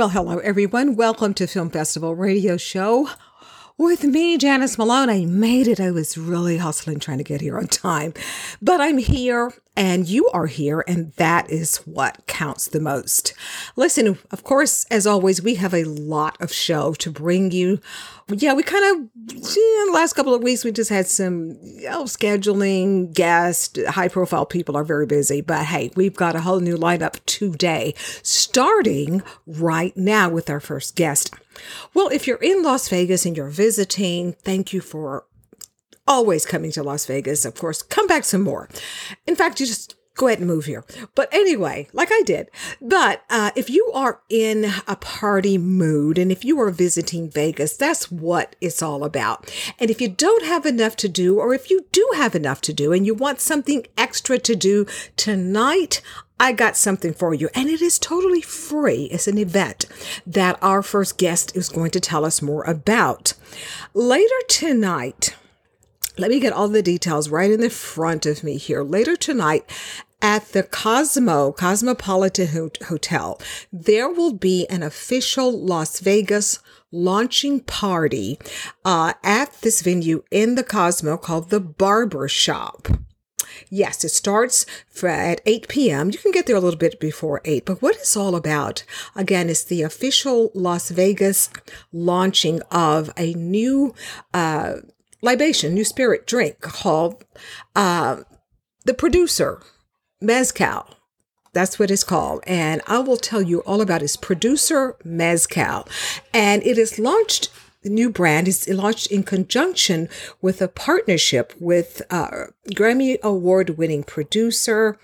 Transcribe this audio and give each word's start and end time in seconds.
Well, 0.00 0.08
hello, 0.08 0.38
everyone. 0.38 0.96
Welcome 0.96 1.34
to 1.34 1.46
Film 1.46 1.68
Festival 1.68 2.14
Radio 2.16 2.56
Show 2.56 3.10
with 3.76 4.02
me, 4.02 4.38
Janice 4.38 4.78
Malone. 4.78 5.10
I 5.10 5.26
made 5.26 5.68
it. 5.68 5.78
I 5.78 5.90
was 5.90 6.16
really 6.16 6.56
hustling 6.56 7.00
trying 7.00 7.18
to 7.18 7.22
get 7.22 7.42
here 7.42 7.58
on 7.58 7.66
time, 7.66 8.14
but 8.62 8.80
I'm 8.80 8.96
here 8.96 9.52
and 9.80 10.06
you 10.06 10.28
are 10.34 10.44
here, 10.44 10.84
and 10.86 11.10
that 11.14 11.50
is 11.50 11.78
what 11.86 12.26
counts 12.26 12.68
the 12.68 12.80
most. 12.80 13.32
Listen, 13.76 14.18
of 14.30 14.44
course, 14.44 14.84
as 14.90 15.06
always, 15.06 15.40
we 15.40 15.54
have 15.54 15.72
a 15.72 15.84
lot 15.84 16.36
of 16.38 16.52
show 16.52 16.92
to 16.92 17.10
bring 17.10 17.50
you. 17.50 17.80
Yeah, 18.28 18.52
we 18.52 18.62
kind 18.62 18.84
of, 18.84 19.08
yeah, 19.32 19.84
the 19.86 19.92
last 19.94 20.12
couple 20.12 20.34
of 20.34 20.42
weeks, 20.42 20.66
we 20.66 20.70
just 20.70 20.90
had 20.90 21.06
some 21.06 21.56
you 21.62 21.88
know, 21.88 22.04
scheduling, 22.04 23.14
guests, 23.14 23.78
high 23.88 24.08
profile 24.08 24.44
people 24.44 24.76
are 24.76 24.84
very 24.84 25.06
busy, 25.06 25.40
but 25.40 25.64
hey, 25.64 25.90
we've 25.96 26.14
got 26.14 26.36
a 26.36 26.42
whole 26.42 26.60
new 26.60 26.76
lineup 26.76 27.18
today, 27.24 27.94
starting 27.96 29.22
right 29.46 29.96
now 29.96 30.28
with 30.28 30.50
our 30.50 30.60
first 30.60 30.94
guest. 30.94 31.32
Well, 31.94 32.08
if 32.08 32.26
you're 32.26 32.36
in 32.36 32.62
Las 32.62 32.86
Vegas 32.90 33.24
and 33.24 33.34
you're 33.34 33.48
visiting, 33.48 34.34
thank 34.34 34.74
you 34.74 34.82
for 34.82 35.24
always 36.10 36.44
coming 36.44 36.72
to 36.72 36.82
Las 36.82 37.06
Vegas. 37.06 37.44
Of 37.44 37.54
course, 37.54 37.82
come 37.82 38.08
back 38.08 38.24
some 38.24 38.42
more. 38.42 38.68
In 39.26 39.36
fact, 39.36 39.60
you 39.60 39.66
just 39.66 39.94
go 40.16 40.26
ahead 40.26 40.40
and 40.40 40.48
move 40.48 40.66
here. 40.66 40.84
But 41.14 41.32
anyway, 41.32 41.88
like 41.92 42.10
I 42.12 42.22
did. 42.26 42.50
But 42.82 43.22
uh, 43.30 43.52
if 43.54 43.70
you 43.70 43.90
are 43.94 44.20
in 44.28 44.70
a 44.86 44.96
party 44.96 45.56
mood 45.56 46.18
and 46.18 46.30
if 46.30 46.44
you 46.44 46.60
are 46.60 46.70
visiting 46.70 47.30
Vegas, 47.30 47.76
that's 47.76 48.10
what 48.10 48.56
it's 48.60 48.82
all 48.82 49.04
about. 49.04 49.50
And 49.78 49.88
if 49.88 50.00
you 50.00 50.08
don't 50.08 50.44
have 50.44 50.66
enough 50.66 50.96
to 50.96 51.08
do, 51.08 51.38
or 51.38 51.54
if 51.54 51.70
you 51.70 51.86
do 51.92 52.06
have 52.16 52.34
enough 52.34 52.60
to 52.62 52.72
do 52.72 52.92
and 52.92 53.06
you 53.06 53.14
want 53.14 53.40
something 53.40 53.86
extra 53.96 54.38
to 54.40 54.56
do 54.56 54.86
tonight, 55.16 56.02
I 56.40 56.52
got 56.52 56.76
something 56.76 57.12
for 57.12 57.34
you, 57.34 57.50
and 57.54 57.68
it 57.68 57.82
is 57.82 57.98
totally 57.98 58.40
free. 58.40 59.04
It's 59.12 59.28
an 59.28 59.36
event 59.36 59.84
that 60.26 60.58
our 60.62 60.82
first 60.82 61.18
guest 61.18 61.54
is 61.54 61.68
going 61.68 61.90
to 61.90 62.00
tell 62.00 62.24
us 62.24 62.40
more 62.40 62.64
about. 62.64 63.34
Later 63.92 64.40
tonight, 64.48 65.34
let 66.18 66.30
me 66.30 66.40
get 66.40 66.52
all 66.52 66.68
the 66.68 66.82
details 66.82 67.28
right 67.28 67.50
in 67.50 67.60
the 67.60 67.70
front 67.70 68.26
of 68.26 68.42
me 68.44 68.56
here. 68.56 68.82
Later 68.82 69.16
tonight, 69.16 69.64
at 70.22 70.52
the 70.52 70.62
Cosmo, 70.62 71.52
Cosmopolitan 71.52 72.48
Ho- 72.48 72.70
Hotel, 72.88 73.40
there 73.72 74.08
will 74.08 74.34
be 74.34 74.66
an 74.68 74.82
official 74.82 75.50
Las 75.58 76.00
Vegas 76.00 76.58
launching 76.92 77.60
party 77.60 78.38
uh, 78.84 79.14
at 79.22 79.52
this 79.62 79.80
venue 79.80 80.22
in 80.30 80.56
the 80.56 80.64
Cosmo 80.64 81.16
called 81.16 81.50
the 81.50 81.60
Barber 81.60 82.28
Shop. 82.28 82.88
Yes, 83.68 84.04
it 84.04 84.10
starts 84.10 84.66
at 85.02 85.40
8 85.46 85.68
p.m. 85.68 86.10
You 86.10 86.18
can 86.18 86.32
get 86.32 86.46
there 86.46 86.56
a 86.56 86.60
little 86.60 86.78
bit 86.78 86.98
before 86.98 87.40
8, 87.44 87.64
but 87.64 87.80
what 87.80 87.96
it's 87.96 88.16
all 88.16 88.34
about, 88.34 88.84
again, 89.14 89.48
is 89.48 89.64
the 89.64 89.82
official 89.82 90.50
Las 90.54 90.90
Vegas 90.90 91.50
launching 91.92 92.60
of 92.70 93.10
a 93.16 93.32
new 93.34 93.94
uh, 94.34 94.74
libation, 95.22 95.74
new 95.74 95.84
spirit 95.84 96.26
drink 96.26 96.60
called 96.60 97.24
uh, 97.76 98.22
the 98.84 98.94
producer, 98.94 99.60
Mezcal. 100.20 100.86
That's 101.52 101.78
what 101.78 101.90
it's 101.90 102.04
called. 102.04 102.42
And 102.46 102.80
I 102.86 102.98
will 103.00 103.16
tell 103.16 103.42
you 103.42 103.60
all 103.60 103.80
about 103.80 104.02
its 104.02 104.16
producer, 104.16 104.96
Mezcal. 105.04 105.88
And 106.32 106.62
it 106.62 106.78
is 106.78 106.98
launched 106.98 107.50
the 107.82 107.88
new 107.88 108.10
brand 108.10 108.46
is 108.46 108.68
launched 108.68 109.06
in 109.06 109.22
conjunction 109.22 110.10
with 110.42 110.60
a 110.60 110.68
partnership 110.68 111.54
with 111.58 112.02
uh, 112.10 112.48
Grammy 112.72 113.18
Award 113.22 113.78
winning 113.78 114.02
producer, 114.02 114.98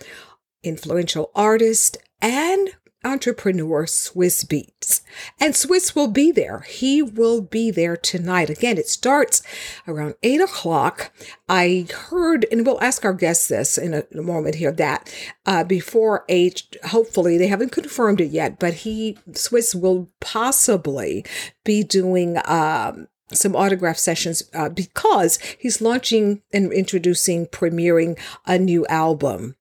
influential 0.62 1.30
artist, 1.34 1.96
and 2.20 2.76
entrepreneur 3.04 3.86
Swizz 3.86 4.44
Beatz. 4.46 5.00
And 5.40 5.54
Swizz 5.54 5.94
will 5.94 6.08
be 6.08 6.32
there. 6.32 6.60
He 6.60 7.02
will 7.02 7.40
be 7.40 7.70
there 7.70 7.96
tonight. 7.96 8.50
Again, 8.50 8.78
it 8.78 8.88
starts 8.88 9.42
around 9.86 10.14
eight 10.22 10.40
o'clock. 10.40 11.12
I 11.48 11.86
heard, 12.08 12.46
and 12.50 12.66
we'll 12.66 12.82
ask 12.82 13.04
our 13.04 13.14
guests 13.14 13.48
this 13.48 13.78
in 13.78 13.94
a, 13.94 14.04
in 14.10 14.18
a 14.18 14.22
moment 14.22 14.56
here, 14.56 14.72
that 14.72 15.12
uh, 15.46 15.64
before 15.64 16.24
eight, 16.28 16.76
hopefully, 16.86 17.38
they 17.38 17.46
haven't 17.46 17.72
confirmed 17.72 18.20
it 18.20 18.30
yet, 18.30 18.58
but 18.58 18.74
he, 18.74 19.18
Swizz 19.30 19.74
will 19.80 20.10
possibly 20.20 21.24
be 21.64 21.82
doing, 21.84 22.38
um, 22.44 23.08
some 23.32 23.56
autograph 23.56 23.98
sessions 23.98 24.44
uh, 24.54 24.68
because 24.68 25.38
he's 25.58 25.80
launching 25.80 26.42
and 26.52 26.72
introducing, 26.72 27.46
premiering 27.46 28.16
a 28.46 28.56
new 28.56 28.86
album. 28.86 29.56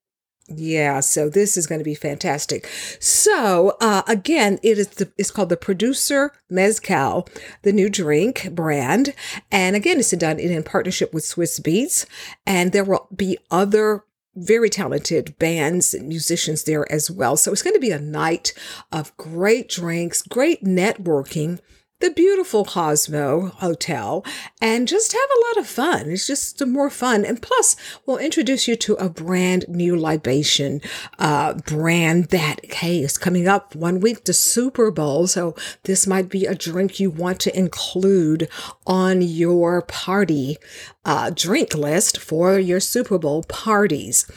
Yeah, 0.48 1.00
so 1.00 1.28
this 1.28 1.56
is 1.56 1.66
going 1.66 1.80
to 1.80 1.84
be 1.84 1.96
fantastic. 1.96 2.68
So 3.00 3.76
uh, 3.80 4.02
again, 4.06 4.60
it 4.62 4.78
is 4.78 4.88
the, 4.88 5.12
it's 5.18 5.32
called 5.32 5.48
the 5.48 5.56
Producer 5.56 6.32
Mezcal, 6.48 7.28
the 7.62 7.72
new 7.72 7.90
drink 7.90 8.50
brand, 8.52 9.12
and 9.50 9.74
again, 9.74 9.98
it's 9.98 10.12
done 10.12 10.38
in 10.38 10.62
partnership 10.62 11.12
with 11.12 11.24
Swizz 11.24 11.60
Beatz, 11.60 12.06
and 12.46 12.70
there 12.70 12.84
will 12.84 13.08
be 13.14 13.38
other 13.50 14.04
very 14.36 14.70
talented 14.70 15.36
bands 15.38 15.94
and 15.94 16.08
musicians 16.08 16.64
there 16.64 16.90
as 16.92 17.10
well. 17.10 17.36
So 17.36 17.50
it's 17.50 17.62
going 17.62 17.74
to 17.74 17.80
be 17.80 17.90
a 17.90 17.98
night 17.98 18.52
of 18.92 19.16
great 19.16 19.68
drinks, 19.68 20.22
great 20.22 20.62
networking 20.62 21.58
the 22.00 22.10
beautiful 22.10 22.64
Cosmo 22.64 23.48
Hotel 23.48 24.24
and 24.60 24.86
just 24.86 25.12
have 25.12 25.20
a 25.20 25.48
lot 25.48 25.56
of 25.58 25.66
fun. 25.66 26.10
It's 26.10 26.26
just 26.26 26.64
more 26.66 26.90
fun. 26.90 27.24
And 27.24 27.40
plus, 27.40 27.76
we'll 28.04 28.18
introduce 28.18 28.68
you 28.68 28.76
to 28.76 28.94
a 28.94 29.08
brand 29.08 29.66
new 29.68 29.96
libation 29.96 30.80
uh, 31.18 31.54
brand 31.54 32.26
that, 32.26 32.60
hey, 32.74 33.00
is 33.00 33.16
coming 33.16 33.48
up 33.48 33.74
one 33.74 34.00
week 34.00 34.24
to 34.24 34.32
Super 34.32 34.90
Bowl. 34.90 35.26
So 35.26 35.54
this 35.84 36.06
might 36.06 36.28
be 36.28 36.46
a 36.46 36.54
drink 36.54 37.00
you 37.00 37.10
want 37.10 37.40
to 37.40 37.58
include 37.58 38.48
on 38.86 39.22
your 39.22 39.82
party 39.82 40.58
uh, 41.04 41.30
drink 41.30 41.74
list 41.74 42.18
for 42.18 42.58
your 42.58 42.80
Super 42.80 43.18
Bowl 43.18 43.44
parties. 43.44 44.30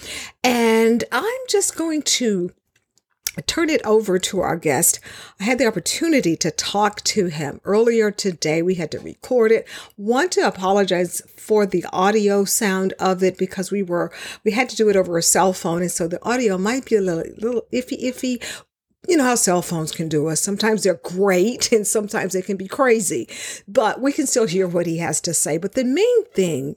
And 0.43 1.03
I'm 1.11 1.41
just 1.49 1.75
going 1.75 2.03
to 2.03 2.51
turn 3.41 3.69
it 3.69 3.85
over 3.85 4.19
to 4.19 4.39
our 4.41 4.55
guest. 4.55 4.99
I 5.39 5.43
had 5.43 5.57
the 5.57 5.67
opportunity 5.67 6.35
to 6.37 6.51
talk 6.51 7.01
to 7.05 7.27
him 7.27 7.61
earlier 7.63 8.11
today. 8.11 8.61
We 8.61 8.75
had 8.75 8.91
to 8.91 8.99
record 8.99 9.51
it. 9.51 9.67
Want 9.97 10.31
to 10.33 10.47
apologize 10.47 11.21
for 11.37 11.65
the 11.65 11.85
audio 11.91 12.45
sound 12.45 12.93
of 12.99 13.23
it 13.23 13.37
because 13.37 13.71
we 13.71 13.83
were 13.83 14.11
we 14.43 14.51
had 14.51 14.69
to 14.69 14.75
do 14.75 14.89
it 14.89 14.95
over 14.95 15.17
a 15.17 15.23
cell 15.23 15.53
phone, 15.53 15.81
and 15.81 15.91
so 15.91 16.07
the 16.07 16.23
audio 16.23 16.57
might 16.57 16.85
be 16.85 16.95
a 16.95 17.01
little 17.01 17.23
little 17.37 17.65
iffy 17.73 18.03
iffy. 18.03 18.43
You 19.07 19.17
know 19.17 19.23
how 19.23 19.35
cell 19.35 19.61
phones 19.61 19.91
can 19.91 20.09
do 20.09 20.27
us. 20.27 20.41
Sometimes 20.41 20.83
they're 20.83 20.99
great 21.03 21.71
and 21.71 21.87
sometimes 21.87 22.33
they 22.33 22.41
can 22.41 22.57
be 22.57 22.67
crazy, 22.67 23.27
but 23.67 24.01
we 24.01 24.11
can 24.11 24.27
still 24.27 24.45
hear 24.45 24.67
what 24.67 24.85
he 24.85 24.97
has 24.97 25.21
to 25.21 25.33
say. 25.33 25.57
But 25.57 25.73
the 25.73 25.85
main 25.85 26.25
thing 26.25 26.75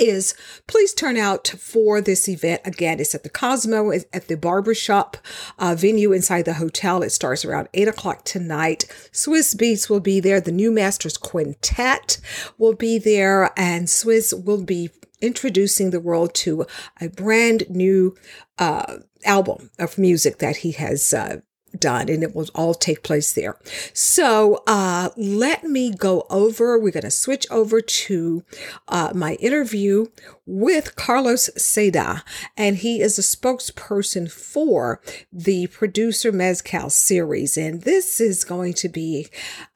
is 0.00 0.34
please 0.66 0.94
turn 0.94 1.16
out 1.16 1.46
for 1.46 2.00
this 2.00 2.28
event. 2.28 2.62
Again, 2.64 2.98
it's 2.98 3.14
at 3.14 3.22
the 3.22 3.28
Cosmo 3.28 3.92
at 3.92 4.28
the 4.28 4.36
barbershop 4.36 5.18
uh, 5.58 5.74
venue 5.76 6.12
inside 6.12 6.46
the 6.46 6.54
hotel. 6.54 7.02
It 7.02 7.10
starts 7.10 7.44
around 7.44 7.68
eight 7.74 7.88
o'clock 7.88 8.24
tonight. 8.24 8.86
Swizz 9.12 9.54
Beatz 9.54 9.90
will 9.90 10.00
be 10.00 10.18
there. 10.18 10.40
The 10.40 10.52
New 10.52 10.72
Masters 10.72 11.16
Quintet 11.16 12.18
will 12.58 12.74
be 12.74 12.98
there, 12.98 13.50
and 13.56 13.86
Swizz 13.86 14.44
will 14.44 14.64
be 14.64 14.90
introducing 15.20 15.90
the 15.90 16.00
world 16.00 16.34
to 16.34 16.66
a 17.00 17.08
brand 17.08 17.64
new 17.68 18.16
uh, 18.58 18.96
album 19.24 19.70
of 19.78 19.98
music 19.98 20.38
that 20.38 20.58
he 20.58 20.72
has 20.72 21.12
uh, 21.12 21.40
done, 21.80 22.08
and 22.08 22.22
it 22.22 22.34
will 22.34 22.48
all 22.54 22.74
take 22.74 23.02
place 23.02 23.32
there. 23.32 23.56
So 23.92 24.62
uh, 24.66 25.10
let 25.16 25.64
me 25.64 25.92
go 25.94 26.26
over. 26.30 26.78
We're 26.78 26.90
going 26.92 27.02
to 27.02 27.10
switch 27.10 27.46
over 27.50 27.80
to 27.80 28.44
uh, 28.88 29.12
my 29.14 29.34
interview 29.34 30.06
with 30.50 30.96
Carlos 30.96 31.48
Sada, 31.56 32.24
and 32.56 32.78
he 32.78 33.00
is 33.00 33.16
a 33.18 33.22
spokesperson 33.22 34.30
for 34.30 35.00
the 35.32 35.66
producer 35.68 36.32
Mezcal 36.32 36.90
series. 36.90 37.56
And 37.56 37.82
this 37.82 38.20
is 38.20 38.42
going 38.42 38.74
to 38.74 38.88
be, 38.88 39.28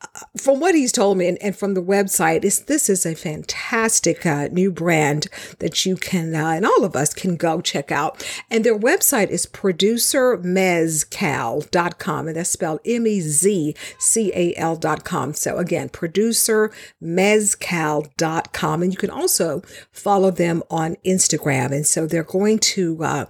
uh, 0.02 0.06
from 0.36 0.58
what 0.58 0.74
he's 0.74 0.90
told 0.90 1.18
me 1.18 1.28
and, 1.28 1.40
and 1.40 1.56
from 1.56 1.74
the 1.74 1.82
website, 1.82 2.42
is 2.44 2.64
this 2.64 2.90
is 2.90 3.06
a 3.06 3.14
fantastic 3.14 4.26
uh, 4.26 4.48
new 4.48 4.72
brand 4.72 5.28
that 5.60 5.86
you 5.86 5.94
can 5.96 6.34
uh, 6.34 6.48
and 6.48 6.66
all 6.66 6.84
of 6.84 6.96
us 6.96 7.14
can 7.14 7.36
go 7.36 7.60
check 7.60 7.92
out. 7.92 8.26
And 8.50 8.64
their 8.64 8.76
website 8.76 9.30
is 9.30 9.46
producermezcal.com, 9.46 12.26
and 12.26 12.36
that's 12.36 12.50
spelled 12.50 12.80
M 12.84 13.06
E 13.06 13.20
Z 13.20 13.76
C 13.98 14.32
A 14.34 14.56
L.com. 14.56 15.34
So 15.34 15.58
again, 15.58 15.88
producermezcal.com, 15.88 18.82
and 18.82 18.92
you 18.92 18.98
can 18.98 19.10
also 19.10 19.62
follow 19.92 20.32
them 20.32 20.63
on 20.70 20.96
Instagram. 21.04 21.72
And 21.72 21.86
so 21.86 22.06
they're 22.06 22.22
going 22.22 22.58
to 22.60 23.02
uh, 23.02 23.26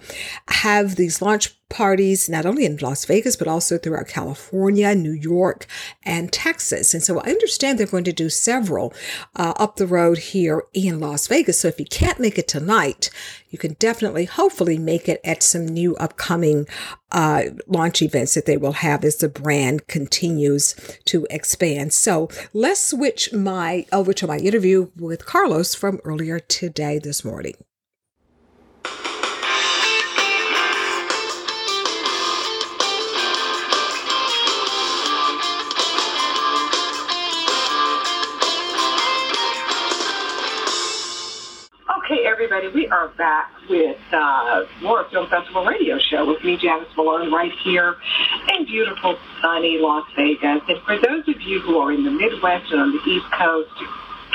have 0.48 0.96
these 0.96 1.20
launch 1.22 1.56
parties 1.68 2.28
not 2.28 2.46
only 2.46 2.64
in 2.64 2.76
Las 2.76 3.04
Vegas, 3.04 3.36
but 3.36 3.48
also 3.48 3.78
throughout 3.78 4.08
California, 4.08 4.94
New 4.94 5.12
York, 5.12 5.66
and 6.04 6.32
Texas. 6.32 6.94
And 6.94 7.02
so 7.02 7.20
I 7.20 7.30
understand 7.30 7.78
they're 7.78 7.86
going 7.86 8.04
to 8.04 8.12
do 8.12 8.28
several 8.28 8.92
uh, 9.36 9.54
up 9.56 9.76
the 9.76 9.86
road 9.86 10.18
here 10.18 10.64
in 10.72 11.00
Las 11.00 11.26
Vegas. 11.26 11.60
So 11.60 11.68
if 11.68 11.80
you 11.80 11.86
can't 11.86 12.20
make 12.20 12.38
it 12.38 12.48
tonight, 12.48 13.10
you 13.50 13.58
can 13.58 13.74
definitely, 13.78 14.24
hopefully, 14.24 14.78
make 14.78 15.08
it 15.08 15.20
at 15.24 15.42
some 15.42 15.66
new 15.66 15.94
upcoming 15.96 16.66
uh, 17.12 17.44
launch 17.66 18.02
events 18.02 18.34
that 18.34 18.46
they 18.46 18.56
will 18.56 18.72
have 18.72 19.04
as 19.04 19.16
the 19.16 19.28
brand 19.28 19.86
continues 19.86 20.74
to 21.04 21.26
expand. 21.30 21.92
So 21.92 22.28
let's 22.52 22.80
switch 22.80 23.32
my 23.32 23.86
over 23.92 24.12
to 24.12 24.26
my 24.26 24.38
interview 24.38 24.90
with 24.96 25.24
Carlos 25.24 25.74
from 25.74 26.00
earlier 26.04 26.40
today 26.40 26.98
this 26.98 27.24
morning. 27.24 27.54
Everybody, 42.44 42.68
we 42.74 42.86
are 42.88 43.08
back 43.16 43.50
with 43.70 43.96
uh, 44.12 44.64
more 44.82 45.08
Film 45.10 45.26
Festival 45.30 45.64
Radio 45.64 45.98
Show 45.98 46.26
with 46.26 46.44
me, 46.44 46.58
Janice 46.58 46.88
Malone, 46.94 47.32
right 47.32 47.50
here 47.64 47.96
in 48.52 48.66
beautiful, 48.66 49.16
sunny 49.40 49.78
Las 49.80 50.04
Vegas. 50.14 50.60
And 50.68 50.78
for 50.84 50.98
those 50.98 51.26
of 51.26 51.40
you 51.40 51.60
who 51.60 51.78
are 51.78 51.90
in 51.90 52.04
the 52.04 52.10
Midwest 52.10 52.70
and 52.70 52.82
on 52.82 52.92
the 52.92 53.10
East 53.10 53.24
Coast, 53.32 53.70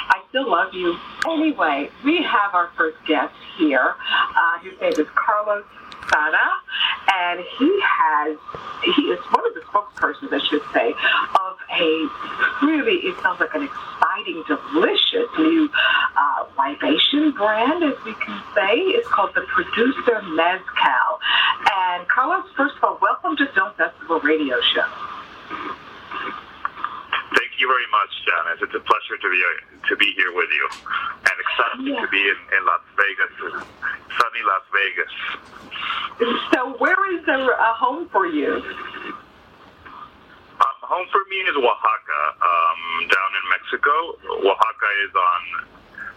I 0.10 0.24
still 0.30 0.50
love 0.50 0.74
you. 0.74 0.98
Anyway, 1.28 1.92
we 2.04 2.24
have 2.24 2.56
our 2.56 2.72
first 2.76 2.98
guest 3.08 3.36
here. 3.60 3.94
Uh, 4.00 4.60
his 4.64 4.74
name 4.82 5.06
is 5.06 5.08
Carlos 5.14 5.66
And 6.12 7.40
he 7.58 7.80
has, 7.82 8.38
he 8.84 9.02
is 9.04 9.20
one 9.32 9.46
of 9.48 9.54
the 9.54 9.62
spokespersons, 9.62 10.34
I 10.34 10.40
should 10.48 10.64
say, 10.74 10.94
of 10.94 11.58
a 11.70 12.66
really, 12.66 12.98
it 13.06 13.20
sounds 13.22 13.40
like 13.40 13.54
an 13.54 13.64
exciting, 13.64 14.44
delicious 14.48 15.30
new 15.38 15.70
uh, 16.16 16.46
libation 16.58 17.32
brand, 17.32 17.84
as 17.84 17.96
we 18.06 18.14
can 18.16 18.42
say. 18.56 18.78
It's 18.98 19.08
called 19.10 19.32
the 19.36 19.42
Producer 19.42 20.22
Mezcal. 20.34 21.20
And 21.72 22.08
Carlos, 22.08 22.46
first 22.56 22.76
of 22.78 22.84
all, 22.84 23.00
welcome 23.02 23.38
to 23.38 23.46
Film 23.54 23.74
Festival 23.78 24.20
Radio 24.22 24.60
Show. 24.62 24.86
Thank 27.36 27.52
you 27.62 27.68
very 27.70 27.86
much, 27.94 28.12
Janice. 28.26 28.60
It's 28.66 28.74
a 28.76 28.84
pleasure 28.84 29.18
to 29.22 29.28
be 29.30 29.40
to 29.90 29.94
be 29.98 30.10
here 30.18 30.34
with 30.34 30.50
you, 30.50 30.66
and 31.30 31.36
excited 31.40 31.86
Yeah. 31.86 32.02
to 32.02 32.08
be 32.10 32.22
in, 32.26 32.40
in 32.58 32.62
Las 32.66 32.82
Vegas, 32.98 33.34
sunny 34.18 34.44
Las 34.48 34.66
Vegas. 34.74 35.14
So, 36.54 36.74
where 36.82 37.00
is 37.14 37.26
the 37.26 37.38
a 37.38 37.72
home 37.78 38.10
for 38.10 38.26
you? 38.26 38.60
Um, 40.60 40.76
home 40.84 41.08
for 41.14 41.22
me 41.30 41.38
is 41.48 41.56
Oaxaca, 41.56 42.22
um, 42.44 42.82
down 43.08 43.32
in 43.38 43.44
Mexico. 43.54 43.94
Oaxaca 44.44 44.90
is 45.08 45.14
on 45.16 45.42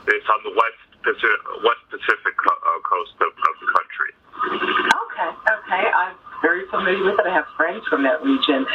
it's 0.09 0.29
on 0.33 0.41
the 0.43 0.51
west 0.57 0.81
Pacific, 1.05 1.43
west 1.63 1.83
Pacific 1.91 2.35
co- 2.39 2.63
uh, 2.63 2.79
coast 2.83 3.15
of, 3.21 3.31
of 3.37 3.55
the 3.61 3.69
country. 3.71 4.11
Okay, 4.43 5.31
okay. 5.61 5.85
I'm 5.93 6.15
very 6.43 6.67
familiar 6.71 7.05
with 7.05 7.19
it. 7.21 7.27
I 7.27 7.35
have 7.35 7.47
friends 7.57 7.87
from 7.87 8.03
that 8.03 8.23
region. 8.25 8.67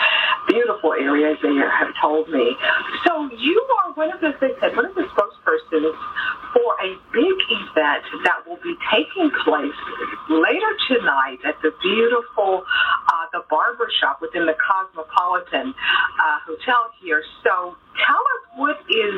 Beautiful 0.48 0.94
areas 0.94 1.38
they 1.44 1.54
have 1.56 1.94
told 2.02 2.30
me. 2.30 2.56
So 3.06 3.30
you 3.36 3.60
are 3.84 3.94
one 3.94 4.12
of 4.12 4.22
the, 4.22 4.34
said, 4.40 4.76
one 4.76 4.86
of 4.86 4.96
the 4.96 5.04
spokespersons 5.04 5.96
for 6.54 6.72
a 6.82 6.96
big 7.12 7.38
event 7.52 8.04
that 8.24 8.48
will 8.48 8.60
be 8.64 8.76
taking 8.92 9.30
place 9.44 9.76
later 10.30 10.72
tonight 10.88 11.38
at 11.46 11.56
the 11.62 11.72
beautiful, 11.82 12.64
uh, 12.64 13.26
the 13.34 13.44
barber 13.50 13.90
shop 14.00 14.20
within 14.22 14.46
the 14.46 14.56
Cosmopolitan 14.56 15.74
uh, 15.76 16.38
Hotel 16.48 16.92
here. 17.02 17.24
So 17.44 17.76
tell 18.06 18.24
us 18.24 18.42
what 18.56 18.78
is 18.90 19.16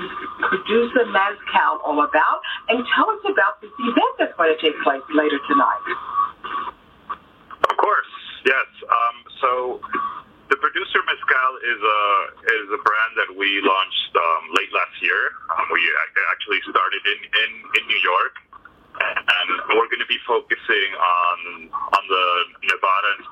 Producer 0.50 1.06
Mezcal 1.08 1.80
all 1.86 2.02
about 2.04 2.42
and 2.70 2.84
tell 2.96 3.10
us 3.10 3.22
about 3.30 3.62
this 3.62 3.72
event 3.80 4.14
that's 4.18 4.36
going 4.36 4.56
to 4.56 4.60
take 4.62 4.76
place 4.84 5.06
later 5.14 5.40
tonight. 5.48 5.86
Of 7.70 7.78
course, 7.78 8.12
yes. 8.46 8.68
Um, 8.90 9.16
so 9.42 9.82
producer 10.70 11.02
mezcal 11.10 11.52
is 11.66 11.82
a 11.82 12.00
is 12.62 12.68
a 12.70 12.80
brand 12.86 13.14
that 13.18 13.34
we 13.34 13.58
launched 13.66 14.14
um, 14.14 14.54
late 14.54 14.70
last 14.70 14.94
year. 15.02 15.34
Um, 15.58 15.66
we 15.74 15.82
actually 16.30 16.62
started 16.70 17.02
in, 17.10 17.20
in, 17.26 17.52
in 17.74 17.84
New 17.90 18.02
York, 18.06 18.38
and 19.02 19.50
we're 19.74 19.90
going 19.90 20.06
to 20.06 20.12
be 20.14 20.22
focusing 20.30 20.90
on 20.94 21.38
on 21.74 22.04
the 22.06 22.26
Nevada 22.70 23.10
and 23.18 23.26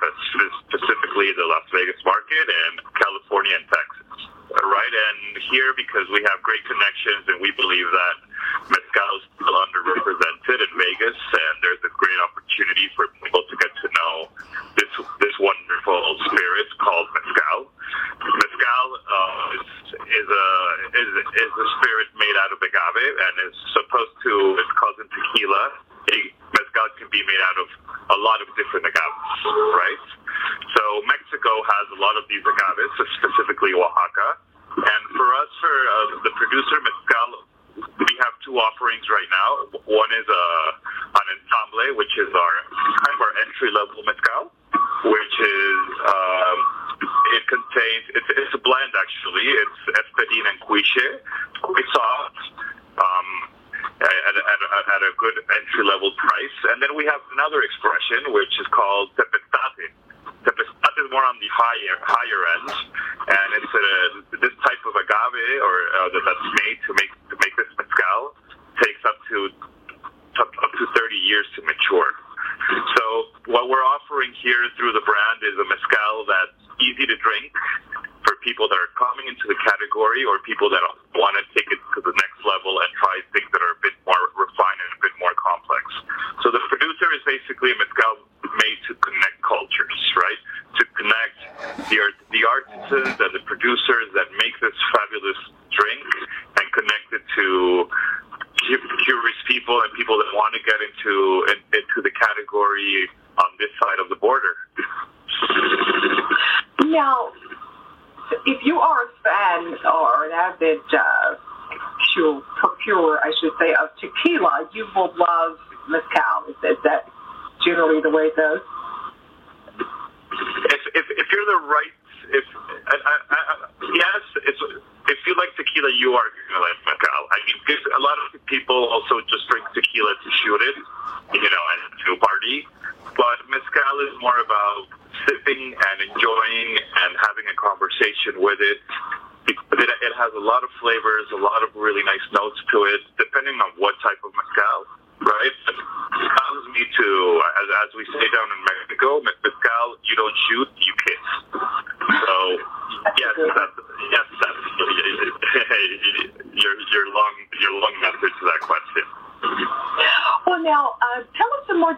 specifically 0.65 1.29
the 1.37 1.45
Las 1.45 1.69
Vegas 1.69 2.01
market 2.01 2.45
and 2.49 2.81
California 2.97 3.53
and 3.53 3.69
Texas. 3.69 4.36
Right, 4.47 4.95
and 4.95 5.43
here 5.51 5.75
because 5.75 6.07
we 6.15 6.23
have 6.23 6.39
great 6.39 6.63
connections 6.63 7.27
and 7.27 7.37
we 7.43 7.51
believe 7.59 7.87
that 7.91 8.15
mezcal 8.71 9.11
is 9.19 9.25
still 9.35 9.51
underrepresented 9.59 10.59
in 10.63 10.71
Vegas, 10.79 11.19
and 11.19 11.53
there's 11.59 11.83
a 11.83 11.91
great 11.99 12.19
opportunity 12.23 12.87
for 12.95 13.11
people 13.19 13.43
to 13.43 13.55
get 13.59 13.71
to 13.75 13.87
know 13.91 14.13
this 14.79 14.91
this 15.19 15.35
wonderful 15.43 15.99
spirit 16.31 16.67
called 16.79 17.07
mezcal. 17.11 17.59
Mezcal 18.23 18.87
uh, 19.03 19.57
is 19.59 19.67
is 20.15 20.27
a 20.31 20.45
is, 20.95 21.09
is 21.43 21.53
a 21.59 21.67
spirit 21.83 22.07
made 22.15 22.37
out 22.39 22.51
of 22.55 22.63
agave 22.63 23.07
and 23.19 23.33
is 23.51 23.57
supposed 23.75 24.15
to 24.23 24.31
it's 24.63 24.73
cousin 24.79 25.07
tequila. 25.11 25.63
A- 26.15 26.33
Mezcal 26.77 26.93
can 27.01 27.09
be 27.09 27.25
made 27.25 27.41
out 27.41 27.57
of 27.57 27.69
a 28.13 28.17
lot 28.21 28.37
of 28.41 28.47
different 28.53 28.85
agaves, 28.85 29.29
right? 29.73 30.05
So 30.77 30.83
Mexico 31.09 31.49
has 31.65 31.85
a 31.97 31.99
lot 31.99 32.13
of 32.21 32.29
these 32.29 32.45
agaves, 32.45 32.93
specifically 33.17 33.73
Oaxaca. 33.73 34.37
And 34.77 35.03
for 35.17 35.27
us, 35.41 35.49
for 35.57 35.73
uh, 35.73 36.21
the 36.21 36.31
producer 36.37 36.77
mezcal, 36.85 37.29
we 37.81 38.13
have 38.21 38.33
two 38.45 38.61
offerings 38.61 39.09
right 39.09 39.29
now. 39.33 39.49
One 39.89 40.11
is 40.13 40.27
uh, 40.29 41.17
an 41.17 41.25
ensemble, 41.33 41.97
which 41.97 42.13
is 42.21 42.29
our 42.29 42.55
kind 42.69 43.13
of 43.17 43.21
our 43.25 43.33
entry 43.41 43.73
level 43.73 44.05
mezcal, 44.05 44.53
which 45.09 45.35
is 45.41 45.81
um, 46.05 46.57
it 47.37 47.43
contains 47.49 48.05
it's, 48.13 48.29
it's 48.37 48.53
a 48.53 48.61
blend 48.61 48.93
actually. 48.93 49.49
It's 49.49 49.81
espadin 49.97 50.45
and 50.45 50.57
cuiche. 50.61 51.25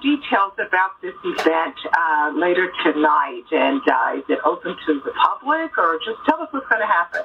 Details 0.02 0.54
about 0.60 1.02
this 1.02 1.16
event 1.24 1.76
uh, 1.92 2.32
later 2.36 2.72
tonight. 2.84 3.44
And 3.52 3.82
uh, 3.84 4.18
is 4.18 4.24
it 4.30 4.40
open 4.46 4.76
to 4.88 5.02
the 5.04 5.12
public, 5.12 5.78
or 5.78 6.00
just 6.06 6.20
tell 6.28 6.42
us 6.42 6.48
what's 6.52 6.68
going 6.68 6.82
to 6.82 6.88
happen? 6.88 7.22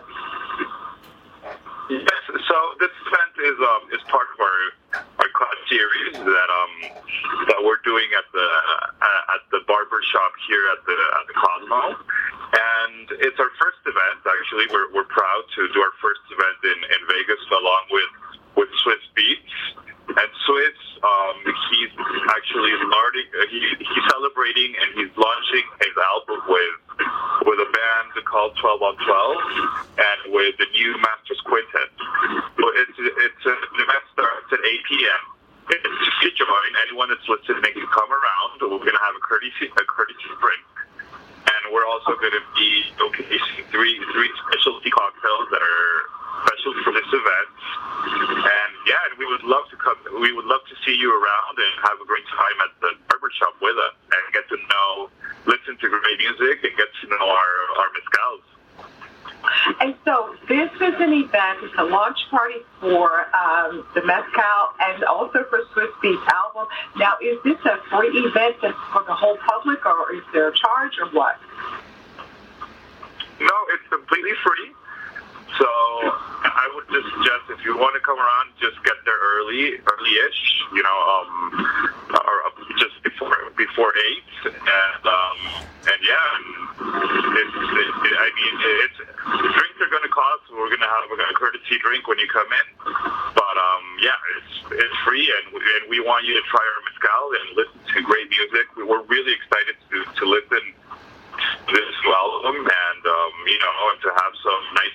Yes, 1.91 2.25
so 2.49 2.57
this 2.81 2.91
event 3.05 3.35
is 3.45 3.59
um, 3.61 3.83
is 3.93 4.01
part 4.09 4.25
of 4.33 4.39
our 4.41 4.61
our 5.21 5.31
class 5.37 5.59
series 5.69 6.17
that 6.17 6.49
um 6.49 6.75
that 7.53 7.61
we're 7.61 7.83
doing 7.85 8.09
at 8.17 8.25
the 8.33 8.49
uh, 9.05 9.35
at 9.37 9.43
the 9.53 9.61
barber 9.69 10.01
shop 10.09 10.33
here 10.49 10.65
at 10.73 10.81
the 10.89 10.97
at 10.97 11.25
the 11.29 11.37
Cosmo, 11.37 11.83
and 12.57 13.07
it's 13.21 13.37
our 13.37 13.53
first 13.61 13.85
event. 13.85 14.25
Actually, 14.25 14.65
we're 14.73 14.89
we're 14.97 15.11
proud 15.13 15.45
to 15.61 15.69
do 15.77 15.79
our 15.85 15.93
first 16.01 16.25
event 16.33 16.59
in 16.65 16.79
in 16.89 17.01
Vegas 17.05 17.45
along 17.53 17.85
with 17.93 18.13
with 18.57 18.69
Swizz 18.81 19.05
Beatz. 19.13 19.94
And 20.15 20.31
Swizz, 20.47 20.81
um, 21.03 21.37
he's 21.75 21.91
actually 22.31 22.71
starting, 22.87 23.29
uh, 23.35 23.47
he, 23.51 23.59
he's 23.83 24.05
celebrating 24.11 24.71
and 24.79 24.89
he's 24.95 25.13
launching 25.19 25.67
his 25.83 25.95
album 25.99 26.39
with 26.47 26.77
with 27.43 27.59
a 27.59 27.67
band 27.67 28.15
called 28.25 28.55
12 28.63 28.83
on 28.83 28.95
12 29.03 29.99
and 29.99 30.21
with 30.33 30.55
the 30.63 30.69
new 30.71 30.95
Masters 31.03 31.43
Quintet. 31.43 31.91
So 32.55 32.65
it's, 32.79 32.95
it's 32.95 33.45
a, 33.45 33.55
the 33.75 33.83
event 33.83 34.05
starts 34.15 34.49
at 34.55 34.63
8 34.63 34.89
p.m. 34.89 35.23
It's 35.75 36.19
to 36.23 36.31
join. 36.39 36.71
Anyone 36.87 37.09
that's 37.11 37.25
listening 37.27 37.61
can 37.73 37.89
come 37.91 38.11
around. 38.13 38.61
We're 38.61 38.85
going 38.85 38.97
to 38.97 39.05
have 39.05 39.17
a 39.17 39.25
courtesy, 39.25 39.67
a 39.67 39.85
courtesy 39.85 40.31
drink. 40.39 40.65
And 41.45 41.73
we're 41.73 41.87
also 41.87 42.17
going 42.17 42.33
to 42.33 42.45
be 42.57 42.85
showcasing 42.97 43.65
three, 43.71 44.01
three 44.13 44.31
specialty 44.49 44.91
cocktails 44.91 45.49
that 45.51 45.63
are 45.63 45.95
special 46.47 46.73
for 46.85 46.93
this 46.93 47.09
event. 47.09 47.49
And 48.45 48.73
yeah, 48.87 49.09
and 49.11 49.19
we 49.19 49.27
would 49.27 49.45
love 49.45 49.65
to 49.71 49.77
come. 49.77 49.97
We 50.21 50.33
would 50.33 50.45
love 50.45 50.61
to 50.69 50.77
see 50.85 50.97
you 50.97 51.09
around 51.13 51.57
and 51.57 51.73
have 51.89 52.01
a 52.01 52.07
great 52.07 52.27
time 52.29 52.57
at 52.65 52.73
the 52.81 52.91
barber 53.09 53.31
shop 53.37 53.57
with 53.61 53.77
us 53.77 53.97
and 54.13 54.23
get 54.33 54.45
to 54.53 54.57
know, 54.57 55.09
listen 55.47 55.77
to 55.81 55.87
great 55.89 56.19
music 56.21 56.65
and 56.65 56.73
get 56.77 56.89
to 57.01 57.05
know 57.09 57.25
our 57.25 57.53
our 57.81 57.89
mezcals. 57.97 58.54
And 59.81 59.95
so 60.05 60.35
this 60.49 60.71
is 60.75 60.95
an 61.01 61.13
event. 61.13 61.59
It's 61.63 61.75
a 61.79 61.85
launch 61.85 62.19
party 62.31 62.61
for 62.81 63.27
um, 63.35 63.87
the 63.95 64.05
Mezcal 64.05 64.63
and 64.81 65.05
also 65.05 65.45
for 65.51 65.61
Swizz 65.75 65.93
Beatz 66.03 66.27
album. 66.33 66.67
Now, 66.97 67.15
is 67.23 67.39
this 67.45 67.59
a 67.65 67.79
free 67.91 68.09
event 68.09 68.57
that's 68.63 68.77
for 68.93 69.05
the 69.07 69.15
whole 69.15 69.37
public, 69.49 69.85
or 69.87 70.15
is 70.15 70.23
there 70.33 70.49
a 70.49 70.55
charge, 70.55 70.99
or 71.01 71.09
what? 71.11 71.37
No, 73.41 73.55
it's 73.75 73.89
completely 73.91 74.33
free. 74.43 74.73
So 75.59 75.69
I 75.69 76.67
would 76.75 76.89
just 76.91 77.07
suggest 77.15 77.43
if 77.51 77.65
you 77.65 77.79
want 77.79 77.95
to 77.95 78.03
come 78.03 78.19
around, 78.19 78.51
just 78.59 78.75
get 78.83 78.99
there 79.05 79.19
early, 79.39 79.79
early-ish, 79.79 80.43
you 80.75 80.83
know, 80.83 80.99
um, 81.15 81.31
or 82.11 82.37
just 82.79 82.99
before 83.07 83.37
before 83.57 83.95
eight, 84.11 84.31
and 84.51 85.03
um, 85.07 85.39
and 85.87 86.01
yeah, 86.03 86.27
it's, 87.39 87.55
it, 87.55 87.91
it, 88.03 88.17
I 88.19 88.29
mean, 88.35 88.55
it's 88.83 88.99
drinks 89.55 89.79
are 89.79 89.91
going 89.95 90.03
to 90.03 90.11
cost. 90.11 90.43
We're 90.51 90.75
going 90.75 90.83
to 90.83 90.91
have 90.91 91.07
a 91.07 91.35
courtesy 91.39 91.79
drink 91.79 92.11
when 92.11 92.19
you 92.19 92.27
come 92.27 92.51
in, 92.51 92.69
but 93.35 93.55
um, 93.55 93.85
yeah, 94.03 94.19
it's 94.39 94.83
it's 94.83 94.97
free, 95.07 95.31
and 95.31 95.55
and 95.55 95.83
we 95.87 96.03
want 96.03 96.27
you 96.27 96.35
to 96.35 96.45
try 96.51 96.63
our 96.63 96.81
mezcal 96.83 97.25
and 97.39 97.47
listen 97.55 97.79
to 97.95 97.99
great 98.03 98.27
music. 98.27 98.67
We're 98.75 99.07
really 99.07 99.39
excited 99.39 99.79
to 99.91 100.03
to 100.03 100.25
listen 100.27 100.75
this 101.69 101.95
album 102.07 102.57
and 102.63 103.03
um, 103.07 103.35
you 103.47 103.59
know 103.59 103.75
and 103.91 104.01
to 104.03 104.11
have 104.13 104.33
some 104.39 104.63
nice 104.77 104.94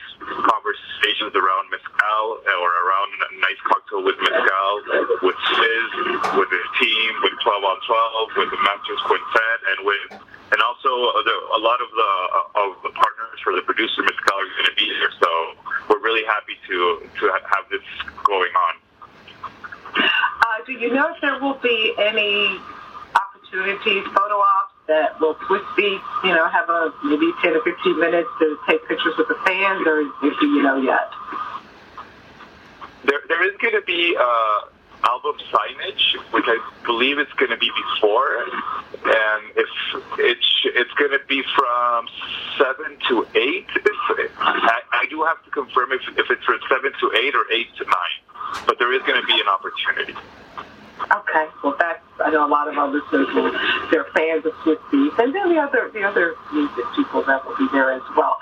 conversations 1.00 1.32
around 1.36 1.72
mezcal 1.72 2.44
or 2.44 2.70
around 2.84 3.12
a 3.32 3.40
nice 3.40 3.60
cocktail 3.64 4.04
with 4.04 4.16
mezcal 4.20 4.76
with 5.24 5.36
Sis, 5.48 5.92
with 6.36 6.50
his 6.52 6.68
team, 6.80 7.12
with 7.24 7.34
12 7.44 7.64
on 7.64 7.78
12, 7.88 8.30
with 8.38 8.50
the 8.52 8.60
Masters 8.64 9.00
Quintet, 9.08 9.60
and 9.72 9.86
with 9.86 10.20
and 10.52 10.60
also 10.66 10.90
a 10.90 11.60
lot 11.62 11.80
of 11.80 11.90
the 11.94 12.12
of 12.56 12.70
the 12.84 12.90
partners 12.90 13.40
for 13.44 13.54
the 13.56 13.62
producer 13.62 14.02
mezcal 14.04 14.36
are 14.36 14.52
going 14.60 14.70
to 14.70 14.76
be 14.76 14.86
here. 14.86 15.12
So 15.22 15.30
we're 15.88 16.04
really 16.04 16.26
happy 16.26 16.58
to 16.68 16.78
to 17.20 17.26
have 17.32 17.66
this 17.72 17.86
going 18.24 18.52
on. 18.52 18.74
Uh, 19.96 20.66
do 20.66 20.74
you 20.74 20.94
know 20.94 21.14
if 21.14 21.22
there 21.22 21.40
will 21.40 21.60
be 21.64 21.94
any 21.98 22.60
opportunities, 23.16 24.04
photo 24.14 24.40
ops 24.40 24.74
that 24.90 25.20
will 25.22 25.38
Beats, 25.78 26.04
you 26.26 26.34
know, 26.34 26.50
have 26.50 26.68
a 26.68 26.92
maybe 27.06 27.32
10 27.42 27.56
or 27.56 27.64
15 27.64 28.00
minutes 28.00 28.28
to 28.40 28.58
take 28.68 28.86
pictures 28.90 29.14
with 29.18 29.30
the 29.30 29.39
fans, 29.60 29.88
or 29.88 30.04
do 30.04 30.48
you 30.48 30.64
know 30.64 30.78
yet? 30.78 31.12
There, 33.06 33.22
there 33.28 33.44
is 33.48 33.56
going 33.62 33.76
to 33.76 33.86
be 33.86 34.16
uh, 34.20 34.62
album 35.04 35.36
signage, 35.52 36.16
which 36.32 36.46
I 36.48 36.60
believe 36.86 37.18
it's 37.18 37.34
going 37.34 37.52
to 37.52 37.58
be 37.58 37.72
before, 37.94 38.44
and 38.44 39.44
if 39.56 39.70
it's 40.20 40.50
it's 40.66 40.94
going 40.94 41.12
to 41.12 41.22
be 41.28 41.44
from 41.56 42.08
seven 42.58 42.98
to 43.08 43.26
eight. 43.36 43.68
If, 43.76 44.30
I, 44.40 44.82
I 44.92 45.06
do 45.10 45.24
have 45.24 45.44
to 45.46 45.52
confirm 45.52 45.92
if 45.92 46.02
if 46.18 46.30
it's 46.30 46.44
from 46.44 46.60
seven 46.70 46.92
to 47.00 47.12
eight 47.18 47.36
or 47.36 47.46
eight 47.52 47.74
to 47.78 47.86
nine, 47.86 48.64
but 48.66 48.80
there 48.80 48.94
is 48.94 49.02
going 49.04 49.20
to 49.22 49.28
be 49.28 49.40
an 49.40 49.48
opportunity. 49.48 50.16
Okay, 51.12 51.48
well 51.64 51.76
that's 51.80 52.04
I 52.22 52.30
know 52.32 52.46
a 52.46 52.52
lot 52.52 52.68
of 52.68 52.78
our 52.78 52.88
listeners 52.88 53.28
will 53.34 53.52
they're 53.92 54.06
fans 54.16 54.46
of 54.46 54.54
Swizz 54.64 54.80
Beatz, 54.92 55.18
and 55.20 55.34
then 55.34 55.50
the 55.50 55.60
other 55.60 55.90
the 55.94 56.04
other 56.04 56.36
music 56.54 56.86
people 56.96 57.24
that 57.24 57.46
will 57.46 57.58
be 57.58 57.68
there 57.72 57.92
as 57.92 58.04
well. 58.16 58.38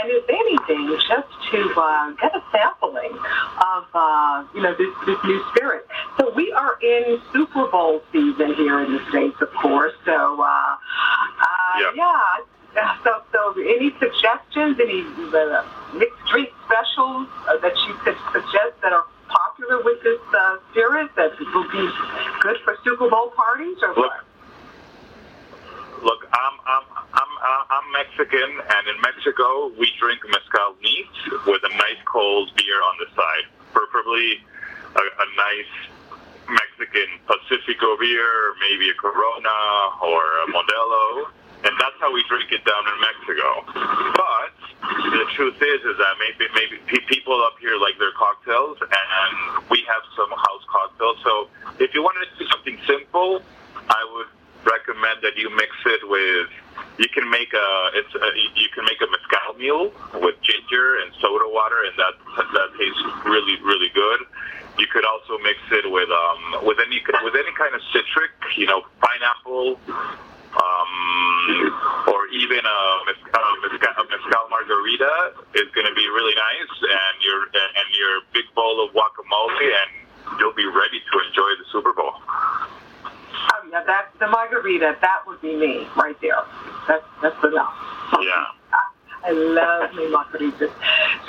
And 0.00 0.10
if 0.10 0.24
anything, 0.28 0.88
just 1.08 1.28
to 1.52 1.74
uh, 1.76 2.10
get 2.20 2.34
a 2.34 2.42
sampling 2.52 3.12
of 3.60 3.84
uh, 3.94 4.44
you 4.54 4.62
know 4.62 4.74
this, 4.74 4.88
this 5.06 5.18
new 5.24 5.44
spirit. 5.54 5.86
So 6.18 6.32
we 6.34 6.52
are 6.52 6.78
in 6.82 7.20
Super 7.32 7.66
Bowl 7.68 8.02
season 8.12 8.54
here 8.54 8.80
in 8.80 8.92
the 8.92 9.04
states, 9.10 9.36
of 9.40 9.52
course. 9.54 9.92
So 10.04 10.42
uh, 10.42 10.46
uh, 10.46 11.46
Yeah. 11.78 11.92
yeah. 11.94 12.96
So, 13.02 13.20
so 13.32 13.52
any 13.60 13.90
suggestions, 13.98 14.78
any 14.78 15.02
uh, 15.02 15.64
mixed 15.92 16.24
drink 16.30 16.50
specials 16.66 17.26
uh, 17.48 17.56
that 17.58 17.74
you 17.88 17.94
could 18.04 18.16
suggest 18.32 18.80
that 18.82 18.92
are 18.92 19.04
popular 19.30 19.82
with 19.82 20.02
this 20.02 20.20
uh, 20.34 20.56
spirit 20.70 21.10
that 21.16 21.32
will 21.38 21.70
be 21.70 21.86
good 22.40 22.58
for 22.64 22.76
Super 22.84 23.08
Bowl 23.08 23.30
parties, 23.30 23.78
or 23.82 23.94
Look, 23.94 23.96
what? 23.96 24.24
Look, 26.02 26.22
I'm 26.32 26.56
I'm 26.66 26.86
I'm 27.12 27.32
I'm 27.70 27.86
Mexican, 27.92 28.50
and 28.58 28.84
in 28.88 29.00
Mexico 29.02 29.70
we 29.78 29.92
drink 29.98 30.20
mezcal 30.28 30.76
neat 30.82 31.12
with 31.46 31.62
a 31.64 31.72
nice 31.76 32.00
cold 32.04 32.50
beer 32.56 32.80
on 32.82 32.94
the 32.98 33.08
side, 33.14 33.46
preferably 33.72 34.40
a, 34.96 35.00
a 35.00 35.26
nice 35.36 35.74
Mexican 36.48 37.20
Pacifico 37.26 37.96
beer, 37.98 38.24
or 38.24 38.54
maybe 38.60 38.88
a 38.90 38.94
Corona 38.94 39.56
or 40.02 40.22
a 40.42 40.46
Modelo, 40.50 41.30
and 41.64 41.72
that's 41.78 41.98
how 42.00 42.12
we 42.12 42.24
drink 42.28 42.50
it 42.50 42.64
down 42.64 42.84
in 42.88 42.96
Mexico. 43.00 43.48
But 44.16 44.59
the 44.80 45.26
truth 45.36 45.60
is, 45.60 45.80
is 45.84 45.96
that 45.98 46.14
maybe 46.18 46.48
maybe 46.54 46.76
people 47.06 47.42
up 47.42 47.54
here 47.60 47.76
like 47.76 47.98
their 47.98 48.12
cocktails, 48.12 48.78
and 48.80 49.68
we 49.68 49.84
have 49.86 50.02
some 50.16 50.30
house 50.30 50.64
cocktails. 50.68 51.18
So 51.22 51.48
if 51.78 51.94
you 51.94 52.02
wanted 52.02 52.28
to 52.32 52.44
do 52.44 52.46
something 52.50 52.78
simple, 52.86 53.42
I 53.76 54.02
would 54.14 54.30
recommend 54.64 55.20
that 55.22 55.36
you 55.36 55.50
mix 55.54 55.72
it 55.86 56.08
with. 56.08 56.48
You 56.98 57.08
can 57.12 57.28
make 57.30 57.52
a 57.52 57.68
it's 57.94 58.14
a, 58.14 58.28
you 58.56 58.68
can 58.74 58.84
make 58.84 59.00
a 59.00 59.08
mezcal 59.08 59.54
mule 59.58 59.92
with 60.20 60.40
ginger 60.42 61.00
and 61.00 61.12
soda 61.20 61.48
water, 61.48 61.84
and 61.84 61.96
that 61.98 62.14
that 62.36 62.68
tastes 62.78 63.04
really 63.24 63.60
really 63.62 63.90
good. 63.94 64.20
You 64.78 64.86
could 64.86 65.04
also 65.04 65.36
mix 65.42 65.58
it 65.72 65.90
with 65.90 66.08
um 66.08 66.64
with 66.64 66.78
any 66.80 67.02
with 67.24 67.34
any 67.36 67.52
kind 67.52 67.74
of 67.74 67.80
citric, 67.92 68.32
you 68.56 68.66
know, 68.66 68.82
pineapple, 69.00 69.78
um, 70.56 70.92
or 72.10 72.26
even 72.34 72.58
a, 72.58 72.78
mez- 73.06 73.30
a, 73.30 73.40
mezcal, 73.62 73.94
a 73.98 74.04
mezcal 74.10 74.44
margarita 74.50 75.34
is 75.54 75.68
going 75.74 75.86
to 75.86 75.94
be 75.94 76.06
really 76.08 76.34
nice, 76.34 76.72
and 76.82 77.14
your 77.22 77.46
and 77.54 77.88
your 77.94 78.20
big 78.32 78.46
bowl 78.54 78.82
of 78.84 78.90
guacamole, 78.94 79.62
and 79.62 79.90
you'll 80.38 80.54
be 80.54 80.66
ready 80.66 80.98
to 80.98 81.14
enjoy 81.28 81.50
the 81.58 81.66
Super 81.70 81.92
Bowl. 81.92 82.12
Oh 82.18 83.62
yeah, 83.70 83.82
that's 83.86 84.10
the 84.18 84.26
margarita. 84.26 84.96
That 85.00 85.22
would 85.26 85.40
be 85.40 85.56
me 85.56 85.86
right 85.96 86.16
there. 86.20 86.42
That's 86.88 87.04
that's 87.22 87.44
enough. 87.44 87.74
Yeah. 88.20 88.44
I 89.22 89.32
love 89.32 89.94
me 89.94 90.06
margaritas. 90.10 90.72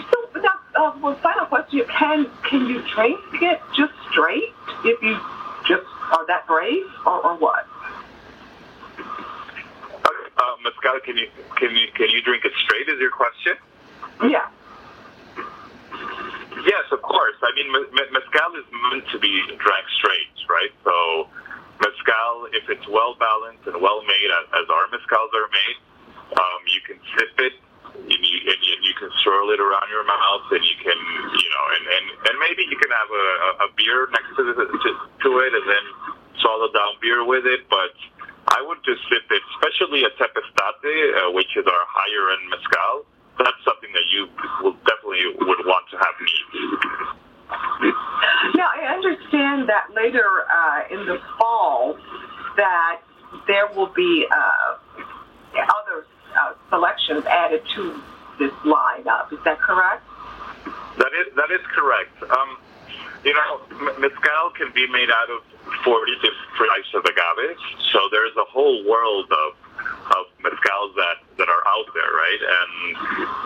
So 0.09 0.39
now, 0.39 0.49
uh, 0.75 0.91
one 0.99 1.17
final 1.19 1.45
question: 1.45 1.81
Can 1.97 2.25
can 2.49 2.65
you 2.67 2.81
drink 2.95 3.19
it 3.41 3.61
just 3.75 3.93
straight 4.09 4.53
if 4.85 5.01
you 5.01 5.19
just 5.67 5.85
are 6.11 6.25
that 6.27 6.47
brave, 6.47 6.85
or, 7.05 7.25
or 7.25 7.37
what? 7.37 7.67
Uh, 10.41 10.55
mezcal, 10.65 10.98
can 11.05 11.17
you 11.21 11.29
can 11.55 11.69
you 11.75 11.86
can 11.93 12.10
you 12.10 12.21
drink 12.25 12.41
it 12.45 12.53
straight? 12.65 12.89
Is 12.89 12.98
your 13.00 13.12
question? 13.13 13.53
Yeah. 14.25 14.50
Yes, 16.65 16.86
of 16.91 17.01
course. 17.01 17.38
I 17.45 17.53
mean, 17.53 17.69
me- 17.71 17.89
me- 17.93 18.10
mezcal 18.12 18.50
is 18.57 18.65
meant 18.89 19.05
to 19.13 19.19
be 19.19 19.33
drank 19.62 19.86
straight, 19.98 20.33
right? 20.50 20.74
So, 20.83 21.27
mezcal, 21.81 22.50
if 22.53 22.69
it's 22.74 22.88
well 22.89 23.13
balanced 23.21 23.65
and 23.69 23.77
well 23.81 24.01
made, 24.05 24.29
as, 24.33 24.65
our 24.69 24.86
mezcals 24.93 25.31
are 25.33 25.50
made, 25.50 25.77
um, 26.38 26.60
you 26.74 26.81
can 26.86 26.98
sip 27.17 27.33
it, 27.39 27.53
and 27.98 28.10
you, 28.25 28.38
and 28.50 28.60
you, 28.62 28.75
you 28.81 28.93
can 28.98 29.10
swirl 29.24 29.50
it 29.53 29.60
around 29.62 29.89
your 29.89 30.05
mouth, 30.05 30.45
and 30.53 30.62
you 30.65 30.77
can, 30.81 30.98
you 30.98 31.50
know, 31.53 31.65
and, 31.77 31.83
and, 31.98 32.05
and 32.29 32.36
maybe 32.45 32.65
you 32.69 32.77
can 32.77 32.91
have 32.93 33.10
a, 33.10 33.25
a- 33.48 33.57
a 33.65 33.67
beer 33.77 34.10
next 34.13 34.33
to, 34.38 34.41
the, 34.45 34.53
to, 34.53 34.89
to 35.25 35.29
it, 35.45 35.53
and 35.53 35.65
then 35.69 35.86
swallow 36.41 36.69
down 36.74 36.93
beer 37.01 37.25
with 37.25 37.45
it. 37.45 37.65
But 37.74 37.93
I 38.51 38.62
would 38.67 38.84
just 38.84 39.01
sip 39.08 39.24
it, 39.31 39.41
especially 39.55 40.03
a 40.03 40.12
tepeztate, 40.20 40.84
uh, 40.84 41.31
which 41.31 41.50
is 41.55 41.65
our 41.65 41.86
higher 41.88 42.36
end 42.36 42.50
mezcal. 42.51 43.05
That's 43.39 43.63
something 43.63 43.89
that 43.93 44.08
you 44.12 44.27
will 44.62 44.75
definitely 44.84 45.24
would 45.39 45.63
want 45.65 45.88
to 45.91 45.98
have 45.98 46.15
me. 46.20 46.36
Now 48.55 48.67
I 48.67 48.93
understand 48.93 49.70
that 49.70 49.88
later 49.96 50.24
uh, 50.51 50.93
in 50.93 51.05
the 51.05 51.20
fall 51.39 51.98
that 52.58 53.01
there 53.48 53.67
will 53.75 53.91
be 53.96 54.27
uh, 54.29 54.77
other 55.55 56.05
uh, 56.39 56.53
selections 56.70 57.25
added 57.25 57.62
to 57.75 58.01
this 58.39 58.51
lineup. 58.63 59.31
Is 59.31 59.39
that 59.46 59.60
correct? 59.60 60.03
That 60.98 61.12
is 61.15 61.34
that 61.36 61.51
is 61.51 61.62
correct. 61.74 62.22
Um, 62.24 62.58
you 63.24 63.34
know, 63.34 63.62
mezcal 64.00 64.51
can 64.58 64.72
be 64.74 64.88
made 64.91 65.10
out 65.10 65.29
of 65.29 65.41
40 65.83 66.13
different 66.21 66.51
types 66.57 66.91
of 66.93 67.05
agave. 67.05 67.57
So 67.91 67.99
there's 68.11 68.35
a 68.37 68.47
whole 68.49 68.83
world 68.85 69.29
of 69.31 69.51
of 70.11 70.27
mezcals 70.43 70.91
that, 70.97 71.23
that 71.39 71.47
are 71.47 71.63
out 71.71 71.87
there, 71.95 72.11
right? 72.11 72.41
And 72.41 72.73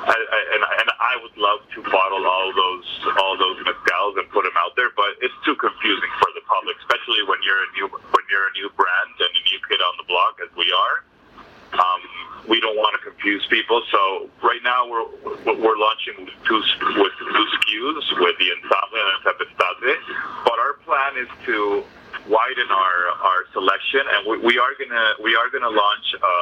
I, 0.09 0.15
I, 0.17 0.39
and, 0.55 0.61
and 0.81 0.87
I 0.97 1.13
would 1.21 1.35
love 1.37 1.61
to 1.77 1.79
bottle 1.85 2.25
all 2.25 2.49
those 2.51 2.87
all 3.21 3.37
those 3.37 3.61
mezcals 3.61 4.17
and 4.17 4.25
put 4.33 4.43
them 4.43 4.55
out 4.57 4.73
there, 4.75 4.89
but 4.95 5.15
it's 5.21 5.35
too 5.45 5.55
confusing 5.55 6.11
for 6.19 6.31
the 6.33 6.43
public, 6.49 6.75
especially 6.81 7.21
when 7.29 7.39
you're 7.45 7.61
a 7.61 7.69
new 7.77 7.87
when 7.91 8.25
you're 8.31 8.47
a 8.49 8.53
new 8.57 8.69
brand 8.73 9.13
and 9.19 9.31
a 9.31 9.41
new 9.45 9.59
kid 9.69 9.79
on 9.79 9.93
the 10.01 10.07
block, 10.09 10.41
as 10.41 10.49
we 10.57 10.67
are. 10.73 10.95
Um, 11.75 12.01
we 12.47 12.61
don't 12.61 12.77
want 12.77 12.95
to 12.95 13.01
confuse 13.03 13.45
people, 13.49 13.81
so 13.91 14.29
right 14.41 14.61
now 14.63 14.87
we're 14.87 15.05
we're 15.43 15.77
launching 15.77 16.23
with 16.23 16.37
two 16.47 16.61
with 17.01 17.13
two 17.19 17.45
SKUs 17.61 18.05
with 18.21 18.37
the 18.39 18.47
ensemble 18.53 19.01
and 19.01 19.19
Tepeztate. 19.25 19.97
But 20.45 20.57
our 20.59 20.73
plan 20.85 21.17
is 21.17 21.29
to 21.45 21.83
widen 22.27 22.69
our, 22.69 22.99
our 23.21 23.41
selection, 23.53 24.01
and 24.01 24.27
we, 24.27 24.37
we 24.39 24.55
are 24.57 24.73
gonna 24.77 25.13
we 25.21 25.35
are 25.35 25.49
gonna 25.49 25.69
launch 25.69 26.07
a, 26.17 26.35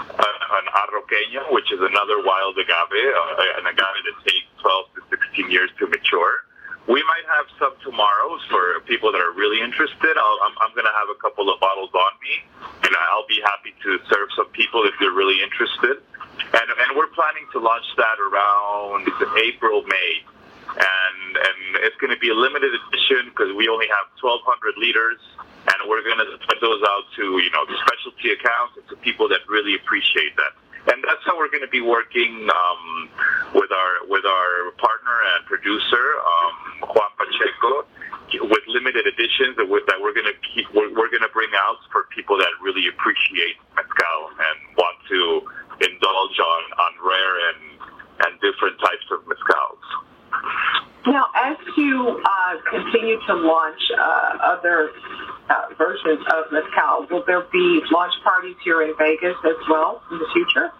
an 0.00 0.66
arroqueño, 0.70 1.52
which 1.52 1.72
is 1.72 1.80
another 1.80 2.22
wild 2.24 2.56
agave, 2.58 3.02
uh, 3.14 3.58
an 3.58 3.66
agave 3.66 4.02
that 4.06 4.16
takes 4.24 4.48
12 4.60 4.86
to 4.94 5.00
16 5.10 5.50
years 5.50 5.70
to 5.78 5.86
mature. 5.86 6.46
We 6.90 6.98
might 7.06 7.26
have 7.38 7.46
some 7.62 7.74
tomorrows 7.86 8.42
for 8.50 8.80
people 8.90 9.12
that 9.12 9.20
are 9.22 9.30
really 9.30 9.62
interested. 9.62 10.18
I'll, 10.18 10.38
I'm, 10.42 10.54
I'm 10.66 10.74
going 10.74 10.86
to 10.86 10.96
have 10.98 11.14
a 11.14 11.18
couple 11.22 11.46
of 11.46 11.60
bottles 11.62 11.94
on 11.94 12.12
me, 12.18 12.42
and 12.82 12.90
I'll 13.14 13.26
be 13.30 13.38
happy 13.38 13.70
to 13.86 14.02
serve 14.10 14.28
some 14.34 14.50
people 14.50 14.82
if 14.82 14.94
they're 14.98 15.14
really 15.14 15.38
interested. 15.38 16.02
And, 16.42 16.66
and 16.66 16.88
we're 16.98 17.12
planning 17.14 17.46
to 17.54 17.62
launch 17.62 17.86
that 17.96 18.18
around 18.18 19.06
April, 19.38 19.86
May. 19.86 20.26
And, 20.72 21.36
and 21.36 21.58
it's 21.84 21.96
going 22.00 22.12
to 22.12 22.18
be 22.18 22.30
a 22.30 22.34
limited 22.34 22.72
edition 22.72 23.28
because 23.28 23.52
we 23.52 23.68
only 23.68 23.86
have 23.92 24.08
1,200 24.20 24.80
liters, 24.80 25.20
and 25.68 25.78
we're 25.84 26.00
going 26.00 26.16
to 26.16 26.40
put 26.48 26.60
those 26.64 26.80
out 26.80 27.04
to 27.16 27.38
you 27.44 27.50
know 27.52 27.68
the 27.68 27.76
specialty 27.84 28.32
accounts 28.32 28.80
and 28.80 28.86
to 28.88 28.96
people 29.04 29.28
that 29.28 29.44
really 29.48 29.76
appreciate 29.76 30.32
that. 30.40 30.56
And 30.88 30.98
that's 31.06 31.22
how 31.22 31.38
we're 31.38 31.52
going 31.52 31.62
to 31.62 31.70
be 31.70 31.84
working 31.84 32.48
um, 32.50 33.08
with 33.54 33.70
our 33.70 33.92
with 34.08 34.24
our 34.24 34.72
partner 34.82 35.16
and 35.36 35.46
producer 35.46 36.18
um, 36.24 36.88
Juan 36.90 37.12
Pacheco 37.20 37.86
with 38.48 38.64
limited 38.66 39.06
editions 39.06 39.56
that 39.60 39.68
we're, 39.68 39.84
that 39.86 40.00
we're 40.00 40.14
going 40.14 40.26
to 40.26 40.38
keep 40.42 40.66
we're, 40.74 40.88
we're 40.90 41.12
going 41.12 41.22
to 41.22 41.32
bring 41.36 41.50
out 41.54 41.78
for 41.92 42.08
people 42.10 42.36
that 42.38 42.50
really 42.62 42.88
appreciate 42.88 43.60
mezcal 43.76 44.18
and 44.32 44.58
want 44.74 44.96
to 45.06 45.44
indulge 45.84 46.38
on 46.40 46.62
on 46.80 46.92
rare 47.04 47.36
and 47.52 47.62
and 48.26 48.40
different 48.40 48.78
types 48.80 49.06
of 49.12 49.22
mezcals. 49.30 49.84
Now, 51.06 51.26
you 51.92 52.22
uh, 52.24 52.54
continue 52.70 53.18
to 53.28 53.34
launch 53.34 53.82
uh, 53.92 54.56
other 54.56 54.90
uh, 55.50 55.74
versions 55.76 56.24
of 56.32 56.48
mezcal, 56.52 57.06
will 57.10 57.24
there 57.26 57.44
be 57.52 57.80
launch 57.92 58.14
parties 58.24 58.56
here 58.64 58.82
in 58.82 58.94
Vegas 58.96 59.36
as 59.44 59.60
well 59.68 60.02
in 60.10 60.18
the 60.18 60.28
future? 60.32 60.72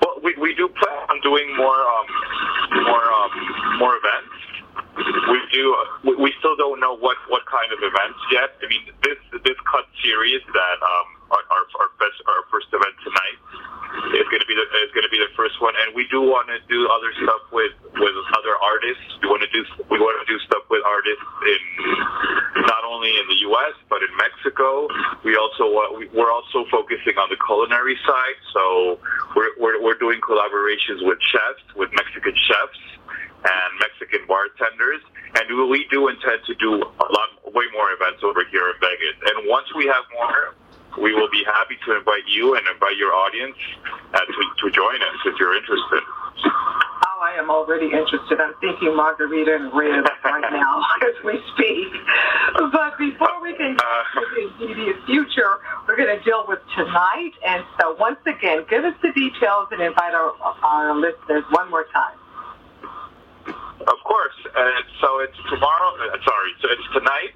Well, 0.00 0.16
we, 0.24 0.34
we 0.40 0.54
do 0.54 0.68
plan 0.68 0.98
on 1.12 1.20
doing 1.20 1.56
more 1.56 1.76
um, 1.76 2.06
more 2.84 3.04
um, 3.04 3.32
more 3.78 3.94
events. 3.96 4.32
We 5.00 5.38
do. 5.52 5.64
We, 6.18 6.32
still 6.40 6.56
don't 6.56 6.80
know 6.80 6.96
what, 6.96 7.16
what 7.28 7.46
kind 7.46 7.72
of 7.72 7.78
events 7.80 8.20
yet. 8.32 8.52
I 8.60 8.68
mean, 8.68 8.84
this 9.00 9.16
this 9.44 9.56
cut 9.64 9.88
series 10.04 10.42
that 10.44 10.78
um, 10.84 11.08
our, 11.32 11.44
our 11.56 11.64
our 11.80 11.88
our 11.88 12.42
first 12.52 12.68
event 12.68 12.96
tonight 13.00 13.39
going 14.30 14.42
to 14.42 14.48
be 14.48 14.56
the 14.56 14.66
going 14.94 15.06
to 15.06 15.12
be 15.12 15.20
the 15.20 15.32
first 15.36 15.60
one, 15.60 15.74
and 15.84 15.94
we 15.94 16.06
do 16.08 16.22
want 16.22 16.48
to 16.48 16.58
do 16.70 16.88
other 16.88 17.12
stuff 17.20 17.42
with 17.52 17.74
with 17.98 18.16
other 18.36 18.54
artists. 18.60 19.04
We 19.22 19.28
want 19.28 19.42
to 19.42 19.52
do 19.52 19.62
we 19.90 19.98
want 19.98 20.16
to 20.22 20.26
do 20.28 20.38
stuff 20.46 20.64
with 20.70 20.82
artists 20.86 21.26
in 21.46 21.60
not 22.64 22.82
only 22.86 23.10
in 23.18 23.26
the 23.28 23.38
U.S. 23.50 23.74
but 23.88 24.00
in 24.02 24.12
Mexico. 24.16 24.88
We 25.24 25.36
also 25.36 25.68
we're 26.14 26.32
also 26.32 26.64
focusing 26.70 27.18
on 27.18 27.28
the 27.28 27.38
culinary 27.40 27.98
side, 28.06 28.38
so 28.54 28.98
we're, 29.36 29.52
we're 29.58 29.78
we're 29.82 30.00
doing 30.00 30.20
collaborations 30.20 31.04
with 31.04 31.18
chefs, 31.20 31.64
with 31.76 31.90
Mexican 31.92 32.34
chefs 32.46 32.80
and 33.40 33.70
Mexican 33.80 34.26
bartenders, 34.28 35.00
and 35.40 35.48
we 35.68 35.88
do 35.88 36.08
intend 36.08 36.44
to 36.44 36.54
do 36.60 36.76
a 36.76 37.08
lot 37.08 37.28
way 37.54 37.64
more 37.72 37.90
events 37.92 38.22
over 38.22 38.44
here 38.50 38.68
in 38.70 38.76
Vegas. 38.78 39.16
And 39.26 39.48
once 39.48 39.66
we 39.74 39.86
have 39.86 40.04
more, 40.14 40.54
we 40.98 41.14
will 41.14 41.30
be 41.30 41.44
happy 41.44 41.78
to 41.86 41.98
invite 41.98 42.26
you 42.26 42.56
and 42.56 42.66
invite 42.66 42.96
your 42.96 43.12
audience 43.12 43.56
uh, 44.14 44.18
to, 44.18 44.42
to 44.64 44.66
join 44.74 44.98
us 45.02 45.18
if 45.26 45.34
you're 45.38 45.54
interested. 45.54 46.02
Oh, 46.44 47.18
I 47.22 47.36
am 47.38 47.50
already 47.50 47.86
interested. 47.86 48.40
I'm 48.40 48.54
thinking 48.60 48.96
margarita 48.96 49.54
and 49.54 49.72
ribs 49.72 50.08
right 50.24 50.50
now 50.50 50.82
as 51.06 51.16
we 51.24 51.38
speak. 51.54 51.92
But 52.72 52.98
before 52.98 53.40
we 53.42 53.54
can 53.54 53.76
get 53.76 53.86
to 54.14 54.22
the 54.34 54.64
immediate 54.64 54.96
future, 55.06 55.60
we're 55.86 55.96
going 55.96 56.16
to 56.16 56.22
deal 56.24 56.44
with 56.48 56.60
tonight. 56.76 57.32
And 57.46 57.64
so, 57.80 57.94
once 58.00 58.18
again, 58.26 58.66
give 58.68 58.84
us 58.84 58.94
the 59.02 59.12
details 59.12 59.68
and 59.70 59.80
invite 59.80 60.14
our, 60.14 60.32
our 60.64 60.96
listeners 60.96 61.44
one 61.50 61.70
more 61.70 61.86
time. 61.92 62.16
Of 63.80 63.98
course. 64.04 64.36
Uh, 64.44 64.60
so 65.00 65.20
it's 65.20 65.36
tomorrow. 65.48 65.96
Uh, 65.96 66.16
sorry. 66.24 66.52
So 66.60 66.68
it's 66.68 66.88
tonight 66.92 67.32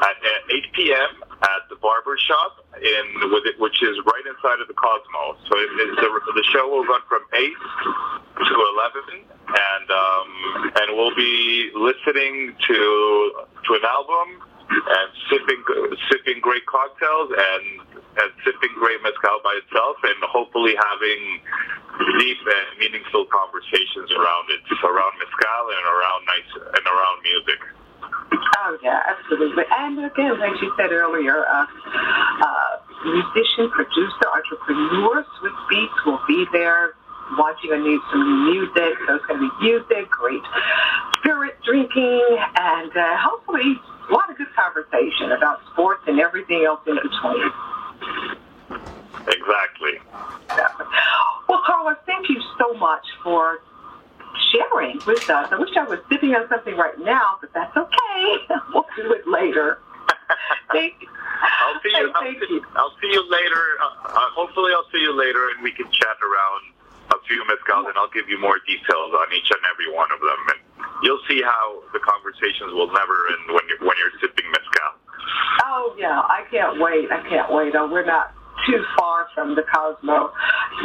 at, 0.00 0.16
uh 0.16 0.56
8 0.56 0.72
p.m. 0.72 1.12
at 1.42 1.68
the 1.68 1.76
barber 1.76 2.16
shop 2.18 2.64
in 2.80 3.04
it, 3.44 3.60
which 3.60 3.82
is 3.82 3.96
right 4.06 4.26
inside 4.26 4.60
of 4.60 4.68
the 4.68 4.74
Cosmo. 4.74 5.36
So 5.48 5.52
it, 5.58 5.70
it, 5.76 5.96
the, 6.00 6.08
the 6.34 6.46
show 6.52 6.68
will 6.68 6.84
run 6.84 7.02
from 7.08 7.22
8 7.34 7.52
to 8.40 8.54
11, 9.12 9.24
and 9.52 9.86
um, 9.90 10.28
and 10.80 10.96
we'll 10.96 11.14
be 11.14 11.70
listening 11.74 12.54
to 12.66 12.78
to 13.68 13.70
an 13.74 13.84
album 13.84 14.42
and 14.72 15.08
sipping 15.28 15.62
sipping 16.10 16.40
great 16.40 16.64
cocktails 16.66 17.30
and 17.30 17.64
and 18.16 18.30
sipping 18.44 18.72
great 18.76 19.00
mezcal 19.02 19.40
by 19.44 19.56
itself, 19.64 19.96
and 20.04 20.16
hopefully 20.28 20.74
having 20.76 21.40
deep 22.18 22.40
and 22.44 22.68
meaningful 22.78 23.24
conversations 23.28 24.08
around 24.12 24.46
it, 24.52 24.60
around 24.84 25.12
mezcal 25.20 25.64
and 25.76 25.84
around 25.84 26.20
nice 26.28 26.52
and 26.76 26.84
around 26.88 27.16
music 27.24 27.60
yeah, 28.82 29.00
absolutely. 29.06 29.64
And 29.70 29.98
again, 30.04 30.38
like 30.40 30.60
you 30.60 30.72
said 30.76 30.90
earlier, 30.90 31.46
uh, 31.46 31.66
uh, 32.42 32.76
musician, 33.04 33.70
producer, 33.70 34.26
entrepreneur 34.34 35.24
Swizz 35.38 35.58
Beatz 35.70 36.06
will 36.06 36.20
be 36.26 36.46
there 36.52 36.94
watching 37.38 37.72
a 37.72 37.78
new, 37.78 38.02
some 38.10 38.22
new 38.22 38.52
music. 38.52 38.98
So 39.06 39.14
it's 39.16 39.26
going 39.26 39.40
to 39.40 39.48
be 39.48 39.52
music, 39.62 40.10
great 40.10 40.42
spirit 41.18 41.56
drinking, 41.64 42.38
and 42.56 42.90
uh, 42.90 43.16
hopefully 43.18 43.80
a 44.10 44.12
lot 44.12 44.30
of 44.30 44.36
good 44.36 44.52
conversation 44.54 45.32
about 45.32 45.60
sports 45.72 46.02
and 46.06 46.20
everything 46.20 46.64
else 46.66 46.80
in 46.86 46.96
between. 46.96 47.50
Exactly. 49.28 50.02
Yeah. 50.50 50.68
Well, 51.48 51.62
Carlos, 51.64 51.98
thank 52.06 52.28
you 52.28 52.42
so 52.58 52.74
much 52.74 53.06
for 53.22 53.60
working 56.32 56.36
on 56.36 56.48
something 56.48 56.76
right 56.76 56.98
now, 56.98 57.38
but 57.40 57.50
that's 57.52 57.76
okay. 57.76 58.22
we'll 58.74 58.86
do 58.96 59.12
it 59.12 59.26
later. 59.28 59.78
Thank 60.72 60.94
you. 61.00 61.08
I'll 61.42 61.80
see 61.82 61.90
you. 61.90 62.12
I'll 62.14 62.22
see, 62.22 62.54
you. 62.54 62.62
I'll 62.76 62.96
see 63.02 63.10
you 63.10 63.22
later. 63.26 63.64
Uh, 63.82 64.08
uh, 64.08 64.30
hopefully, 64.32 64.70
I'll 64.72 64.88
see 64.92 65.02
you 65.02 65.12
later, 65.12 65.50
and 65.50 65.62
we 65.62 65.72
can 65.72 65.90
chat 65.90 66.16
around 66.22 66.62
a 67.10 67.18
few 67.26 67.42
mezcals, 67.50 67.90
and 67.90 67.98
I'll 67.98 68.12
give 68.14 68.28
you 68.28 68.38
more 68.38 68.58
details 68.64 69.10
on 69.12 69.26
each 69.34 69.50
and 69.50 69.62
every 69.66 69.90
one 69.90 70.08
of 70.14 70.20
them, 70.22 70.40
and 70.54 70.60
you'll 71.02 71.22
see 71.28 71.42
how 71.42 71.82
the 71.92 72.00
conversations 72.00 72.72
will 72.72 72.90
never 72.94 73.16
end 73.34 73.42
when 73.50 73.64
you're 73.68 73.82
when 73.82 73.96
you're 73.98 74.14
sipping 74.22 74.46
mezcal. 74.54 74.92
Oh 75.66 75.94
yeah, 75.98 76.22
I 76.22 76.46
can't 76.50 76.78
wait. 76.78 77.10
I 77.10 77.20
can't 77.28 77.50
wait. 77.52 77.74
Oh, 77.74 77.90
we're 77.90 78.06
not 78.06 78.32
too 78.70 78.80
far 78.96 79.26
from 79.34 79.56
the 79.58 79.66
Cosmo, 79.66 80.30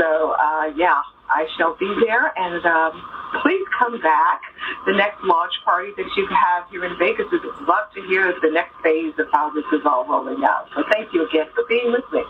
so 0.02 0.34
uh, 0.34 0.74
yeah, 0.76 1.06
I 1.30 1.48
shall 1.58 1.76
be 1.76 1.88
there. 2.06 2.32
And 2.38 2.66
um, 2.66 2.94
please 3.42 3.66
come 3.78 4.00
back. 4.02 4.42
The 4.86 4.94
next 4.94 5.24
launch 5.24 5.54
party 5.63 5.92
that 5.98 6.10
you 6.16 6.28
have 6.28 6.70
here 6.70 6.86
in 6.86 6.98
Vegas, 6.98 7.28
we'd 7.32 7.42
love 7.68 7.92
to 7.96 8.02
hear 8.08 8.34
the 8.42 8.52
next 8.52 8.76
phase 8.84 9.13
of 9.20 9.28
how 9.32 9.50
this 9.52 9.66
is 9.74 9.86
all 9.86 10.06
rolling 10.08 10.44
out. 10.44 10.70
So 10.76 10.84
thank 10.92 11.13
you 11.13 11.28
again 11.28 11.48
for 11.54 11.63
being 11.68 11.92
with 11.92 12.06
me. 12.12 12.22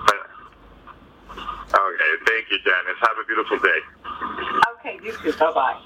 Okay, 1.68 2.14
thank 2.26 2.50
you, 2.50 2.58
Janice. 2.64 3.00
Have 3.02 3.18
a 3.22 3.26
beautiful 3.28 3.60
day. 3.60 3.80
Okay, 4.80 5.00
you 5.04 5.14
too. 5.24 5.34
Bye 5.38 5.52
bye 5.54 5.82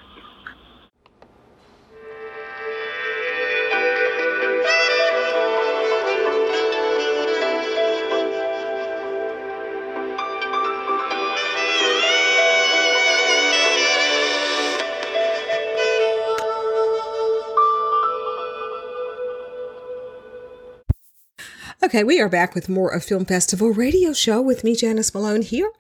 Okay, 21.84 22.04
we 22.04 22.22
are 22.22 22.30
back 22.30 22.54
with 22.54 22.70
more 22.70 22.94
of 22.94 23.04
Film 23.04 23.26
Festival 23.26 23.72
Radio 23.72 24.14
Show 24.14 24.40
with 24.40 24.64
me, 24.64 24.76
Janice 24.76 25.16
Malone 25.16 25.42
here, 25.42 25.72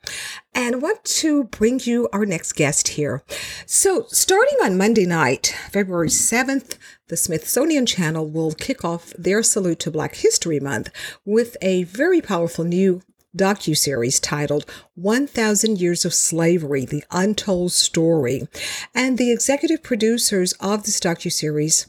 and 0.51 0.73
I 0.73 0.77
want 0.79 1.05
to 1.05 1.43
bring 1.43 1.79
you 1.83 2.09
our 2.11 2.25
next 2.25 2.53
guest 2.53 2.87
here. 2.87 3.23
So, 3.67 4.05
starting 4.07 4.57
on 4.63 4.79
Monday 4.79 5.05
night, 5.05 5.55
February 5.69 6.07
7th, 6.07 6.79
the 7.09 7.15
Smithsonian 7.15 7.85
Channel 7.85 8.27
will 8.27 8.53
kick 8.53 8.83
off 8.83 9.13
their 9.15 9.43
Salute 9.43 9.77
to 9.81 9.91
Black 9.91 10.15
History 10.15 10.59
Month 10.59 10.89
with 11.23 11.55
a 11.61 11.83
very 11.83 12.19
powerful 12.19 12.65
new 12.65 13.03
docu-series 13.35 14.19
titled 14.19 14.65
1000 14.95 15.79
Years 15.79 16.05
of 16.05 16.13
Slavery: 16.13 16.85
The 16.85 17.03
Untold 17.11 17.71
Story. 17.71 18.47
And 18.93 19.17
the 19.17 19.31
executive 19.31 19.83
producers 19.83 20.53
of 20.59 20.83
this 20.83 20.99
docu-series 20.99 21.87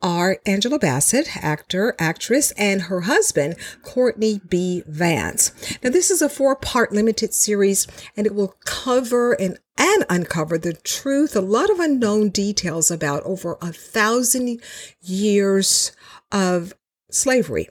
are 0.00 0.38
Angela 0.46 0.78
Bassett, 0.78 1.42
actor, 1.44 1.94
actress, 1.98 2.52
and 2.52 2.82
her 2.82 3.02
husband, 3.02 3.56
Courtney 3.82 4.40
B. 4.48 4.82
Vance. 4.86 5.52
Now, 5.82 5.90
this 5.90 6.10
is 6.10 6.22
a 6.22 6.28
four-part 6.28 6.92
limited 6.92 7.34
series, 7.34 7.86
and 8.16 8.26
it 8.26 8.34
will 8.34 8.54
cover 8.64 9.32
and 9.32 9.58
and 9.76 10.04
uncover 10.08 10.56
the 10.56 10.74
truth, 10.74 11.34
a 11.34 11.40
lot 11.40 11.68
of 11.68 11.80
unknown 11.80 12.28
details 12.28 12.90
about 12.90 13.24
over 13.24 13.58
a 13.60 13.72
thousand 13.72 14.60
years 15.02 15.90
of 16.30 16.74
slavery 17.10 17.68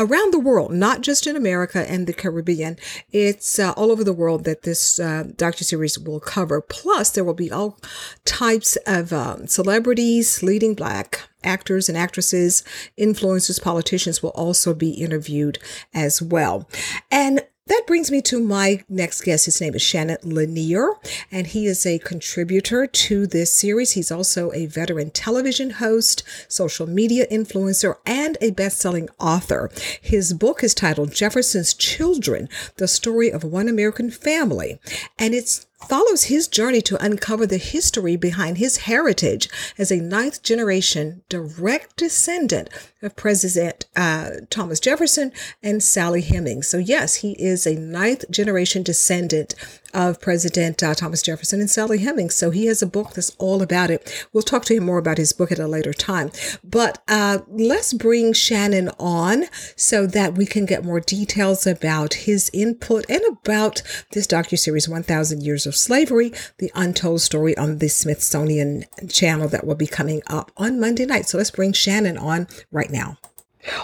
around 0.00 0.32
the 0.32 0.40
world, 0.40 0.72
not 0.72 1.02
just 1.02 1.26
in 1.26 1.36
America 1.36 1.88
and 1.88 2.06
the 2.06 2.12
Caribbean. 2.12 2.76
It's 3.12 3.58
uh, 3.58 3.72
all 3.72 3.92
over 3.92 4.02
the 4.02 4.12
world 4.12 4.44
that 4.44 4.62
this 4.62 4.98
uh, 4.98 5.24
docuseries 5.36 6.02
will 6.04 6.18
cover. 6.18 6.60
Plus, 6.60 7.10
there 7.10 7.22
will 7.22 7.34
be 7.34 7.52
all 7.52 7.78
types 8.24 8.76
of 8.86 9.12
um, 9.12 9.46
celebrities, 9.46 10.42
leading 10.42 10.74
black 10.74 11.28
actors 11.44 11.88
and 11.88 11.96
actresses, 11.96 12.64
influencers, 12.98 13.62
politicians 13.62 14.22
will 14.22 14.30
also 14.30 14.74
be 14.74 14.90
interviewed 14.90 15.58
as 15.94 16.20
well. 16.20 16.68
And 17.10 17.42
that 17.70 17.86
brings 17.86 18.10
me 18.10 18.20
to 18.20 18.40
my 18.40 18.82
next 18.88 19.20
guest. 19.20 19.44
His 19.44 19.60
name 19.60 19.76
is 19.76 19.80
Shannon 19.80 20.18
Lanier, 20.24 20.94
and 21.30 21.46
he 21.46 21.66
is 21.66 21.86
a 21.86 22.00
contributor 22.00 22.88
to 22.88 23.28
this 23.28 23.52
series. 23.52 23.92
He's 23.92 24.10
also 24.10 24.52
a 24.52 24.66
veteran 24.66 25.10
television 25.10 25.70
host, 25.70 26.24
social 26.48 26.88
media 26.88 27.28
influencer, 27.30 27.94
and 28.04 28.36
a 28.40 28.50
best-selling 28.50 29.08
author. 29.20 29.70
His 30.02 30.34
book 30.34 30.64
is 30.64 30.74
titled 30.74 31.14
Jefferson's 31.14 31.72
Children: 31.72 32.48
The 32.76 32.88
Story 32.88 33.30
of 33.30 33.44
One 33.44 33.68
American 33.68 34.10
Family, 34.10 34.80
and 35.16 35.32
it's 35.32 35.68
follows 35.88 36.24
his 36.24 36.46
journey 36.48 36.80
to 36.82 37.02
uncover 37.02 37.46
the 37.46 37.56
history 37.56 38.16
behind 38.16 38.58
his 38.58 38.78
heritage 38.78 39.48
as 39.78 39.90
a 39.90 40.00
ninth 40.00 40.42
generation 40.42 41.22
direct 41.28 41.96
descendant 41.96 42.68
of 43.02 43.16
President 43.16 43.86
uh, 43.96 44.30
Thomas 44.50 44.80
Jefferson 44.80 45.32
and 45.62 45.82
Sally 45.82 46.22
Hemings. 46.22 46.68
So, 46.68 46.78
yes, 46.78 47.16
he 47.16 47.32
is 47.32 47.66
a 47.66 47.74
ninth 47.74 48.30
generation 48.30 48.82
descendant 48.82 49.54
of 49.94 50.20
President 50.20 50.82
uh, 50.82 50.94
Thomas 50.94 51.22
Jefferson 51.22 51.60
and 51.60 51.70
Sally 51.70 51.98
Hemings. 51.98 52.34
So, 52.34 52.50
he 52.50 52.66
has 52.66 52.82
a 52.82 52.86
book 52.86 53.14
that's 53.14 53.34
all 53.38 53.62
about 53.62 53.90
it. 53.90 54.28
We'll 54.32 54.42
talk 54.42 54.64
to 54.66 54.74
him 54.74 54.84
more 54.84 54.98
about 54.98 55.18
his 55.18 55.32
book 55.32 55.52
at 55.52 55.58
a 55.58 55.66
later 55.66 55.92
time. 55.92 56.30
But 56.64 57.02
uh, 57.08 57.38
let's 57.48 57.92
bring 57.92 58.32
Shannon 58.32 58.90
on 58.98 59.44
so 59.76 60.06
that 60.06 60.36
we 60.36 60.46
can 60.46 60.66
get 60.66 60.84
more 60.84 61.00
details 61.00 61.66
about 61.66 62.14
his 62.14 62.50
input 62.52 63.04
and 63.08 63.22
about 63.28 63.82
this 64.12 64.26
docuseries 64.26 64.88
1000 64.88 65.42
Years 65.42 65.66
of 65.66 65.76
Slavery, 65.76 66.32
the 66.58 66.70
untold 66.74 67.20
story 67.20 67.56
on 67.56 67.78
the 67.78 67.88
Smithsonian 67.88 68.84
channel 69.08 69.48
that 69.48 69.66
will 69.66 69.74
be 69.74 69.86
coming 69.86 70.22
up 70.26 70.50
on 70.56 70.80
Monday 70.80 71.06
night. 71.06 71.26
So 71.26 71.38
let's 71.38 71.50
bring 71.50 71.72
Shannon 71.72 72.18
on 72.18 72.46
right 72.70 72.90
now. 72.90 73.18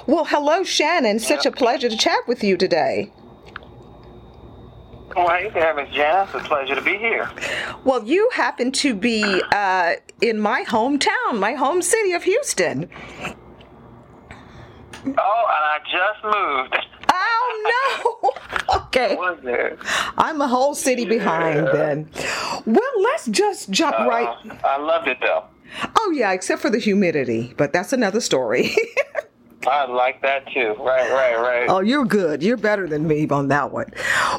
Well, 0.07 0.25
hello, 0.25 0.65
Shannon. 0.65 1.19
Such 1.19 1.45
a 1.45 1.51
pleasure 1.51 1.89
to 1.89 1.97
chat 1.97 2.27
with 2.27 2.43
you 2.43 2.57
today. 2.57 3.13
Well, 5.17 5.31
hey 5.31 5.49
there, 5.49 5.75
Miss 5.75 5.89
Janice. 5.95 6.29
It's 6.35 6.45
a 6.45 6.47
pleasure 6.47 6.75
to 6.75 6.83
be 6.83 6.99
here. 6.99 7.31
Well, 7.85 8.05
you 8.05 8.29
happen 8.35 8.71
to 8.73 8.95
be 8.95 9.43
uh, 9.51 9.95
in 10.21 10.39
my 10.39 10.63
hometown, 10.65 11.39
my 11.39 11.55
home 11.55 11.81
city 11.81 12.13
of 12.13 12.23
Houston. 12.25 12.91
Oh, 15.07 15.09
and 15.09 15.17
I 15.17 15.79
just 15.91 16.23
moved. 16.23 16.87
Oh, 17.11 18.31
no. 18.69 18.77
okay. 18.89 19.17
I'm 20.19 20.43
a 20.43 20.49
whole 20.49 20.75
city 20.75 21.07
behind 21.07 21.69
then. 21.69 22.11
Well, 22.67 23.03
let's 23.03 23.25
just 23.29 23.71
jump 23.71 23.97
right. 24.01 24.29
Uh, 24.29 24.55
I 24.65 24.77
loved 24.77 25.09
it 25.09 25.17
though. 25.23 25.45
Oh, 25.99 26.13
yeah, 26.15 26.33
except 26.33 26.61
for 26.61 26.69
the 26.69 26.79
humidity, 26.79 27.55
but 27.57 27.73
that's 27.73 27.95
another 27.95 28.21
story. 28.21 28.77
I 29.67 29.87
like 29.87 30.23
that 30.23 30.47
too. 30.53 30.75
Right, 30.79 31.11
right, 31.11 31.37
right. 31.37 31.69
Oh, 31.69 31.81
you're 31.81 32.05
good. 32.05 32.43
You're 32.43 32.57
better 32.57 32.87
than 32.87 33.07
me 33.07 33.27
on 33.29 33.49
that 33.49 33.73
one. 33.73 33.91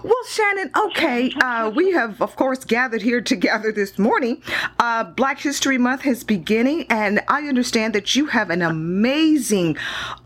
Well, 0.03 0.23
Shannon, 0.30 0.71
okay, 0.75 1.32
uh, 1.41 1.71
we 1.75 1.91
have, 1.91 2.21
of 2.21 2.36
course, 2.36 2.63
gathered 2.63 3.01
here 3.01 3.21
together 3.21 3.71
this 3.71 3.99
morning. 3.99 4.41
Uh, 4.80 5.03
Black 5.03 5.39
History 5.39 5.77
Month 5.77 6.06
is 6.06 6.23
beginning, 6.23 6.86
and 6.89 7.21
I 7.27 7.47
understand 7.47 7.95
that 7.95 8.15
you 8.15 8.27
have 8.27 8.49
an 8.49 8.62
amazing, 8.62 9.77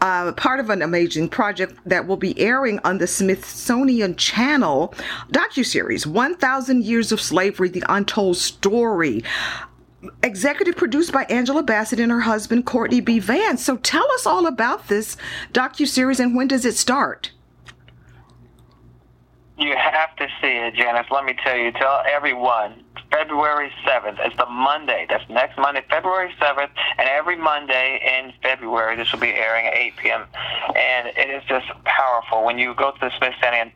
uh, 0.02 0.34
part 0.34 0.60
of 0.60 0.70
an 0.70 0.82
amazing 0.82 1.30
project 1.30 1.80
that 1.86 2.06
will 2.06 2.18
be 2.18 2.40
airing 2.40 2.80
on 2.84 2.98
the 3.00 3.08
Smithsonian 3.08 4.16
Channel 4.16 4.94
docuseries, 5.32 6.06
1,000 6.06 6.84
Years 6.84 7.12
of 7.12 7.22
Slavery, 7.22 7.70
The 7.70 7.84
Untold 7.90 8.38
Story 8.38 9.24
executive 10.24 10.76
produced 10.76 11.12
by 11.12 11.24
Angela 11.26 11.64
Bassett 11.64 12.00
and 12.00 12.12
her 12.12 12.22
husband 12.22 12.66
Courtney 12.66 13.02
B. 13.02 13.20
Vance. 13.20 13.64
So 13.64 13.78
tell 13.78 14.10
us 14.14 14.26
all 14.26 14.46
about 14.46 14.88
this 14.88 15.18
docu-series 15.54 16.20
and 16.20 16.36
when 16.36 16.48
does 16.48 16.66
it 16.66 16.76
start? 16.76 17.32
You 19.58 19.76
have 19.76 20.16
to 20.16 20.28
see 20.42 20.48
it, 20.48 20.74
Janice. 20.74 21.06
Let 21.12 21.24
me 21.24 21.36
tell 21.44 21.56
you, 21.56 21.72
tell 21.72 22.04
everyone. 22.10 22.84
February 23.12 23.70
7th. 23.86 24.18
It's 24.20 24.36
the 24.38 24.46
Monday. 24.46 25.06
That's 25.10 25.30
next 25.30 25.58
Monday, 25.58 25.84
February 25.90 26.34
7th. 26.40 26.70
And 26.98 27.10
every 27.10 27.36
Monday 27.36 28.00
in 28.02 28.32
February, 28.42 28.96
this 28.96 29.12
will 29.12 29.20
be 29.20 29.34
airing 29.34 29.68
at 29.68 29.74
8 29.76 29.98
p.m. 29.98 30.26
And 30.76 31.08
it 31.18 31.30
is 31.30 31.44
just 31.48 31.68
powerful. 31.84 32.46
When 32.46 32.58
you 32.58 32.74
go 32.74 32.92
to 32.92 33.00
the 33.00 33.12
Smithsonian, 33.18 33.72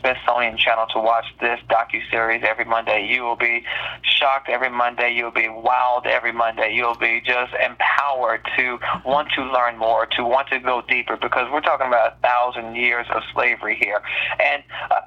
Smithsonian 0.00 0.56
channel 0.56 0.86
to 0.92 1.00
watch 1.00 1.26
this 1.40 1.60
docu-series 1.68 2.42
every 2.46 2.64
Monday, 2.64 3.06
you 3.06 3.22
will 3.22 3.36
be 3.36 3.64
shocked 4.02 4.48
every 4.48 4.70
Monday. 4.70 5.12
You'll 5.14 5.30
be 5.30 5.48
wowed 5.48 6.06
every 6.06 6.32
Monday. 6.32 6.72
You'll 6.74 6.96
be 6.96 7.20
just 7.24 7.52
empowered 7.54 8.46
to 8.56 8.78
want 9.04 9.28
to 9.36 9.44
learn 9.44 9.76
more, 9.78 10.06
to 10.16 10.24
want 10.24 10.48
to 10.48 10.58
go 10.58 10.82
deeper, 10.88 11.16
because 11.16 11.50
we're 11.52 11.60
talking 11.60 11.86
about 11.86 12.14
a 12.14 12.16
thousand 12.20 12.76
years 12.76 13.06
of 13.14 13.22
slavery 13.32 13.76
here. 13.80 14.02
And 14.40 14.62
uh, 14.90 15.00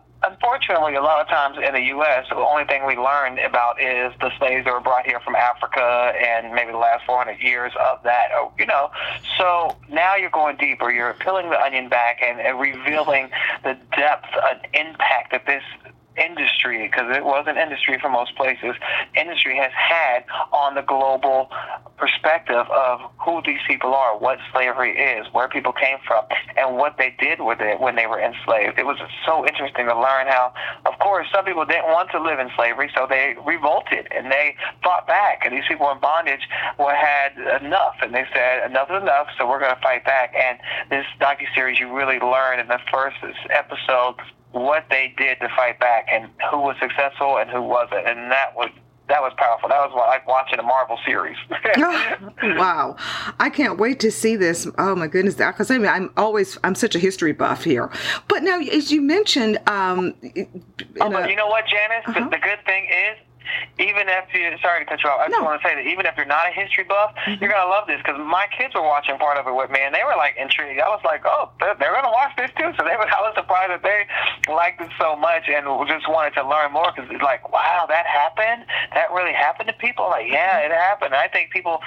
unfortunately, 0.47 0.95
a 0.95 1.01
lot 1.01 1.19
of 1.19 1.27
times 1.27 1.57
in 1.57 1.73
the 1.73 1.81
U.S., 1.91 2.25
the 2.29 2.38
only 2.38 2.63
thing 2.63 2.86
we 2.86 2.95
learn 2.95 3.38
about 3.39 3.81
is 3.81 4.13
the 4.21 4.31
slaves 4.38 4.63
that 4.63 4.71
were 4.71 4.79
brought 4.79 5.05
here 5.05 5.19
from 5.19 5.36
Africa 5.36 6.13
and 6.15 6.53
maybe 6.53 6.71
the 6.71 6.77
last 6.77 7.05
400 7.05 7.41
years 7.41 7.73
of 7.77 8.01
that, 8.03 8.29
oh, 8.31 8.53
you 8.57 8.65
know. 8.65 8.89
So 9.38 9.75
now 9.89 10.15
you're 10.15 10.29
going 10.29 10.55
deeper. 10.55 10.89
You're 10.89 11.13
peeling 11.15 11.49
the 11.49 11.60
onion 11.60 11.89
back 11.89 12.21
and, 12.21 12.39
and 12.39 12.60
revealing 12.60 13.29
the 13.63 13.77
depth 13.97 14.29
and 14.41 14.60
impact 14.73 15.31
that 15.31 15.45
this 15.45 15.63
industry, 16.17 16.88
because 16.88 17.15
it 17.15 17.23
was 17.23 17.45
an 17.47 17.58
industry 17.58 17.97
for 18.01 18.10
most 18.10 18.36
places, 18.36 18.75
industry 19.15 19.56
has 19.58 19.71
had 19.73 20.25
on 20.51 20.75
the 20.75 20.82
global 20.82 21.49
perspective 21.97 22.65
of 22.69 23.01
who 23.17 23.41
these 23.45 23.60
people 23.67 23.93
are, 23.93 24.17
what 24.17 24.38
slavery 24.51 24.97
is, 24.97 25.27
where 25.32 25.47
people 25.47 25.73
came 25.73 25.97
from, 26.06 26.25
and 26.56 26.77
what 26.77 26.97
they 26.97 27.15
did 27.19 27.41
with 27.41 27.60
it 27.62 27.80
when 27.80 27.95
they 27.95 28.06
were 28.06 28.19
enslaved. 28.19 28.77
It 28.77 28.86
was 28.86 28.97
so 29.25 29.45
interesting 29.45 29.88
to 29.88 29.95
learn 29.95 30.27
how, 30.27 30.53
of 30.86 30.97
course, 30.99 31.27
some 31.34 31.45
people 31.45 31.65
didn't 31.65 31.88
want 31.88 32.12
to 32.12 32.21
live 32.21 32.39
in 32.39 32.49
slavery, 32.56 32.91
so 32.95 33.08
they 33.10 33.36
revolted 33.45 34.08
and 34.12 34.32
they 34.32 34.56
fought 34.84 35.08
back. 35.08 35.41
And 35.45 35.53
these 35.53 35.65
people 35.67 35.89
in 35.91 35.99
bondage 35.99 36.47
were 36.77 36.93
had 36.93 37.38
enough, 37.62 37.95
and 38.01 38.13
they 38.13 38.25
said 38.34 38.69
enough 38.69 38.89
is 38.91 39.01
enough, 39.01 39.27
so 39.38 39.47
we're 39.47 39.60
going 39.60 39.75
to 39.75 39.82
fight 39.82 40.06
back. 40.06 40.34
And 40.36 40.60
this 40.89 41.06
docu 41.19 41.45
series, 41.56 41.80
you 41.80 41.93
really 41.95 42.19
learn 42.19 42.60
in 42.60 42.67
the 42.67 42.80
first 42.91 43.17
episode 43.49 44.15
what 44.51 44.86
they 44.89 45.13
did 45.17 45.39
to 45.39 45.49
fight 45.55 45.79
back 45.79 46.07
and 46.12 46.29
who 46.49 46.60
was 46.60 46.75
successful 46.79 47.38
and 47.38 47.49
who 47.49 47.62
wasn't, 47.62 48.07
and 48.07 48.31
that 48.31 48.55
was 48.55 48.69
that 49.10 49.21
was 49.21 49.31
powerful. 49.38 49.69
That 49.69 49.79
was 49.89 49.93
like 49.95 50.27
watching 50.27 50.60
a 50.60 50.63
Marvel 50.63 50.99
series. 51.05 51.38
wow, 52.57 52.95
I 53.39 53.49
can't 53.49 53.79
wait 53.79 53.99
to 54.01 54.12
see 54.12 54.36
this. 54.36 54.67
Oh 54.77 54.95
my 54.95 55.07
goodness, 55.07 55.36
because 55.36 55.71
I 55.71 55.77
mean, 55.77 55.88
I'm 55.88 56.12
always 56.17 56.57
I'm 56.63 56.75
such 56.75 56.95
a 56.95 56.99
history 56.99 57.31
buff 57.31 57.63
here. 57.63 57.89
But 58.27 58.43
now, 58.43 58.60
as 58.60 58.91
you 58.91 59.01
mentioned, 59.01 59.60
um, 59.67 60.13
oh, 61.01 61.10
but 61.10 61.29
you 61.29 61.36
know 61.36 61.47
what, 61.47 61.65
Janice? 61.67 62.03
Uh-huh. 62.07 62.19
The, 62.25 62.29
the 62.31 62.39
good 62.39 62.60
thing 62.65 62.86
is 62.86 63.17
even 63.79 64.10
if 64.10 64.25
you 64.33 64.55
sorry 64.62 64.83
to 64.83 64.88
cut 64.89 65.03
you 65.03 65.10
off, 65.10 65.21
I 65.21 65.29
just 65.29 65.41
want 65.41 65.62
to 65.62 65.63
say 65.67 65.75
that 65.75 65.86
even 65.86 66.05
if 66.05 66.15
you're 66.17 66.29
not 66.29 66.49
a 66.49 66.53
history 66.53 66.83
buff, 66.83 67.13
mm-hmm. 67.15 67.41
you're 67.41 67.51
gonna 67.51 67.69
love 67.69 67.88
this 67.88 68.01
because 68.03 68.19
my 68.19 68.47
kids 68.55 68.73
were 68.73 68.86
watching 68.86 69.17
part 69.17 69.38
of 69.38 69.47
it 69.47 69.55
with 69.55 69.69
me 69.69 69.79
and 69.81 69.93
they 69.93 70.03
were 70.03 70.17
like 70.17 70.36
intrigued. 70.38 70.79
I 70.81 70.89
was 70.89 71.01
like, 71.03 71.23
oh, 71.25 71.49
they're, 71.60 71.75
they're 71.79 71.93
gonna 71.93 72.13
watch 72.13 72.36
this 72.38 72.51
too. 72.57 72.71
So 72.77 72.83
they 72.83 72.95
were. 72.95 73.07
I 73.17 73.21
was 73.21 73.33
surprised 73.36 73.71
that 73.71 73.81
they 73.81 74.05
liked 74.51 74.81
it 74.81 74.91
so 74.99 75.15
much 75.15 75.49
and 75.49 75.65
just 75.88 76.07
wanted 76.10 76.33
to 76.36 76.47
learn 76.47 76.71
more 76.71 76.91
because 76.93 77.10
it's 77.10 77.23
like, 77.23 77.51
wow, 77.51 77.86
that 77.89 78.05
happened. 78.05 78.65
That 78.93 79.12
really 79.12 79.33
happened 79.33 79.69
to 79.69 79.73
people. 79.73 80.05
Like, 80.10 80.29
yeah, 80.29 80.60
it 80.60 80.71
happened. 80.71 81.15
I 81.15 81.27
think 81.27 81.51
people 81.51 81.81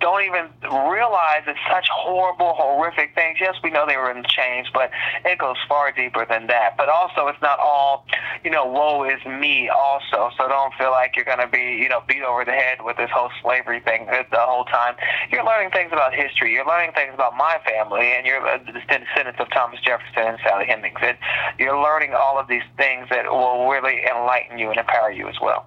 don't 0.00 0.22
even 0.22 0.48
realize 0.62 1.42
it's 1.46 1.58
such 1.70 1.88
horrible, 1.90 2.54
horrific 2.54 3.14
things. 3.14 3.38
Yes, 3.40 3.56
we 3.62 3.70
know 3.70 3.86
they 3.86 3.96
were 3.96 4.10
in 4.10 4.22
chains, 4.24 4.68
but 4.72 4.90
it 5.24 5.38
goes 5.38 5.56
far 5.68 5.90
deeper 5.90 6.24
than 6.28 6.46
that. 6.46 6.76
But 6.76 6.88
also, 6.88 7.26
it's 7.26 7.42
not 7.42 7.58
all, 7.58 8.06
you 8.44 8.50
know, 8.50 8.64
woe 8.64 9.04
is 9.04 9.24
me 9.26 9.68
also. 9.68 10.30
So 10.36 10.48
don't 10.48 10.72
feel 10.74 10.90
like 10.90 11.16
you're 11.16 11.24
going 11.24 11.40
to 11.40 11.48
be, 11.48 11.82
you 11.82 11.88
know, 11.88 12.02
beat 12.06 12.22
over 12.22 12.44
the 12.44 12.52
head 12.52 12.78
with 12.84 12.96
this 12.96 13.10
whole 13.10 13.30
slavery 13.42 13.80
thing 13.80 14.06
the 14.06 14.38
whole 14.38 14.64
time. 14.64 14.94
You're 15.30 15.44
learning 15.44 15.72
things 15.72 15.90
about 15.92 16.14
history. 16.14 16.52
You're 16.52 16.66
learning 16.66 16.92
things 16.92 17.12
about 17.14 17.36
my 17.36 17.58
family, 17.66 18.12
and 18.12 18.24
you're 18.26 18.40
the 18.58 18.72
descendants 18.72 19.40
of 19.40 19.50
Thomas 19.50 19.80
Jefferson 19.80 20.22
and 20.22 20.38
Sally 20.44 20.66
Hemings. 20.66 20.98
And 21.02 21.18
you're 21.58 21.80
learning 21.80 22.14
all 22.14 22.38
of 22.38 22.46
these 22.46 22.62
things 22.76 23.08
that 23.10 23.30
will 23.30 23.68
really 23.68 24.02
enlighten 24.06 24.58
you 24.58 24.70
and 24.70 24.78
empower 24.78 25.10
you 25.10 25.28
as 25.28 25.40
well. 25.42 25.66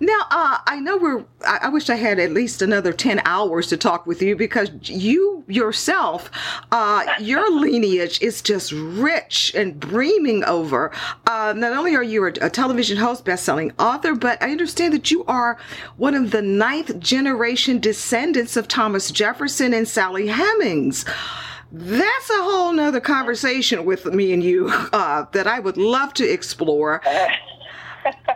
Now, 0.00 0.20
uh, 0.30 0.58
I 0.66 0.80
know 0.80 0.96
we're, 0.96 1.24
I, 1.46 1.58
I 1.62 1.68
wish 1.68 1.90
I 1.90 1.96
had 1.96 2.18
at 2.18 2.30
least 2.30 2.62
another 2.62 2.92
10 2.92 3.22
hours 3.24 3.63
hours 3.64 3.68
to 3.68 3.76
talk 3.76 4.06
with 4.06 4.22
you 4.22 4.36
because 4.36 4.70
you 4.82 5.44
yourself, 5.46 6.30
uh, 6.72 7.04
your 7.20 7.50
lineage 7.50 8.20
is 8.20 8.42
just 8.42 8.72
rich 8.72 9.54
and 9.54 9.80
breaming 9.80 10.44
over. 10.44 10.90
Uh, 11.26 11.54
not 11.56 11.72
only 11.72 11.94
are 11.94 12.02
you 12.02 12.24
a, 12.24 12.32
a 12.40 12.50
television 12.50 12.96
host, 12.96 13.24
best-selling 13.24 13.72
author, 13.78 14.14
but 14.14 14.42
I 14.42 14.50
understand 14.50 14.92
that 14.94 15.10
you 15.10 15.24
are 15.26 15.58
one 15.96 16.14
of 16.14 16.30
the 16.30 16.42
ninth 16.42 16.98
generation 16.98 17.78
descendants 17.78 18.56
of 18.56 18.68
Thomas 18.68 19.10
Jefferson 19.10 19.74
and 19.74 19.88
Sally 19.88 20.28
Hemings 20.28 21.04
that's 21.76 22.30
a 22.30 22.40
whole 22.40 22.72
nother 22.72 23.00
conversation 23.00 23.84
with 23.84 24.04
me 24.04 24.32
and 24.32 24.44
you 24.44 24.68
uh, 24.92 25.26
that 25.32 25.48
I 25.48 25.58
would 25.58 25.76
love 25.76 26.14
to 26.14 26.24
explore. 26.24 27.02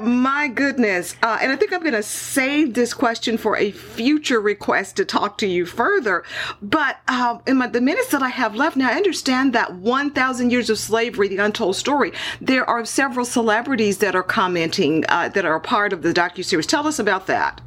My 0.00 0.48
goodness. 0.48 1.16
Uh, 1.22 1.38
and 1.40 1.50
I 1.50 1.56
think 1.56 1.72
I'm 1.72 1.80
going 1.80 1.92
to 1.92 2.02
save 2.02 2.74
this 2.74 2.94
question 2.94 3.36
for 3.36 3.56
a 3.56 3.72
future 3.72 4.40
request 4.40 4.96
to 4.96 5.04
talk 5.04 5.38
to 5.38 5.46
you 5.46 5.66
further. 5.66 6.24
But 6.62 6.98
um, 7.08 7.42
in 7.46 7.58
my, 7.58 7.66
the 7.66 7.80
minutes 7.80 8.08
that 8.10 8.22
I 8.22 8.28
have 8.28 8.54
left 8.54 8.76
now, 8.76 8.90
I 8.90 8.94
understand 8.94 9.52
that 9.54 9.74
1,000 9.74 10.50
Years 10.50 10.70
of 10.70 10.78
Slavery, 10.78 11.28
The 11.28 11.38
Untold 11.38 11.76
Story, 11.76 12.12
there 12.40 12.68
are 12.68 12.84
several 12.84 13.24
celebrities 13.24 13.98
that 13.98 14.14
are 14.14 14.22
commenting 14.22 15.04
uh, 15.08 15.28
that 15.30 15.44
are 15.44 15.58
part 15.58 15.92
of 15.92 16.02
the 16.02 16.12
docu-series. 16.12 16.66
Tell 16.66 16.86
us 16.86 16.98
about 16.98 17.26
that. 17.26 17.60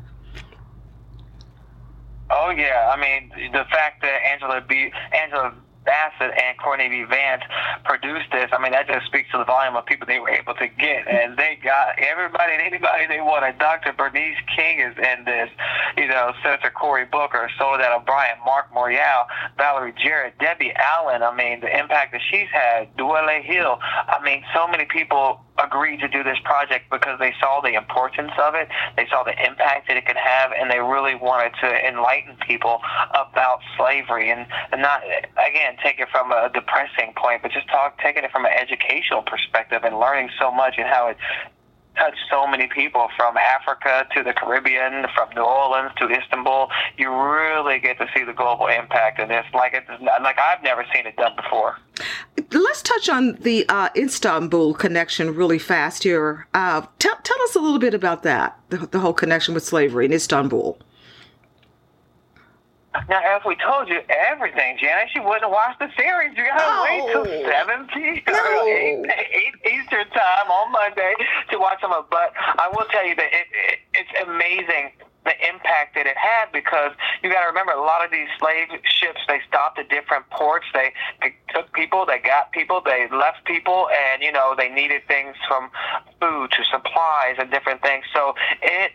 Oh 2.34 2.50
yeah, 2.50 2.94
I 2.96 3.00
mean 3.00 3.52
the 3.52 3.66
fact 3.70 4.02
that 4.04 4.22
Angela 4.24 4.62
B. 4.62 4.90
Angela 5.12 5.54
Bassett 5.86 6.32
and 6.38 6.58
Courtney. 6.58 7.04
Vance 7.04 7.44
produced 7.86 8.32
this, 8.32 8.50
I 8.52 8.62
mean, 8.62 8.72
that 8.72 8.88
just 8.88 9.06
speaks 9.06 9.30
to 9.32 9.38
the 9.38 9.46
volume 9.46 9.76
of 9.76 9.86
people 9.86 10.08
they 10.08 10.20
were 10.20 10.30
able 10.30 10.54
to 10.56 10.68
get. 10.68 11.08
And 11.08 11.38
they 11.38 11.58
got 11.64 11.98
everybody 12.00 12.54
and 12.54 12.62
anybody 12.62 13.08
they 13.08 13.22
wanted. 13.22 13.58
Dr. 13.60 13.94
Bernice 13.94 14.38
King 14.56 14.80
is 14.80 14.96
in 14.98 15.26
this, 15.26 15.50
you 15.98 16.08
know, 16.08 16.34
Senator 16.44 16.72
Cory 16.72 17.06
Booker, 17.06 17.50
Soledad 17.58 17.92
O'Brien, 17.94 18.38
Mark 18.46 18.74
Morial, 18.74 19.26
Valerie 19.58 19.94
Jarrett, 19.98 20.38
Debbie 20.40 20.74
Allen. 20.76 21.24
I 21.24 21.36
mean, 21.36 21.62
the 21.62 21.70
impact 21.78 22.14
that 22.14 22.22
she's 22.30 22.50
had, 22.52 22.96
Dulé 22.98 23.44
Hill. 23.44 23.78
I 23.82 24.22
mean, 24.24 24.44
so 24.54 24.68
many 24.68 24.86
people 24.86 25.42
agreed 25.64 26.00
to 26.00 26.08
do 26.08 26.24
this 26.24 26.38
project 26.44 26.90
because 26.90 27.20
they 27.20 27.34
saw 27.40 27.62
the 27.62 27.74
importance 27.74 28.32
of 28.42 28.56
it, 28.56 28.70
they 28.96 29.08
saw 29.08 29.24
the 29.24 29.34
impact 29.46 29.88
that 29.88 29.98
it 29.98 30.06
could 30.06 30.18
have, 30.18 30.52
and 30.52 30.70
they 30.70 30.80
really 30.80 31.16
wanted 31.16 31.54
to 31.62 31.70
enlighten 31.88 32.36
people 32.48 32.82
about 33.14 33.60
slavery. 33.78 34.32
And, 34.32 34.46
and 34.72 34.82
not 34.82 35.04
again 35.04 35.78
take 35.84 36.00
it 36.00 36.10
from 36.12 36.32
a 36.32 36.50
depressing 36.54 37.14
point, 37.16 37.42
but 37.42 37.52
just 37.52 37.68
talk 37.68 38.00
taking 38.00 38.24
it 38.24 38.32
from 38.32 38.46
an 38.46 38.52
educational 38.52 39.22
perspective 39.22 39.84
and 39.84 40.00
learning 40.00 40.30
so 40.40 40.52
much 40.52 40.76
and 40.78 40.88
how 40.88 41.08
it 41.08 41.18
touched 41.96 42.20
so 42.30 42.48
many 42.48 42.68
people 42.68 43.08
from 43.16 43.38
Africa 43.38 44.08
to 44.16 44.24
the 44.24 44.34
Caribbean, 44.34 45.06
from 45.14 45.30
New 45.36 45.42
Orleans 45.42 45.92
to 45.98 46.10
Istanbul. 46.10 46.70
You 46.98 47.14
really 47.14 47.80
get 47.80 47.98
to 48.00 48.08
see 48.16 48.24
the 48.24 48.34
global 48.34 48.68
impact 48.68 49.20
of 49.20 49.30
this, 49.30 49.46
like 49.54 49.74
it's 49.74 49.90
like 50.22 50.38
I've 50.40 50.64
never 50.64 50.86
seen 50.94 51.06
it 51.06 51.16
done 51.16 51.36
before. 51.36 51.78
Let's 52.52 52.82
touch 52.82 53.10
on 53.10 53.34
the 53.42 53.66
uh, 53.70 53.90
Istanbul 53.96 54.74
connection 54.74 55.36
really 55.36 55.60
fast 55.60 56.04
here. 56.04 56.48
Uh, 56.54 56.82
tell 57.00 57.16
tell 57.24 57.42
us 57.44 57.56
a 57.56 57.60
little 57.60 57.80
bit 57.80 57.94
about 57.94 58.24
that, 58.24 58.60
the, 58.70 58.78
the 58.78 59.00
whole 59.00 59.14
connection 59.14 59.54
with 59.54 59.64
slavery 59.64 60.06
in 60.06 60.14
Istanbul. 60.14 60.78
Now, 63.08 63.22
as 63.24 63.42
we 63.46 63.56
told 63.56 63.88
you 63.88 64.02
everything, 64.10 64.78
Janet, 64.80 65.16
you 65.16 65.24
wouldn't 65.24 65.50
watch 65.50 65.78
the 65.80 65.88
series. 65.98 66.36
You 66.36 66.44
gotta 66.44 66.60
no. 66.60 66.84
wait 66.84 67.04
till 67.12 67.26
7 67.26 67.88
p.m. 67.94 68.24
No. 68.28 68.68
8, 68.68 69.06
8 69.66 69.74
Eastern 69.74 70.08
time 70.12 70.52
on 70.52 70.72
Monday 70.72 71.14
to 71.52 71.60
watch 71.60 71.80
them. 71.82 71.92
But 72.10 72.34
I 72.36 72.70
will 72.72 72.86
tell 72.92 73.06
you 73.06 73.16
that 73.16 73.32
it, 73.32 73.48
it, 73.52 73.80
it's 73.94 74.28
amazing 74.28 74.92
the 75.24 75.34
impact 75.48 75.94
that 75.96 76.08
it 76.08 76.18
had 76.18 76.52
because 76.52 76.92
you 77.22 77.30
got 77.30 77.42
to 77.42 77.48
remember 77.48 77.74
a 77.74 77.82
lot 77.82 78.04
of 78.04 78.10
these 78.10 78.28
slave 78.40 78.68
ships 78.86 79.22
they 79.28 79.40
stopped 79.48 79.78
at 79.78 79.88
different 79.90 80.28
ports 80.32 80.66
they, 80.74 80.92
they 81.22 81.36
took 81.54 81.72
people 81.74 82.06
they 82.06 82.18
got 82.18 82.52
people 82.52 82.82
they 82.84 83.08
left 83.12 83.46
people 83.46 83.88
and 83.94 84.24
you 84.24 84.32
know 84.32 84.56
they 84.58 84.70
needed 84.70 85.02
things 85.08 85.36
from 85.48 85.70
food 86.20 86.50
to 86.50 86.64
supplies 86.66 87.36
and 87.38 87.52
different 87.52 87.82
things 87.84 88.04
so 88.14 88.34
it 88.64 88.92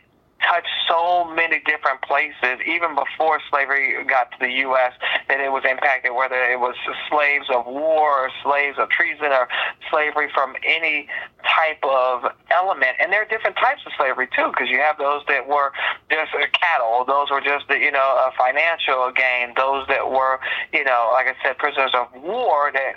touched 0.48 0.70
so 0.88 1.24
many 1.34 1.60
different 1.66 2.00
places, 2.02 2.62
even 2.66 2.94
before 2.94 3.40
slavery 3.50 3.92
got 4.04 4.30
to 4.32 4.38
the 4.40 4.50
U.S., 4.70 4.92
that 5.28 5.40
it 5.40 5.50
was 5.50 5.64
impacted, 5.68 6.14
whether 6.14 6.36
it 6.36 6.60
was 6.60 6.74
slaves 7.10 7.46
of 7.52 7.66
war 7.66 8.26
or 8.26 8.30
slaves 8.42 8.78
of 8.78 8.88
treason 8.88 9.32
or 9.32 9.48
slavery 9.90 10.28
from 10.32 10.54
any 10.64 11.08
type 11.42 11.82
of 11.82 12.30
element. 12.50 12.96
And 13.00 13.12
there 13.12 13.22
are 13.22 13.28
different 13.28 13.56
types 13.56 13.82
of 13.86 13.92
slavery, 13.98 14.28
too, 14.34 14.48
because 14.50 14.68
you 14.68 14.78
have 14.78 14.98
those 14.98 15.22
that 15.28 15.46
were 15.46 15.72
just 16.10 16.32
cattle, 16.52 17.04
those 17.04 17.30
were 17.30 17.40
just, 17.40 17.68
you 17.70 17.92
know, 17.92 18.08
a 18.22 18.30
financial 18.38 19.10
gain, 19.12 19.52
those 19.56 19.86
that 19.88 20.10
were, 20.10 20.40
you 20.72 20.84
know, 20.84 21.10
like 21.12 21.26
I 21.26 21.34
said, 21.42 21.58
prisoners 21.58 21.92
of 21.94 22.06
war 22.22 22.70
that 22.72 22.94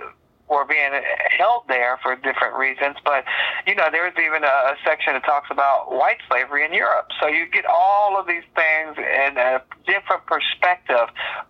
were 0.49 0.65
being 0.65 0.91
held 1.37 1.63
there 1.67 1.97
for 2.01 2.15
different 2.15 2.55
reasons. 2.57 2.97
But, 3.05 3.23
you 3.67 3.75
know, 3.75 3.89
there's 3.91 4.13
even 4.17 4.43
a, 4.43 4.47
a 4.47 4.75
section 4.83 5.13
that 5.13 5.23
talks 5.23 5.49
about 5.51 5.91
white 5.91 6.19
slavery 6.27 6.65
in 6.65 6.73
Europe. 6.73 7.07
So 7.21 7.27
you 7.27 7.47
get 7.47 7.65
all 7.65 8.19
of 8.19 8.27
these 8.27 8.43
things 8.55 8.97
in 8.97 9.37
a 9.37 9.61
different 9.85 10.25
perspective 10.25 11.07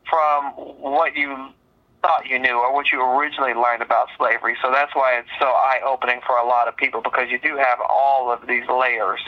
from 0.09 0.51
what 0.53 1.15
you 1.15 1.49
thought 2.01 2.27
you 2.27 2.39
knew 2.39 2.57
or 2.59 2.73
what 2.73 2.91
you 2.91 3.01
originally 3.01 3.53
learned 3.53 3.81
about 3.81 4.07
slavery. 4.17 4.55
So 4.61 4.71
that's 4.71 4.95
why 4.95 5.17
it's 5.17 5.29
so 5.39 5.47
eye 5.47 5.81
opening 5.85 6.21
for 6.25 6.37
a 6.37 6.45
lot 6.45 6.67
of 6.67 6.75
people 6.77 7.01
because 7.01 7.29
you 7.29 7.39
do 7.39 7.57
have 7.57 7.79
all 7.89 8.31
of 8.31 8.47
these 8.47 8.63
layers. 8.69 9.19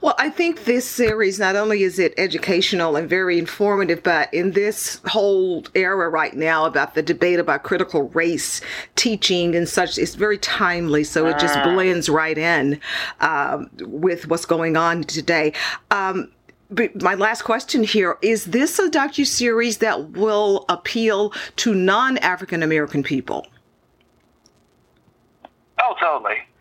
Well, 0.00 0.14
I 0.18 0.30
think 0.30 0.64
this 0.64 0.88
series 0.88 1.38
not 1.38 1.56
only 1.56 1.82
is 1.82 1.98
it 1.98 2.14
educational 2.18 2.96
and 2.96 3.08
very 3.08 3.38
informative, 3.38 4.02
but 4.02 4.32
in 4.32 4.52
this 4.52 5.00
whole 5.06 5.64
era 5.74 6.08
right 6.08 6.34
now 6.34 6.66
about 6.66 6.94
the 6.94 7.02
debate 7.02 7.40
about 7.40 7.62
critical 7.62 8.08
race 8.10 8.60
teaching 8.94 9.56
and 9.56 9.68
such, 9.68 9.98
it's 9.98 10.14
very 10.14 10.38
timely. 10.38 11.02
So 11.04 11.26
it 11.26 11.38
just 11.38 11.56
ah. 11.56 11.64
blends 11.64 12.08
right 12.08 12.38
in 12.38 12.80
um, 13.20 13.70
with 13.80 14.28
what's 14.28 14.46
going 14.46 14.76
on 14.76 15.02
today. 15.02 15.52
Um, 15.90 16.30
my 17.00 17.14
last 17.14 17.42
question 17.42 17.84
here 17.84 18.18
is 18.22 18.46
this 18.46 18.78
a 18.78 18.90
docu 18.90 19.26
series 19.26 19.78
that 19.78 20.10
will 20.12 20.64
appeal 20.68 21.32
to 21.56 21.74
non 21.74 22.18
African 22.18 22.62
American 22.62 23.02
people? 23.02 23.46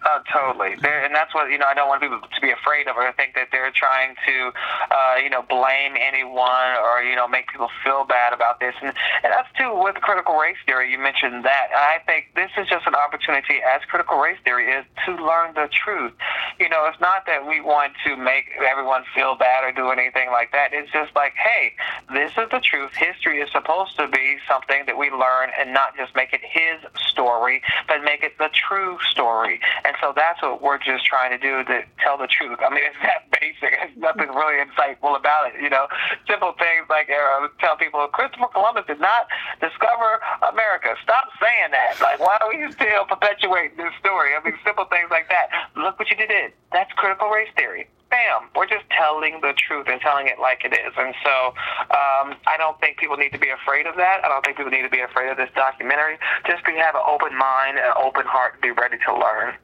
Oh, 0.08 0.15
totally. 0.32 0.74
And 0.74 1.14
that's 1.14 1.34
what, 1.34 1.52
you 1.52 1.58
know, 1.58 1.68
I 1.68 1.74
don't 1.74 1.88
want 1.88 2.02
people 2.02 2.20
to 2.20 2.42
be 2.42 2.52
afraid 2.52 2.88
of 2.88 2.98
or 2.98 3.12
think 3.14 3.36
that 3.36 3.50
they're 3.52 3.72
trying 3.72 4.16
to, 4.26 4.52
uh, 4.92 5.16
you 5.22 5.30
know, 5.30 5.44
blame 5.48 5.94
anyone 6.00 6.72
or, 6.82 7.04
you 7.04 7.16
know, 7.16 7.28
make 7.28 7.48
people 7.48 7.70
feel 7.84 8.06
bad 8.06 8.34
about 8.34 8.60
this. 8.60 8.74
And, 8.82 8.94
and 9.24 9.32
that's 9.32 9.50
too 9.58 9.74
with 9.74 9.96
critical 9.96 10.36
race 10.36 10.58
theory. 10.66 10.92
You 10.92 11.00
mentioned 11.00 11.46
that. 11.46 11.70
I 11.74 12.00
think 12.06 12.34
this 12.36 12.50
is 12.58 12.68
just 12.68 12.88
an 12.88 12.96
opportunity, 12.96 13.62
as 13.62 13.82
critical 13.86 14.18
race 14.18 14.40
theory 14.44 14.72
is, 14.72 14.86
to 15.06 15.16
learn 15.16 15.54
the 15.54 15.70
truth. 15.72 16.14
You 16.60 16.70
know, 16.70 16.86
it's 16.86 17.00
not 17.00 17.26
that 17.28 17.46
we 17.46 17.62
want 17.62 17.94
to 18.06 18.16
make 18.16 18.46
everyone 18.58 19.04
feel 19.14 19.36
bad 19.36 19.64
or 19.64 19.72
do 19.72 19.90
anything 19.90 20.32
like 20.32 20.52
that. 20.52 20.74
It's 20.74 20.92
just 20.92 21.16
like, 21.16 21.34
hey, 21.36 21.74
this 22.14 22.32
is 22.32 22.50
the 22.50 22.60
truth. 22.60 22.96
History 22.96 23.40
is 23.42 23.52
supposed 23.52 23.96
to 23.98 24.08
be 24.08 24.38
something 24.48 24.84
that 24.86 24.98
we 24.98 25.12
learn 25.12 25.52
and 25.60 25.74
not 25.74 25.96
just 25.98 26.16
make 26.16 26.34
it 26.34 26.42
his 26.42 26.82
story, 27.12 27.62
but 27.88 28.04
make 28.04 28.24
it 28.24 28.38
the 28.38 28.50
true 28.54 28.98
story. 29.10 29.60
And 29.84 29.96
so 30.02 30.14
that's 30.16 30.42
what 30.42 30.64
we're 30.64 30.80
just 30.80 31.06
trying 31.06 31.32
to 31.32 31.38
do 31.38 31.64
to 31.68 31.84
tell 32.00 32.18
the 32.18 32.28
truth. 32.28 32.60
I 32.64 32.72
mean, 32.72 32.84
it's 32.88 33.00
that 33.04 33.28
basic. 33.40 33.76
There's 33.76 33.98
nothing 34.00 34.32
really 34.32 34.64
insightful 34.64 35.16
about 35.16 35.52
it. 35.52 35.62
You 35.62 35.70
know, 35.70 35.88
simple 36.28 36.56
things 36.58 36.88
like 36.90 37.12
uh, 37.12 37.48
tell 37.60 37.76
people 37.76 38.02
Christopher 38.12 38.48
Columbus 38.52 38.88
did 38.88 39.00
not 39.00 39.28
discover 39.60 40.24
America. 40.50 40.96
Stop 41.04 41.30
saying 41.40 41.76
that. 41.76 42.00
Like, 42.02 42.20
why 42.20 42.40
are 42.42 42.50
we 42.50 42.72
still 42.72 43.06
perpetuating 43.06 43.78
this 43.78 43.94
story? 44.00 44.32
I 44.34 44.42
mean, 44.44 44.56
simple 44.64 44.86
things 44.86 45.12
like 45.12 45.30
that. 45.30 45.52
Look 45.76 46.00
what 46.00 46.10
you 46.10 46.18
did. 46.18 46.56
That's 46.72 46.92
critical 46.94 47.30
race 47.30 47.52
theory. 47.56 47.88
Bam. 48.10 48.48
We're 48.56 48.68
just 48.70 48.86
telling 48.96 49.42
the 49.42 49.54
truth 49.58 49.88
and 49.90 50.00
telling 50.00 50.28
it 50.28 50.40
like 50.40 50.64
it 50.64 50.72
is. 50.72 50.94
And 50.96 51.14
so 51.24 51.52
um, 51.92 52.38
I 52.48 52.56
don't 52.58 52.80
think 52.80 52.98
people 52.98 53.18
need 53.18 53.34
to 53.34 53.40
be 53.40 53.50
afraid 53.50 53.88
of 53.88 53.96
that. 53.98 54.24
I 54.24 54.30
don't 54.30 54.46
think 54.46 54.58
people 54.58 54.72
need 54.72 54.84
to 54.84 54.94
be 54.94 55.02
afraid 55.02 55.30
of 55.30 55.38
this 55.38 55.50
documentary. 55.56 56.18
Just 56.48 56.64
be 56.64 56.78
have 56.78 56.96
an 56.96 57.02
open 57.04 57.36
mind, 57.36 57.78
an 57.78 57.94
open 57.98 58.26
heart, 58.26 58.62
be 58.62 58.72
ready 58.72 58.98
to 59.06 59.12
learn. 59.12 59.56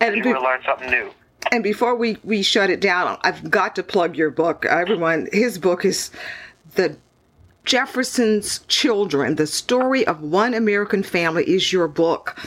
And 0.00 0.16
you 0.16 0.22
be- 0.22 0.32
will 0.32 0.42
learn 0.42 0.60
something 0.64 0.90
new. 0.90 1.10
And 1.52 1.62
before 1.62 1.94
we, 1.94 2.16
we 2.24 2.42
shut 2.42 2.70
it 2.70 2.80
down, 2.80 3.18
I've 3.22 3.50
got 3.50 3.76
to 3.76 3.82
plug 3.82 4.16
your 4.16 4.30
book. 4.30 4.64
Everyone, 4.64 5.28
his 5.32 5.58
book 5.58 5.84
is 5.84 6.10
The 6.74 6.96
Jefferson's 7.64 8.60
Children. 8.68 9.36
The 9.36 9.46
Story 9.46 10.06
of 10.06 10.22
One 10.22 10.54
American 10.54 11.02
Family 11.02 11.44
is 11.44 11.72
your 11.72 11.86
book. 11.86 12.38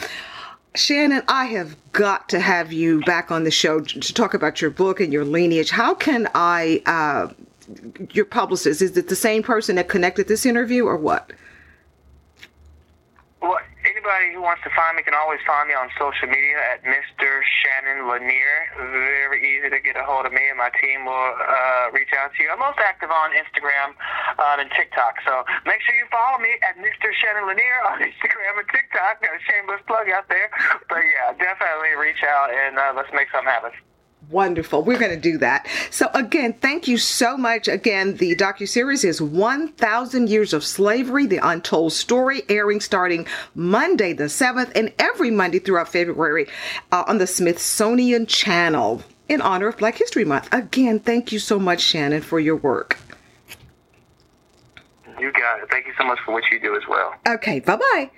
Shannon, 0.75 1.23
I 1.27 1.45
have 1.45 1.75
got 1.91 2.29
to 2.29 2.39
have 2.39 2.71
you 2.71 3.01
back 3.01 3.31
on 3.31 3.43
the 3.43 3.51
show 3.51 3.79
to 3.79 4.13
talk 4.13 4.33
about 4.33 4.61
your 4.61 4.69
book 4.69 4.99
and 4.99 5.11
your 5.11 5.25
lineage. 5.25 5.69
How 5.71 5.95
can 5.95 6.27
I, 6.35 6.81
uh, 6.85 7.33
your 8.11 8.25
publicist, 8.25 8.81
is 8.81 8.95
it 8.95 9.09
the 9.09 9.15
same 9.15 9.41
person 9.41 9.75
that 9.77 9.89
connected 9.89 10.27
this 10.27 10.45
interview 10.45 10.85
or 10.85 10.95
what? 10.95 11.33
Well, 13.41 13.57
anybody 14.08 14.32
who 14.32 14.41
wants 14.41 14.63
to 14.63 14.72
find 14.72 14.96
me 14.96 15.04
can 15.04 15.13
always 15.13 15.43
find 15.43 15.67
me 15.67 15.76
on 15.76 15.91
social 16.00 16.32
media 16.32 16.56
at 16.72 16.80
Mr. 16.88 17.43
Shannon 17.43 18.08
Lanier. 18.08 18.72
Very 18.80 19.43
easy 19.43 19.67
to 19.67 19.80
get 19.84 20.00
a 20.00 20.04
hold 20.08 20.24
of 20.24 20.32
me, 20.32 20.48
and 20.48 20.56
my 20.56 20.72
team 20.80 21.04
will 21.04 21.36
uh, 21.36 21.91
reach 21.91 22.15
out 22.15 22.32
to 22.32 22.39
you. 22.39 22.48
I'm 22.48 22.60
most 22.63 22.80
active 22.80 23.12
on 23.12 23.36
Instagram 23.36 23.91
um, 24.39 24.63
and 24.63 24.72
TikTok, 24.72 25.20
so 25.28 25.43
make 25.67 25.84
sure 25.84 25.91
you 26.00 26.08
follow 26.08 26.39
me 26.39 26.56
at 26.63 26.80
Mr. 26.80 27.12
Shannon 27.20 27.52
Lanier 27.52 27.84
on 27.91 28.00
Instagram 28.08 28.63
and 28.63 28.67
TikTok. 28.72 29.20
Got 29.20 29.36
a 29.36 29.43
shameless 29.43 29.84
plug 29.91 30.08
out 30.08 30.32
there, 30.32 30.48
but 30.88 31.04
yeah, 31.04 31.36
definitely 31.36 32.00
reach 32.00 32.24
out 32.24 32.48
and 32.48 32.80
uh, 32.80 32.96
let's 32.96 33.12
make 33.12 33.28
something 33.36 33.52
happen. 33.52 33.76
Wonderful. 34.29 34.83
We're 34.83 34.99
going 34.99 35.15
to 35.15 35.19
do 35.19 35.37
that. 35.37 35.67
So 35.89 36.09
again, 36.13 36.53
thank 36.53 36.87
you 36.87 36.97
so 36.97 37.37
much. 37.37 37.69
Again, 37.69 38.17
the 38.17 38.35
docu-series 38.35 39.05
is 39.05 39.21
1000 39.21 40.29
Years 40.29 40.51
of 40.51 40.65
Slavery, 40.65 41.25
The 41.25 41.39
Untold 41.41 41.93
Story, 41.93 42.43
airing 42.49 42.81
starting 42.81 43.25
Monday 43.55 44.11
the 44.11 44.25
7th 44.25 44.71
and 44.75 44.91
every 44.99 45.31
Monday 45.31 45.59
throughout 45.59 45.87
February 45.87 46.47
uh, 46.91 47.05
on 47.07 47.19
the 47.19 47.27
Smithsonian 47.27 48.25
Channel 48.25 49.01
in 49.29 49.41
honor 49.41 49.67
of 49.67 49.77
Black 49.77 49.97
History 49.97 50.25
Month. 50.25 50.49
Again, 50.51 50.99
thank 50.99 51.31
you 51.31 51.39
so 51.39 51.57
much, 51.57 51.81
Shannon, 51.81 52.21
for 52.21 52.39
your 52.39 52.57
work. 52.57 52.97
You 55.19 55.31
got 55.31 55.61
it. 55.61 55.69
Thank 55.69 55.87
you 55.87 55.93
so 55.97 56.03
much 56.03 56.19
for 56.25 56.33
what 56.33 56.43
you 56.51 56.59
do 56.59 56.75
as 56.75 56.83
well. 56.87 57.13
Okay, 57.25 57.61
bye-bye. 57.61 58.11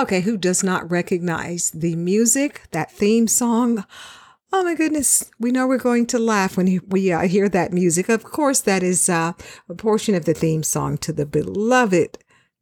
Okay, 0.00 0.22
who 0.22 0.38
does 0.38 0.64
not 0.64 0.90
recognize 0.90 1.70
the 1.72 1.94
music, 1.94 2.62
that 2.70 2.90
theme 2.90 3.28
song? 3.28 3.84
Oh 4.50 4.64
my 4.64 4.74
goodness, 4.74 5.30
we 5.38 5.50
know 5.50 5.66
we're 5.66 5.76
going 5.76 6.06
to 6.06 6.18
laugh 6.18 6.56
when 6.56 6.80
we 6.88 7.12
uh, 7.12 7.28
hear 7.28 7.50
that 7.50 7.74
music. 7.74 8.08
Of 8.08 8.24
course, 8.24 8.60
that 8.62 8.82
is 8.82 9.10
uh, 9.10 9.34
a 9.68 9.74
portion 9.74 10.14
of 10.14 10.24
the 10.24 10.32
theme 10.32 10.62
song 10.62 10.96
to 10.98 11.12
the 11.12 11.26
beloved 11.26 12.16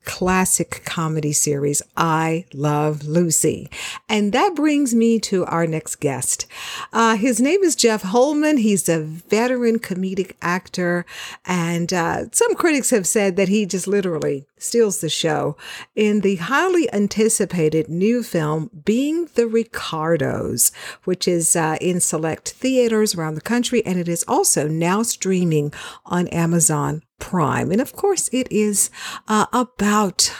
classic 0.04 0.82
comedy 0.84 1.32
series, 1.32 1.82
I 1.96 2.46
Love 2.52 3.04
Lucy. 3.04 3.70
And 4.08 4.32
that 4.32 4.56
brings 4.56 4.94
me 4.94 5.20
to 5.20 5.44
our 5.44 5.66
next 5.66 5.96
guest. 5.96 6.46
Uh, 6.92 7.14
his 7.16 7.40
name 7.40 7.62
is 7.62 7.76
Jeff 7.76 8.02
Holman. 8.02 8.56
He's 8.56 8.88
a 8.88 9.00
veteran 9.00 9.78
comedic 9.78 10.32
actor. 10.40 11.04
And 11.44 11.92
uh, 11.92 12.30
some 12.32 12.54
critics 12.54 12.90
have 12.90 13.06
said 13.06 13.36
that 13.36 13.48
he 13.48 13.64
just 13.66 13.86
literally 13.86 14.46
steals 14.62 15.00
the 15.00 15.08
show 15.08 15.56
in 15.94 16.20
the 16.20 16.36
highly 16.36 16.92
anticipated 16.92 17.88
new 17.88 18.22
film, 18.22 18.70
Being 18.84 19.28
the 19.34 19.46
Ricardos, 19.46 20.72
which 21.04 21.26
is 21.28 21.56
uh, 21.56 21.76
in 21.80 22.00
select 22.00 22.50
theaters 22.50 23.14
around 23.14 23.34
the 23.34 23.40
country. 23.40 23.84
And 23.84 23.98
it 23.98 24.08
is 24.08 24.24
also 24.26 24.68
now 24.68 25.02
streaming 25.02 25.72
on 26.06 26.28
Amazon 26.28 27.02
Prime. 27.18 27.72
And 27.72 27.80
of 27.80 27.94
course, 27.94 28.28
it 28.32 28.50
is 28.50 28.90
uh, 29.26 29.46
about 29.52 30.32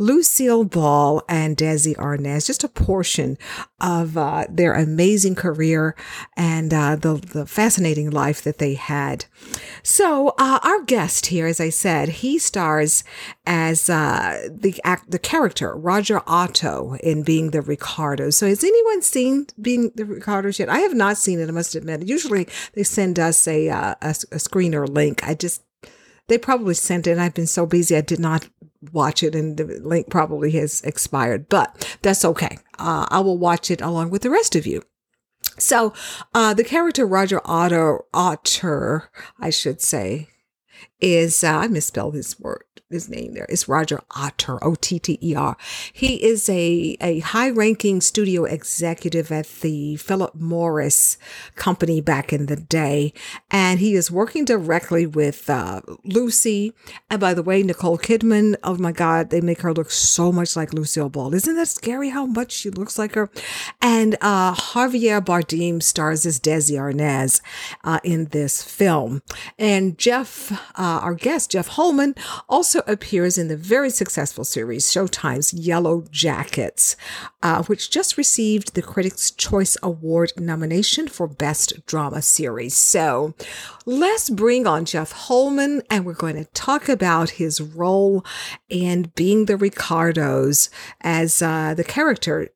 Lucille 0.00 0.64
Ball 0.64 1.22
and 1.28 1.58
Desi 1.58 1.94
Arnaz, 1.96 2.46
just 2.46 2.64
a 2.64 2.68
portion 2.68 3.36
of 3.82 4.16
uh, 4.16 4.46
their 4.48 4.72
amazing 4.72 5.34
career 5.34 5.94
and 6.38 6.72
uh, 6.72 6.96
the, 6.96 7.16
the 7.16 7.44
fascinating 7.44 8.08
life 8.08 8.42
that 8.42 8.56
they 8.56 8.74
had. 8.74 9.26
So, 9.82 10.34
uh, 10.38 10.58
our 10.62 10.82
guest 10.84 11.26
here, 11.26 11.46
as 11.46 11.60
I 11.60 11.68
said, 11.68 12.08
he 12.08 12.38
stars 12.38 13.04
as 13.46 13.90
uh, 13.90 14.48
the 14.50 14.80
act, 14.84 15.10
the 15.10 15.18
character 15.18 15.76
Roger 15.76 16.22
Otto 16.26 16.94
in 17.02 17.22
Being 17.22 17.50
the 17.50 17.60
Ricardos. 17.60 18.38
So, 18.38 18.46
has 18.48 18.64
anyone 18.64 19.02
seen 19.02 19.48
Being 19.60 19.92
the 19.94 20.06
Ricardos 20.06 20.58
yet? 20.58 20.70
I 20.70 20.78
have 20.78 20.94
not 20.94 21.18
seen 21.18 21.40
it. 21.40 21.48
I 21.48 21.52
must 21.52 21.74
admit. 21.74 22.08
Usually, 22.08 22.48
they 22.72 22.84
send 22.84 23.18
us 23.18 23.46
a 23.46 23.68
uh, 23.68 23.94
a, 24.00 24.08
a 24.08 24.38
screener 24.38 24.88
link. 24.88 25.22
I 25.28 25.34
just 25.34 25.62
they 26.30 26.38
probably 26.38 26.74
sent 26.74 27.06
it. 27.06 27.18
I've 27.18 27.34
been 27.34 27.46
so 27.46 27.66
busy, 27.66 27.96
I 27.96 28.02
did 28.02 28.20
not 28.20 28.48
watch 28.92 29.22
it, 29.22 29.34
and 29.34 29.56
the 29.56 29.64
link 29.82 30.08
probably 30.08 30.52
has 30.52 30.82
expired, 30.82 31.48
but 31.48 31.98
that's 32.02 32.24
okay. 32.24 32.58
Uh, 32.78 33.06
I 33.10 33.20
will 33.20 33.38
watch 33.38 33.70
it 33.70 33.80
along 33.80 34.10
with 34.10 34.22
the 34.22 34.30
rest 34.30 34.56
of 34.56 34.66
you. 34.66 34.82
So, 35.58 35.92
uh, 36.34 36.54
the 36.54 36.64
character 36.64 37.06
Roger 37.06 37.40
Otter, 37.44 38.00
Otter, 38.14 39.10
I 39.38 39.50
should 39.50 39.80
say, 39.80 40.28
is 41.00 41.44
uh, 41.44 41.48
I 41.48 41.68
misspelled 41.68 42.14
his 42.14 42.38
word, 42.40 42.64
his 42.90 43.08
name 43.08 43.34
there. 43.34 43.46
It's 43.48 43.68
Roger 43.68 44.00
Otter, 44.10 44.62
O 44.64 44.74
T 44.74 44.98
T 44.98 45.18
E 45.22 45.34
R. 45.34 45.56
He 45.92 46.22
is 46.22 46.48
a 46.48 46.96
a 47.00 47.20
high 47.20 47.50
ranking 47.50 48.00
studio 48.00 48.44
executive 48.44 49.30
at 49.30 49.46
the 49.60 49.96
Philip 49.96 50.34
Morris 50.34 51.16
company 51.54 52.00
back 52.00 52.32
in 52.32 52.46
the 52.46 52.56
day, 52.56 53.12
and 53.50 53.78
he 53.78 53.94
is 53.94 54.10
working 54.10 54.44
directly 54.44 55.06
with 55.06 55.48
uh, 55.48 55.80
Lucy. 56.04 56.72
And 57.08 57.20
by 57.20 57.32
the 57.32 57.42
way, 57.42 57.62
Nicole 57.62 57.98
Kidman. 57.98 58.56
Oh 58.64 58.76
my 58.76 58.92
God, 58.92 59.30
they 59.30 59.40
make 59.40 59.60
her 59.60 59.72
look 59.72 59.90
so 59.90 60.32
much 60.32 60.56
like 60.56 60.74
Lucille 60.74 61.08
Ball. 61.08 61.34
Isn't 61.34 61.56
that 61.56 61.68
scary? 61.68 62.10
How 62.10 62.26
much 62.26 62.52
she 62.52 62.70
looks 62.70 62.98
like 62.98 63.14
her? 63.14 63.30
And 63.80 64.16
uh, 64.20 64.54
Javier 64.54 65.24
Bardem 65.24 65.82
stars 65.82 66.26
as 66.26 66.40
Desi 66.40 66.76
Arnaz 66.76 67.40
uh, 67.84 68.00
in 68.02 68.26
this 68.26 68.62
film, 68.62 69.22
and 69.58 69.96
Jeff. 69.96 70.50
Uh, 70.80 70.98
our 71.02 71.14
guest, 71.14 71.50
Jeff 71.52 71.68
Holman, 71.68 72.14
also 72.48 72.79
appears 72.86 73.38
in 73.38 73.48
the 73.48 73.56
very 73.56 73.90
successful 73.90 74.44
series 74.44 74.86
Showtime's 74.86 75.52
Yellow 75.52 76.04
Jackets, 76.10 76.96
uh, 77.42 77.62
which 77.64 77.90
just 77.90 78.16
received 78.16 78.74
the 78.74 78.82
Critics' 78.82 79.30
Choice 79.30 79.76
Award 79.82 80.32
nomination 80.36 81.08
for 81.08 81.26
Best 81.26 81.86
Drama 81.86 82.22
Series. 82.22 82.76
So 82.76 83.34
let's 83.86 84.30
bring 84.30 84.66
on 84.66 84.84
Jeff 84.84 85.12
Holman 85.12 85.82
and 85.90 86.04
we're 86.04 86.14
going 86.14 86.36
to 86.36 86.44
talk 86.52 86.88
about 86.88 87.30
his 87.30 87.60
role 87.60 88.24
in 88.68 89.12
being 89.14 89.46
the 89.46 89.56
Ricardos 89.56 90.70
as 91.00 91.42
uh, 91.42 91.74
the 91.74 91.84
character 91.84 92.48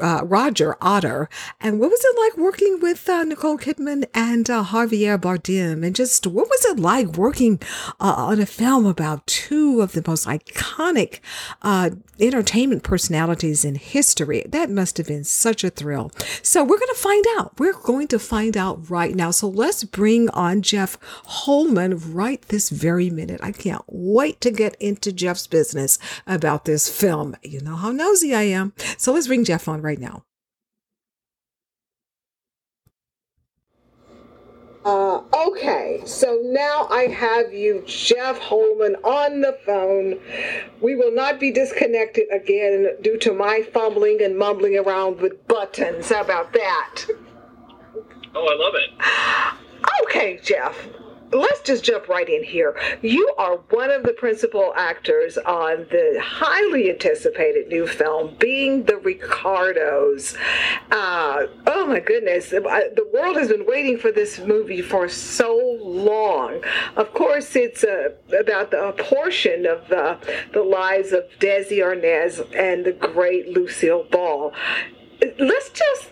uh, 0.00 0.20
Roger 0.24 0.76
Otter. 0.80 1.28
And 1.60 1.78
what 1.80 1.90
was 1.90 2.04
it 2.04 2.18
like 2.18 2.36
working 2.36 2.80
with 2.80 3.08
uh, 3.08 3.24
Nicole 3.24 3.58
Kidman 3.58 4.04
and 4.14 4.48
uh, 4.50 4.64
Javier 4.64 5.18
Bardem? 5.18 5.84
And 5.84 5.94
just 5.94 6.26
what 6.26 6.48
was 6.48 6.64
it 6.66 6.78
like 6.78 7.16
working 7.16 7.60
uh, 8.00 8.14
on 8.16 8.40
a 8.40 8.46
film 8.46 8.86
about 8.86 9.26
two 9.26 9.71
of 9.80 9.92
the 9.92 10.02
most 10.06 10.26
iconic 10.26 11.20
uh, 11.62 11.90
entertainment 12.20 12.82
personalities 12.82 13.64
in 13.64 13.76
history? 13.76 14.44
That 14.48 14.70
must 14.70 14.98
have 14.98 15.06
been 15.06 15.24
such 15.24 15.64
a 15.64 15.70
thrill. 15.70 16.10
So 16.42 16.62
we're 16.62 16.78
going 16.78 16.94
to 16.94 17.00
find 17.00 17.24
out. 17.38 17.58
We're 17.58 17.72
going 17.72 18.08
to 18.08 18.18
find 18.18 18.56
out 18.56 18.90
right 18.90 19.14
now. 19.14 19.30
So 19.30 19.48
let's 19.48 19.84
bring 19.84 20.28
on 20.30 20.62
Jeff 20.62 20.98
Holman 21.24 22.12
right 22.12 22.42
this 22.42 22.70
very 22.70 23.10
minute. 23.10 23.40
I 23.42 23.52
can't 23.52 23.84
wait 23.86 24.40
to 24.42 24.50
get 24.50 24.76
into 24.80 25.12
Jeff's 25.12 25.46
business 25.46 25.98
about 26.26 26.64
this 26.64 26.88
film. 26.88 27.36
You 27.42 27.60
know 27.60 27.76
how 27.76 27.92
nosy 27.92 28.34
I 28.34 28.42
am. 28.42 28.72
So 28.96 29.12
let's 29.12 29.26
bring 29.26 29.44
Jeff 29.44 29.68
on 29.68 29.82
right 29.82 29.98
now. 29.98 30.24
Uh, 34.84 35.22
okay, 35.46 36.02
so 36.04 36.40
now 36.42 36.88
I 36.90 37.02
have 37.02 37.52
you, 37.52 37.84
Jeff 37.86 38.38
Holman, 38.38 38.96
on 39.04 39.40
the 39.40 39.56
phone. 39.64 40.18
We 40.80 40.96
will 40.96 41.14
not 41.14 41.38
be 41.38 41.52
disconnected 41.52 42.26
again 42.32 42.96
due 43.00 43.16
to 43.18 43.32
my 43.32 43.62
fumbling 43.72 44.20
and 44.22 44.36
mumbling 44.36 44.76
around 44.76 45.20
with 45.20 45.46
buttons. 45.46 46.08
How 46.08 46.22
about 46.22 46.52
that? 46.54 47.04
Oh, 48.34 48.46
I 48.46 48.56
love 48.56 48.74
it. 48.74 50.04
Okay, 50.04 50.40
Jeff 50.42 50.76
let's 51.32 51.60
just 51.62 51.84
jump 51.84 52.08
right 52.08 52.28
in 52.28 52.44
here. 52.44 52.76
You 53.00 53.34
are 53.38 53.56
one 53.70 53.90
of 53.90 54.02
the 54.02 54.12
principal 54.12 54.72
actors 54.76 55.38
on 55.38 55.86
the 55.90 56.20
highly 56.22 56.90
anticipated 56.90 57.68
new 57.68 57.86
film, 57.86 58.36
Being 58.38 58.84
the 58.84 58.96
Ricardos. 58.96 60.36
Uh, 60.90 61.46
oh 61.66 61.86
my 61.86 62.00
goodness, 62.00 62.50
the 62.50 63.10
world 63.12 63.36
has 63.36 63.48
been 63.48 63.66
waiting 63.66 63.98
for 63.98 64.12
this 64.12 64.38
movie 64.38 64.82
for 64.82 65.08
so 65.08 65.78
long. 65.80 66.62
Of 66.96 67.12
course, 67.14 67.56
it's 67.56 67.84
uh, 67.84 68.10
about 68.38 68.70
the, 68.70 68.92
portion 68.98 69.66
of 69.66 69.90
uh, 69.90 70.16
the 70.52 70.62
lives 70.62 71.12
of 71.12 71.24
Desi 71.38 71.78
Arnaz 71.78 72.40
and 72.54 72.84
the 72.84 72.92
great 72.92 73.48
Lucille 73.48 74.04
Ball. 74.04 74.52
Let's 75.38 75.70
just 75.70 76.10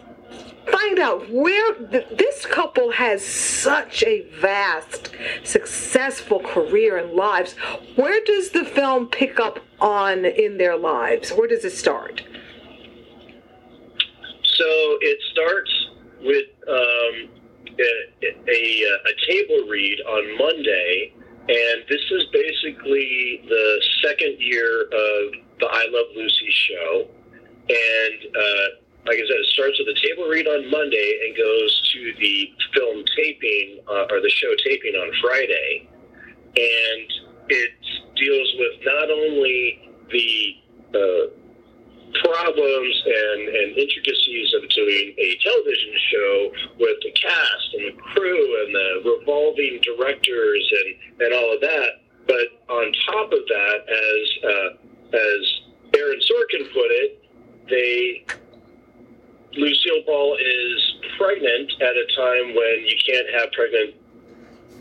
find 0.66 0.98
out 0.98 1.30
where 1.30 1.74
th- 1.74 2.08
this 2.16 2.46
couple 2.46 2.92
has 2.92 3.24
such 3.24 4.02
a 4.02 4.22
vast, 4.40 5.10
successful 5.44 6.40
career 6.40 6.96
and 6.96 7.12
lives. 7.12 7.54
Where 7.96 8.22
does 8.24 8.50
the 8.50 8.64
film 8.64 9.08
pick 9.08 9.38
up 9.38 9.60
on 9.80 10.24
in 10.24 10.58
their 10.58 10.76
lives? 10.76 11.30
Where 11.30 11.48
does 11.48 11.64
it 11.64 11.72
start? 11.72 12.22
So 14.42 14.66
it 15.00 15.18
starts 15.32 15.88
with 16.22 16.46
um, 16.68 17.28
a, 17.78 18.26
a, 18.48 18.82
a 18.84 19.26
table 19.26 19.68
read 19.68 20.00
on 20.00 20.38
Monday, 20.38 21.14
and 21.48 21.84
this 21.88 22.02
is 22.10 22.24
basically 22.32 23.42
the 23.48 23.82
second 24.02 24.36
year 24.38 24.82
of 24.82 25.32
the 25.60 25.66
I 25.66 25.86
Love 25.90 26.06
Lucy 26.14 26.50
show. 26.50 27.08
And 27.68 28.36
uh, 28.36 28.89
like 29.10 29.18
I 29.18 29.26
said, 29.26 29.42
it 29.42 29.50
starts 29.50 29.74
with 29.82 29.90
a 29.90 29.98
table 29.98 30.30
read 30.30 30.46
on 30.46 30.70
Monday 30.70 31.18
and 31.26 31.34
goes 31.34 31.72
to 31.90 32.14
the 32.22 32.54
film 32.70 33.02
taping 33.18 33.82
uh, 33.90 34.06
or 34.06 34.22
the 34.22 34.30
show 34.30 34.54
taping 34.62 34.94
on 34.94 35.10
Friday. 35.18 35.90
And 36.54 37.06
it 37.50 37.74
deals 38.14 38.54
with 38.54 38.86
not 38.86 39.10
only 39.10 39.90
the 40.14 40.30
uh, 40.94 41.26
problems 42.22 42.94
and, 43.02 43.40
and 43.50 43.68
intricacies 43.74 44.54
of 44.54 44.70
doing 44.70 45.14
a 45.18 45.38
television 45.42 45.94
show 46.14 46.34
with 46.78 46.98
the 47.02 47.10
cast 47.10 47.66
and 47.74 47.90
the 47.90 47.96
crew 48.14 48.46
and 48.62 48.70
the 48.70 49.10
revolving 49.18 49.80
directors 49.82 50.62
and, 50.70 51.26
and 51.26 51.34
all 51.34 51.54
of 51.54 51.60
that, 51.60 52.06
but 52.30 52.46
on 52.70 52.92
top 53.10 53.32
of 53.32 53.42
that, 53.42 53.78
as 53.90 54.22
uh, 54.46 54.70
as 55.18 55.42
Aaron 55.98 56.20
Sorkin 56.22 56.70
put 56.70 56.90
it, 56.94 57.24
they 57.66 58.24
Lucille 59.56 60.02
Ball 60.06 60.36
is 60.36 60.94
pregnant 61.18 61.72
at 61.80 61.94
a 61.96 62.06
time 62.16 62.54
when 62.54 62.86
you 62.86 62.96
can't 63.04 63.26
have 63.34 63.52
pregnant 63.52 63.94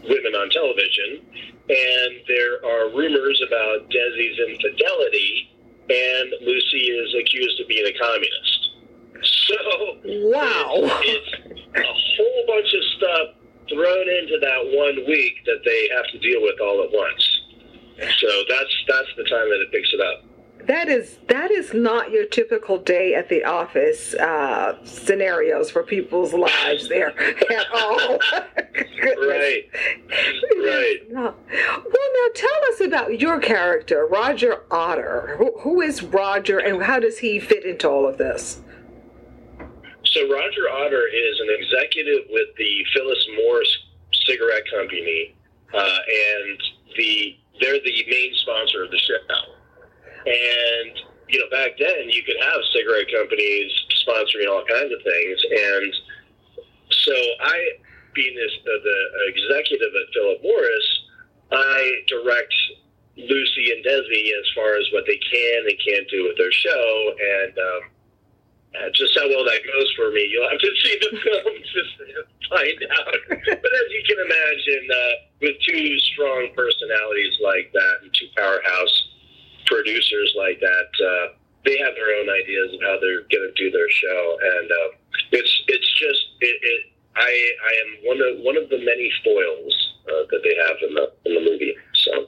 women 0.03 0.33
on 0.35 0.49
television, 0.49 1.25
and 1.69 2.11
there 2.27 2.63
are 2.65 2.89
rumors 2.89 3.41
about 3.45 3.89
Desi's 3.89 4.39
infidelity, 4.47 5.49
and 5.89 6.33
Lucy 6.41 6.85
is 6.89 7.15
accused 7.19 7.59
of 7.59 7.67
being 7.67 7.85
a 7.85 7.97
communist. 7.99 8.69
So, 9.23 9.55
wow, 10.31 10.71
it's, 11.01 11.35
it's 11.45 11.75
a 11.75 11.83
whole 11.83 12.43
bunch 12.47 12.73
of 12.73 12.83
stuff 12.97 13.27
thrown 13.69 14.09
into 14.09 14.37
that 14.41 14.61
one 14.73 15.05
week 15.07 15.45
that 15.45 15.61
they 15.65 15.89
have 15.95 16.07
to 16.11 16.19
deal 16.19 16.41
with 16.41 16.59
all 16.61 16.83
at 16.83 16.91
once. 16.91 17.41
So 17.99 18.27
that's 18.47 18.83
that's 18.87 19.09
the 19.17 19.23
time 19.23 19.49
that 19.49 19.59
it 19.59 19.71
picks 19.73 19.91
it 19.93 19.99
up 19.99 20.28
that 20.69 20.87
is 20.87 21.17
that 21.27 21.49
is 21.49 21.73
not 21.73 22.11
your 22.11 22.25
typical 22.25 22.77
day 22.77 23.15
at 23.15 23.27
the 23.27 23.43
office 23.43 24.13
uh, 24.13 24.77
scenarios 24.85 25.71
for 25.71 25.81
people's 25.81 26.31
lives 26.31 26.87
there 26.89 27.09
at 27.51 27.65
all. 27.73 27.97
right. 28.37 29.63
Right. 30.55 30.99
No. 31.09 31.33
Well, 31.33 32.09
now 32.13 32.27
tell 32.35 32.61
us 32.71 32.81
about 32.81 33.19
your 33.19 33.39
character, 33.39 34.05
Roger 34.05 34.61
Otter. 34.69 35.37
Who, 35.39 35.59
who 35.61 35.81
is 35.81 36.03
Roger, 36.03 36.59
and 36.59 36.83
how 36.83 36.99
does 36.99 37.17
he 37.17 37.39
fit 37.39 37.65
into 37.65 37.89
all 37.89 38.07
of 38.07 38.19
this? 38.19 38.61
So 40.05 40.21
Roger 40.31 40.69
Otter 40.71 41.07
is 41.07 41.39
an 41.39 41.47
executive 41.49 42.27
with 42.29 42.49
the 42.59 42.85
Philip 42.93 43.17
Morris 43.37 43.75
cigarette 44.13 44.69
company, 44.71 45.35
uh, 45.73 45.77
and 45.79 46.61
the 46.95 47.37
they're 47.59 47.79
the 47.79 48.05
main 48.07 48.35
sponsor 48.35 48.83
of 48.83 48.91
the 48.91 48.99
show. 48.99 49.15
And, 50.25 50.91
you 51.27 51.39
know, 51.39 51.49
back 51.51 51.77
then 51.79 52.09
you 52.09 52.23
could 52.23 52.37
have 52.41 52.59
cigarette 52.73 53.07
companies 53.13 53.71
sponsoring 54.03 54.49
all 54.49 54.63
kinds 54.65 54.91
of 54.91 55.01
things. 55.03 55.39
And 55.51 55.93
so 56.91 57.15
I, 57.43 57.57
being 58.13 58.35
this, 58.35 58.51
the, 58.65 58.75
the 58.83 58.99
executive 59.27 59.93
at 59.93 60.13
Philip 60.13 60.39
Morris, 60.43 60.87
I 61.51 62.03
direct 62.07 62.53
Lucy 63.17 63.71
and 63.71 63.83
Desi 63.85 64.31
as 64.39 64.47
far 64.55 64.75
as 64.75 64.85
what 64.93 65.03
they 65.07 65.17
can 65.17 65.65
and 65.67 65.77
can't 65.85 66.09
do 66.09 66.23
with 66.23 66.37
their 66.37 66.51
show. 66.51 67.13
And, 67.19 67.57
um, 67.57 67.81
uh, 68.69 68.89
just 68.93 69.17
how 69.17 69.27
well 69.27 69.43
that 69.43 69.65
goes 69.65 69.91
for 69.95 70.11
me, 70.11 70.29
you'll 70.29 70.49
have 70.49 70.59
to 70.59 70.71
see 70.83 70.97
the 71.01 71.17
film 71.25 71.55
to 71.57 71.81
find 72.49 72.79
out. 73.01 73.19
but 73.29 73.71
as 73.73 73.87
you 73.89 74.03
can 74.05 74.19
imagine, 74.21 74.85
uh, 74.93 75.13
with 75.41 75.55
two 75.65 75.99
strong 75.99 76.49
personalities 76.55 77.33
like 77.41 77.71
that 77.73 77.95
and 78.03 78.13
two 78.13 78.27
powerhouse 78.35 79.08
producers 79.69 80.33
like 80.35 80.59
that, 80.59 80.89
uh, 80.99 81.33
they 81.65 81.77
have 81.77 81.93
their 81.95 82.15
own 82.19 82.29
ideas 82.29 82.73
of 82.73 82.81
how 82.81 82.97
they're 82.99 83.21
going 83.29 83.45
to 83.47 83.53
do 83.55 83.71
their 83.71 83.89
show, 83.89 84.37
and 84.41 84.71
uh, 84.71 84.89
it's 85.31 85.63
it's 85.67 85.99
just 85.99 86.21
it, 86.41 86.57
it. 86.61 86.81
I 87.15 87.49
I 87.65 87.71
am 87.85 88.07
one 88.07 88.17
of 88.21 88.43
one 88.43 88.57
of 88.57 88.69
the 88.69 88.77
many 88.77 89.11
foils 89.23 89.93
uh, 90.07 90.23
that 90.31 90.41
they 90.43 90.55
have 90.55 90.77
in 90.87 90.95
the 90.95 91.11
in 91.25 91.35
the 91.35 91.51
movie. 91.51 91.75
So, 91.93 92.27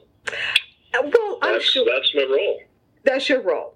uh, 0.94 1.02
well, 1.02 1.38
I'm 1.42 1.54
that's, 1.54 1.64
sure 1.64 1.84
that's 1.84 2.14
my 2.14 2.24
role. 2.24 2.60
That's 3.04 3.28
your 3.28 3.42
role. 3.42 3.74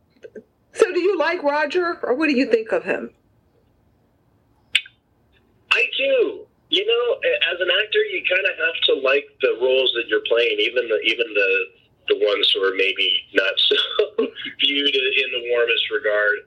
So, 0.73 0.93
do 0.93 1.01
you 1.01 1.19
like 1.19 1.43
Roger, 1.43 1.99
or 2.03 2.15
what 2.15 2.29
do 2.29 2.37
you 2.37 2.51
think 2.51 2.73
of 2.73 2.85
him? 2.85 3.11
I 5.73 5.85
do. 5.97 6.47
You 6.69 6.85
know, 6.85 7.31
as 7.53 7.61
an 7.61 7.69
actor, 7.83 8.03
you 8.11 8.23
kind 8.29 8.45
of 8.45 8.59
have 8.59 8.81
to 8.87 8.95
like 9.07 9.25
the 9.41 9.57
roles 9.63 9.93
that 9.95 10.05
you're 10.09 10.25
playing, 10.29 10.59
even 10.61 10.89
the 10.89 10.99
even 11.01 11.27
the 11.33 11.51
the 12.09 12.17
ones 12.17 12.51
who 12.55 12.63
are 12.63 12.75
maybe 12.77 13.21
not 13.35 13.53
so 13.69 14.27
viewed 14.61 14.95
in 14.95 15.29
the 15.33 15.51
warmest 15.51 15.91
regard. 15.91 16.39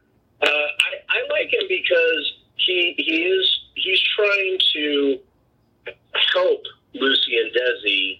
Uh, 0.41 0.47
I, 0.47 0.91
I 1.09 1.27
like 1.29 1.53
him 1.53 1.67
because 1.67 2.33
he 2.55 2.93
he 2.97 3.23
is 3.23 3.59
he's 3.75 4.01
trying 4.15 4.59
to 4.73 5.19
help 6.33 6.63
Lucy 6.93 7.37
and 7.37 7.51
Desi 7.51 8.19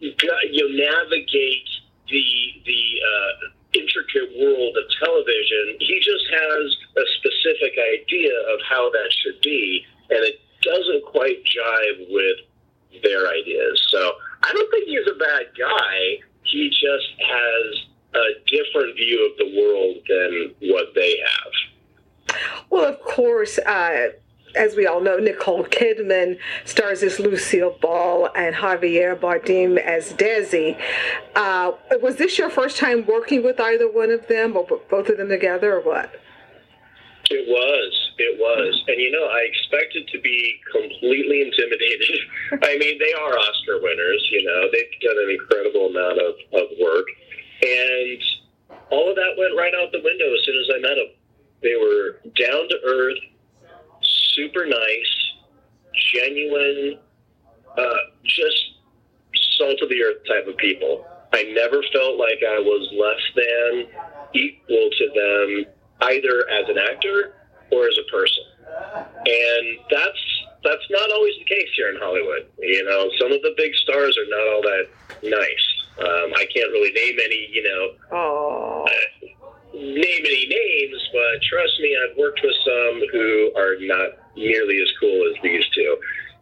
you 0.00 0.12
know, 0.22 0.84
navigate 0.84 1.68
the 2.08 2.24
the 2.66 2.82
uh, 3.00 3.78
intricate 3.78 4.30
world 4.38 4.76
of 4.76 4.84
television. 4.98 5.76
He 5.80 6.00
just 6.00 6.24
has 6.30 6.76
a 6.96 7.04
specific 7.18 7.78
idea 7.78 8.32
of 8.52 8.60
how 8.68 8.90
that 8.90 9.10
should 9.22 9.40
be, 9.40 9.84
and 10.10 10.20
it 10.24 10.40
doesn't 10.62 11.04
quite 11.04 11.42
jive 11.44 12.06
with 12.10 13.02
their 13.02 13.28
ideas. 13.28 13.84
So 13.90 14.12
I 14.44 14.52
don't 14.52 14.70
think 14.70 14.86
he's 14.86 15.06
a 15.10 15.18
bad 15.18 15.46
guy. 15.58 16.18
He 16.42 16.68
just 16.68 17.08
has 17.20 17.86
a 18.14 18.26
different 18.46 18.96
view 18.96 19.30
of 19.30 19.38
the 19.38 19.60
world 19.60 19.96
than 20.08 20.70
what 20.70 20.94
they 20.94 21.16
have. 21.18 22.38
Well, 22.70 22.84
of 22.84 23.00
course, 23.00 23.58
uh, 23.58 24.08
as 24.54 24.76
we 24.76 24.86
all 24.86 25.00
know, 25.00 25.16
Nicole 25.16 25.64
Kidman 25.64 26.38
stars 26.64 27.02
as 27.02 27.18
Lucille 27.18 27.76
Ball 27.80 28.28
and 28.36 28.54
Javier 28.54 29.18
Bardem 29.18 29.78
as 29.78 30.12
Desi. 30.12 30.78
Uh, 31.34 31.72
was 32.02 32.16
this 32.16 32.38
your 32.38 32.50
first 32.50 32.76
time 32.76 33.06
working 33.06 33.42
with 33.42 33.58
either 33.58 33.90
one 33.90 34.10
of 34.10 34.28
them, 34.28 34.56
or 34.56 34.64
both 34.90 35.08
of 35.08 35.16
them 35.16 35.28
together, 35.28 35.74
or 35.74 35.80
what? 35.80 36.20
It 37.30 37.48
was. 37.48 37.92
It 38.18 38.38
was. 38.38 38.84
And 38.88 39.00
you 39.00 39.10
know, 39.10 39.24
I 39.26 39.46
expected 39.48 40.08
to 40.08 40.20
be 40.20 40.60
completely 40.70 41.40
intimidated. 41.42 42.16
I 42.62 42.76
mean, 42.78 42.98
they 42.98 43.12
are 43.14 43.32
Oscar 43.38 43.80
winners, 43.80 44.28
you 44.30 44.44
know, 44.44 44.68
they've 44.72 45.00
done 45.00 45.18
an 45.24 45.30
incredible 45.30 45.86
amount 45.88 46.18
of, 46.20 46.34
of 46.52 46.68
work. 46.80 47.06
And 47.62 48.20
all 48.90 49.08
of 49.08 49.16
that 49.16 49.34
went 49.38 49.56
right 49.56 49.72
out 49.74 49.90
the 49.92 50.02
window 50.04 50.28
as 50.34 50.44
soon 50.44 50.56
as 50.60 50.68
I 50.76 50.78
met 50.80 50.96
them. 50.96 51.10
They 51.62 51.76
were 51.76 52.20
down 52.36 52.68
to 52.68 52.76
earth, 52.84 53.18
super 54.02 54.66
nice, 54.66 55.12
genuine, 56.12 56.98
uh, 57.78 58.02
just 58.24 58.74
salt 59.58 59.80
of 59.82 59.88
the 59.88 60.02
earth 60.02 60.22
type 60.28 60.46
of 60.46 60.56
people. 60.58 61.06
I 61.32 61.42
never 61.54 61.82
felt 61.92 62.18
like 62.18 62.38
I 62.46 62.58
was 62.60 62.84
less 62.94 63.24
than 63.34 63.86
equal 64.34 64.90
to 64.98 65.06
them 65.14 65.74
either 66.02 66.48
as 66.50 66.68
an 66.68 66.78
actor 66.78 67.34
or 67.72 67.88
as 67.88 67.96
a 67.98 68.10
person. 68.10 68.44
And 69.26 69.78
that's 69.90 70.22
that's 70.62 70.86
not 70.90 71.10
always 71.12 71.34
the 71.38 71.44
case 71.44 71.68
here 71.76 71.90
in 71.90 71.96
Hollywood. 72.00 72.46
You 72.58 72.84
know, 72.84 73.10
some 73.20 73.32
of 73.32 73.42
the 73.42 73.52
big 73.56 73.74
stars 73.74 74.16
are 74.16 74.28
not 74.28 74.46
all 74.54 74.62
that 74.62 74.86
nice. 75.22 75.66
Um, 75.98 76.32
I 76.34 76.46
can't 76.54 76.72
really 76.72 76.90
name 76.92 77.18
any, 77.22 77.48
you 77.52 77.62
know, 77.62 78.16
Oh, 78.16 78.86
name 79.74 80.22
any 80.24 80.46
names, 80.46 81.08
but 81.12 81.42
trust 81.42 81.78
me, 81.80 81.96
I've 82.02 82.16
worked 82.16 82.40
with 82.42 82.56
some 82.64 83.02
who 83.12 83.52
are 83.56 83.76
not 83.80 84.10
nearly 84.36 84.78
as 84.80 84.90
cool 84.98 85.30
as 85.30 85.42
these 85.42 85.64
two. 85.74 85.96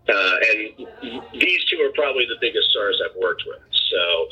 Uh, 0.08 0.36
and 0.50 0.86
these 1.40 1.64
two 1.66 1.80
are 1.80 1.92
probably 1.94 2.26
the 2.26 2.38
biggest 2.40 2.70
stars 2.70 3.00
I've 3.04 3.16
worked 3.20 3.42
with. 3.46 3.60
So 3.90 4.26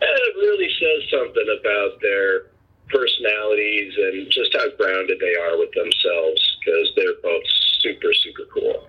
it 0.00 0.36
really 0.36 0.68
says 0.78 1.10
something 1.10 1.58
about 1.60 2.00
their 2.00 2.46
personalities 2.88 3.94
and 3.96 4.30
just 4.30 4.54
how 4.54 4.68
grounded 4.76 5.18
they 5.20 5.34
are 5.36 5.58
with 5.58 5.72
themselves 5.72 6.56
because 6.60 6.90
they're 6.96 7.14
both 7.22 7.42
super, 7.80 8.12
super 8.12 8.44
cool. 8.52 8.88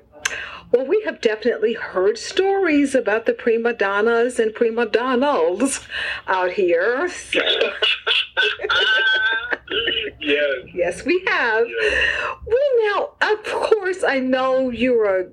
well, 0.72 0.86
we 0.86 1.02
have 1.06 1.22
definitely 1.22 1.74
heard 1.74 2.18
stories 2.18 2.95
about 3.06 3.28
the 3.28 3.34
prima 3.34 3.72
donnas 3.72 4.40
and 4.40 4.52
prima 4.56 4.88
donnas 4.88 5.80
out 6.28 6.52
here. 6.54 7.08
So, 7.08 7.40
yes. 10.20 10.58
yes, 10.74 11.06
we 11.06 11.24
have. 11.28 11.68
yes. 11.68 12.36
Well, 12.48 12.70
now, 12.82 13.10
of 13.32 13.44
course, 13.44 14.04
I 14.04 14.18
know 14.18 14.72
you're 14.72 15.20
a 15.20 15.28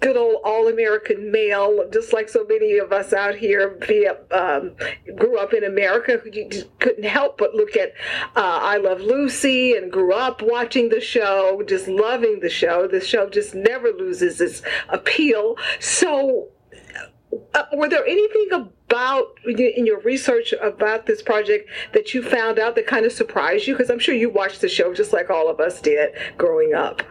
good 0.00 0.16
old 0.16 0.36
all-American 0.44 1.32
male, 1.32 1.88
just 1.92 2.12
like 2.12 2.28
so 2.28 2.46
many 2.48 2.78
of 2.78 2.92
us 2.92 3.12
out 3.12 3.34
here 3.34 3.76
via, 3.86 4.16
um, 4.30 4.72
grew 5.16 5.38
up 5.38 5.52
in 5.52 5.64
America. 5.64 6.20
You 6.30 6.48
just 6.48 6.78
couldn't 6.78 7.04
help 7.04 7.38
but 7.38 7.54
look 7.54 7.76
at 7.76 7.94
uh, 8.36 8.60
I 8.62 8.76
Love 8.76 9.00
Lucy 9.00 9.74
and 9.76 9.90
grew 9.90 10.12
up 10.12 10.42
watching 10.42 10.88
the 10.90 11.00
show, 11.00 11.62
just 11.66 11.88
loving 11.88 12.40
the 12.40 12.50
show. 12.50 12.86
The 12.86 13.00
show 13.00 13.28
just 13.28 13.54
never 13.54 13.88
loses 13.88 14.40
its 14.40 14.62
appeal. 14.88 15.56
So, 15.80 16.48
uh, 17.54 17.64
were 17.74 17.88
there 17.88 18.06
anything 18.06 18.48
about 18.52 19.26
in 19.46 19.84
your 19.86 20.00
research 20.00 20.54
about 20.62 21.06
this 21.06 21.20
project 21.22 21.68
that 21.92 22.14
you 22.14 22.22
found 22.22 22.58
out 22.58 22.74
that 22.76 22.86
kind 22.86 23.04
of 23.04 23.12
surprised 23.12 23.66
you? 23.66 23.74
Because 23.74 23.90
I'm 23.90 23.98
sure 23.98 24.14
you 24.14 24.30
watched 24.30 24.60
the 24.60 24.68
show 24.68 24.94
just 24.94 25.12
like 25.12 25.28
all 25.30 25.48
of 25.48 25.60
us 25.60 25.80
did 25.80 26.10
growing 26.38 26.74
up. 26.74 27.02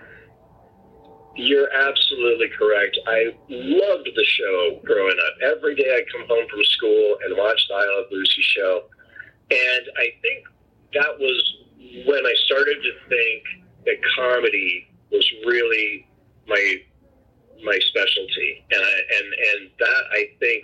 You're 1.36 1.72
absolutely 1.72 2.50
correct. 2.58 2.98
I 3.06 3.26
loved 3.48 4.10
the 4.16 4.24
show 4.26 4.80
growing 4.84 5.16
up. 5.20 5.56
Every 5.56 5.76
day 5.76 5.86
I'd 5.96 6.12
come 6.12 6.28
home 6.28 6.48
from 6.50 6.64
school 6.64 7.18
and 7.26 7.38
watch 7.38 7.62
the 7.70 7.76
I 7.76 7.86
Love 7.98 8.06
Lucy 8.12 8.42
show. 8.42 8.84
And 9.52 9.86
I 9.98 10.10
think 10.24 10.46
that 10.96 11.20
was 11.20 11.54
when 12.08 12.26
I 12.26 12.34
started 12.46 12.78
to 12.82 12.92
think 13.08 13.44
that 13.86 13.96
comedy 14.16 14.88
was 15.12 15.32
really 15.46 16.08
my 16.48 16.76
my 17.64 17.78
specialty. 17.82 18.66
And 18.72 18.82
I, 18.82 18.96
and 19.18 19.28
and 19.62 19.70
that 19.80 20.04
I 20.14 20.30
think 20.40 20.64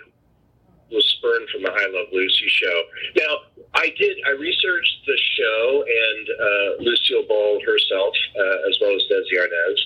was 0.90 1.06
spurned 1.18 1.48
from 1.50 1.62
the 1.62 1.70
I 1.70 1.86
Love 1.92 2.08
Lucy 2.12 2.48
show. 2.48 2.82
Now, 3.16 3.36
I 3.74 3.92
did 3.96 4.16
I 4.26 4.30
researched 4.30 4.96
the 5.06 5.18
show 5.38 5.84
and 5.86 6.28
uh, 6.28 6.82
Lucille 6.82 7.26
Ball 7.28 7.60
herself, 7.64 8.14
uh, 8.36 8.68
as 8.68 8.76
well 8.80 8.90
as 8.96 9.02
Desi 9.08 9.38
Arnaz 9.38 9.78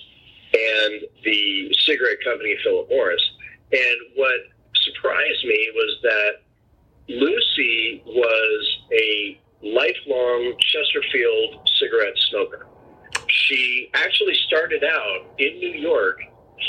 and 0.51 1.03
the 1.25 1.75
cigarette 1.85 2.17
company 2.25 2.57
Philip 2.65 2.89
Morris. 2.89 3.23
And 3.71 3.97
what 4.17 4.41
surprised 4.75 5.45
me 5.45 5.71
was 5.75 5.99
that 6.03 6.31
Lucy 7.09 8.03
was 8.07 8.79
a 8.93 9.41
lifelong 9.63 10.55
Chesterfield 10.59 11.69
cigarette 11.79 12.17
smoker. 12.31 12.67
She 13.29 13.91
actually 13.95 14.35
started 14.47 14.85
out 14.85 15.27
in 15.39 15.59
New 15.59 15.73
York 15.81 16.19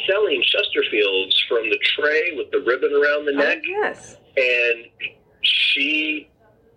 selling 0.10 0.44
Chesterfields 0.44 1.36
from 1.48 1.70
the 1.70 1.80
tray 1.96 2.34
with 2.36 2.52
the 2.52 2.60
ribbon 2.60 2.92
around 2.94 3.26
the 3.26 3.32
neck, 3.34 3.60
Oh, 3.66 3.70
yes. 3.70 4.18
and 4.38 4.86
she 5.42 6.30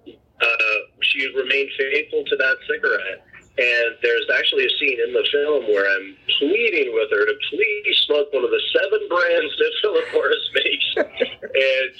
uh, 0.06 0.78
she 1.02 1.26
remained 1.36 1.70
faithful 1.78 2.24
to 2.26 2.36
that 2.36 2.56
cigarette. 2.70 3.24
And 3.58 3.94
there's 4.02 4.24
actually 4.34 4.64
a 4.64 4.70
scene 4.80 4.96
in 5.06 5.12
the 5.12 5.26
film 5.30 5.64
where 5.68 5.84
I'm 5.84 6.16
pleading 6.38 6.88
with 6.94 7.10
her 7.12 7.26
to 7.26 7.34
please 7.50 7.96
smoke 8.06 8.32
one 8.32 8.44
of 8.44 8.50
the 8.50 8.62
seven 8.72 9.00
brands 9.12 9.52
that 9.58 9.72
Philip 9.82 10.04
Morris 10.14 10.46
makes, 10.54 10.88
and 10.96 11.92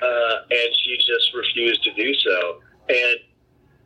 uh, 0.00 0.36
and 0.54 0.70
she 0.84 0.96
just 0.98 1.34
refused 1.34 1.82
to 1.82 1.92
do 1.94 2.14
so. 2.14 2.60
And 2.88 3.16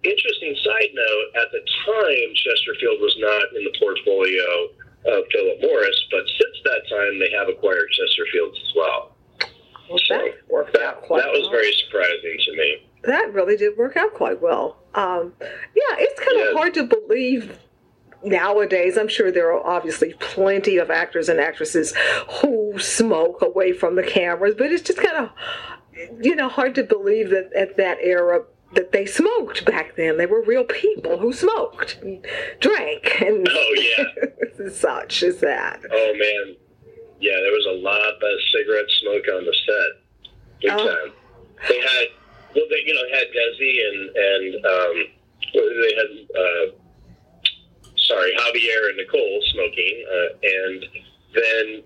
interesting 0.04 0.54
side 0.62 0.92
note: 0.92 1.26
at 1.40 1.48
the 1.50 1.64
time, 1.88 2.28
Chesterfield 2.36 3.00
was 3.00 3.16
not 3.18 3.56
in 3.56 3.64
the 3.64 3.72
portfolio 3.80 4.44
of 5.16 5.24
Philip 5.32 5.58
Morris, 5.62 5.96
but 6.10 6.24
since 6.28 6.56
that 6.64 6.82
time, 6.92 7.18
they 7.18 7.30
have 7.32 7.48
acquired 7.48 7.88
Chesterfields 7.96 8.60
as 8.60 8.72
well. 8.76 9.16
Well, 9.88 9.98
So 10.04 10.14
that 10.16 10.34
worked 10.50 10.76
out 10.76 11.00
that, 11.00 11.08
quite 11.08 11.22
that 11.24 11.32
was 11.32 11.42
well. 11.48 11.52
very 11.52 11.72
surprising 11.72 12.36
to 12.46 12.52
me. 12.56 12.86
that 13.04 13.32
really 13.34 13.56
did 13.56 13.76
work 13.76 13.96
out 13.98 14.14
quite 14.14 14.40
well. 14.40 14.78
Um, 14.94 15.34
yeah, 15.40 15.96
it's 15.98 16.18
kind 16.20 16.40
of 16.40 16.46
Yeah. 16.46 16.52
hard 16.58 16.72
to 16.74 16.84
believe 16.84 17.58
nowadays. 18.74 18.96
I'm 18.98 19.08
sure 19.08 19.30
there 19.30 19.52
are 19.52 19.66
obviously 19.66 20.14
plenty 20.20 20.76
of 20.78 20.90
actors 20.90 21.28
and 21.28 21.40
actresses 21.40 21.94
who 22.40 22.78
smoke 22.78 23.42
away 23.42 23.72
from 23.72 23.96
the 23.96 24.02
cameras, 24.02 24.54
but 24.56 24.72
it's 24.72 24.82
just 24.82 24.98
kind 25.00 25.16
of, 25.16 25.30
you 26.22 26.34
know, 26.34 26.48
hard 26.48 26.74
to 26.76 26.82
believe 26.84 27.30
that 27.30 27.52
at 27.54 27.76
that 27.76 27.98
era 28.02 28.44
that 28.74 28.90
they 28.92 29.06
smoked 29.06 29.64
back 29.64 29.94
then. 29.96 30.16
They 30.16 30.26
were 30.26 30.42
real 30.42 30.64
people 30.64 31.18
who 31.18 31.32
smoked, 31.32 31.98
and 32.02 32.26
drank, 32.60 33.20
and 33.20 33.46
Oh 33.50 33.74
yeah. 33.76 34.68
such 34.70 35.22
as 35.22 35.38
that. 35.40 35.80
Oh 35.90 36.12
man, 36.16 36.56
yeah, 37.20 37.36
there 37.40 37.52
was 37.52 37.66
a 37.70 37.78
lot 37.82 38.00
of 38.00 38.40
cigarette 38.52 38.90
smoke 39.00 39.24
on 39.36 39.44
the 39.44 39.54
set, 39.66 40.30
big 40.60 40.70
Oh. 40.72 40.88
time. 40.88 41.12
They 41.68 41.80
had, 41.80 42.06
well, 42.54 42.64
they 42.68 42.82
you 42.84 42.94
know 42.94 43.16
had 43.16 43.26
Desi 43.28 43.88
and 43.88 44.16
and 44.16 44.66
um, 44.66 45.04
they 45.54 45.94
had 45.94 46.10
uh, 46.36 46.74
sorry 48.06 48.32
Javier 48.38 48.88
and 48.88 48.96
Nicole 48.96 49.40
smoking, 49.52 50.04
uh, 50.08 50.28
and 50.42 50.84
then 51.34 51.82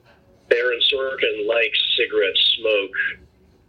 Aaron 0.51 0.81
Sorkin 0.93 1.47
likes 1.47 1.79
cigarette 1.97 2.37
smoke 2.59 2.97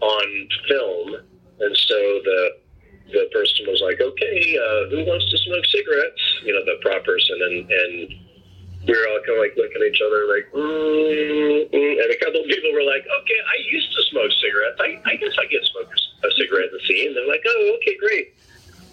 on 0.01 0.47
film, 0.67 1.15
and 1.59 1.77
so 1.77 1.97
the 2.23 2.49
the 3.11 3.29
person 3.33 3.65
was 3.65 3.81
like, 3.81 3.99
okay, 3.99 4.57
uh, 4.57 4.89
who 4.93 5.03
wants 5.05 5.25
to 5.31 5.37
smoke 5.37 5.65
cigarettes? 5.65 6.21
You 6.43 6.53
know, 6.53 6.63
the 6.65 6.77
prop 6.81 7.03
person, 7.03 7.37
and 7.41 7.71
and 7.71 7.95
we 8.87 8.93
were 8.95 9.07
all 9.11 9.19
kind 9.25 9.35
of 9.35 9.43
like 9.43 9.53
looking 9.57 9.81
at 9.81 9.91
each 9.91 10.01
other 10.01 10.23
like, 10.31 10.47
mm, 10.55 11.67
mm. 11.67 11.95
and 11.99 12.09
a 12.09 12.19
couple 12.23 12.39
of 12.39 12.47
people 12.47 12.71
were 12.71 12.87
like, 12.87 13.03
okay, 13.03 13.39
I 13.43 13.57
used 13.67 13.91
to 13.91 14.01
smoke 14.09 14.31
cigarettes. 14.39 14.79
I, 14.79 15.01
I 15.03 15.15
guess 15.19 15.35
I 15.35 15.45
get 15.51 15.65
smoke 15.67 15.91
a 15.91 16.31
cigarette 16.39 16.71
in 16.71 16.79
the 16.79 16.83
scene. 16.87 17.13
They're 17.13 17.27
like, 17.27 17.43
oh, 17.45 17.77
okay, 17.81 17.97
great. 17.99 18.35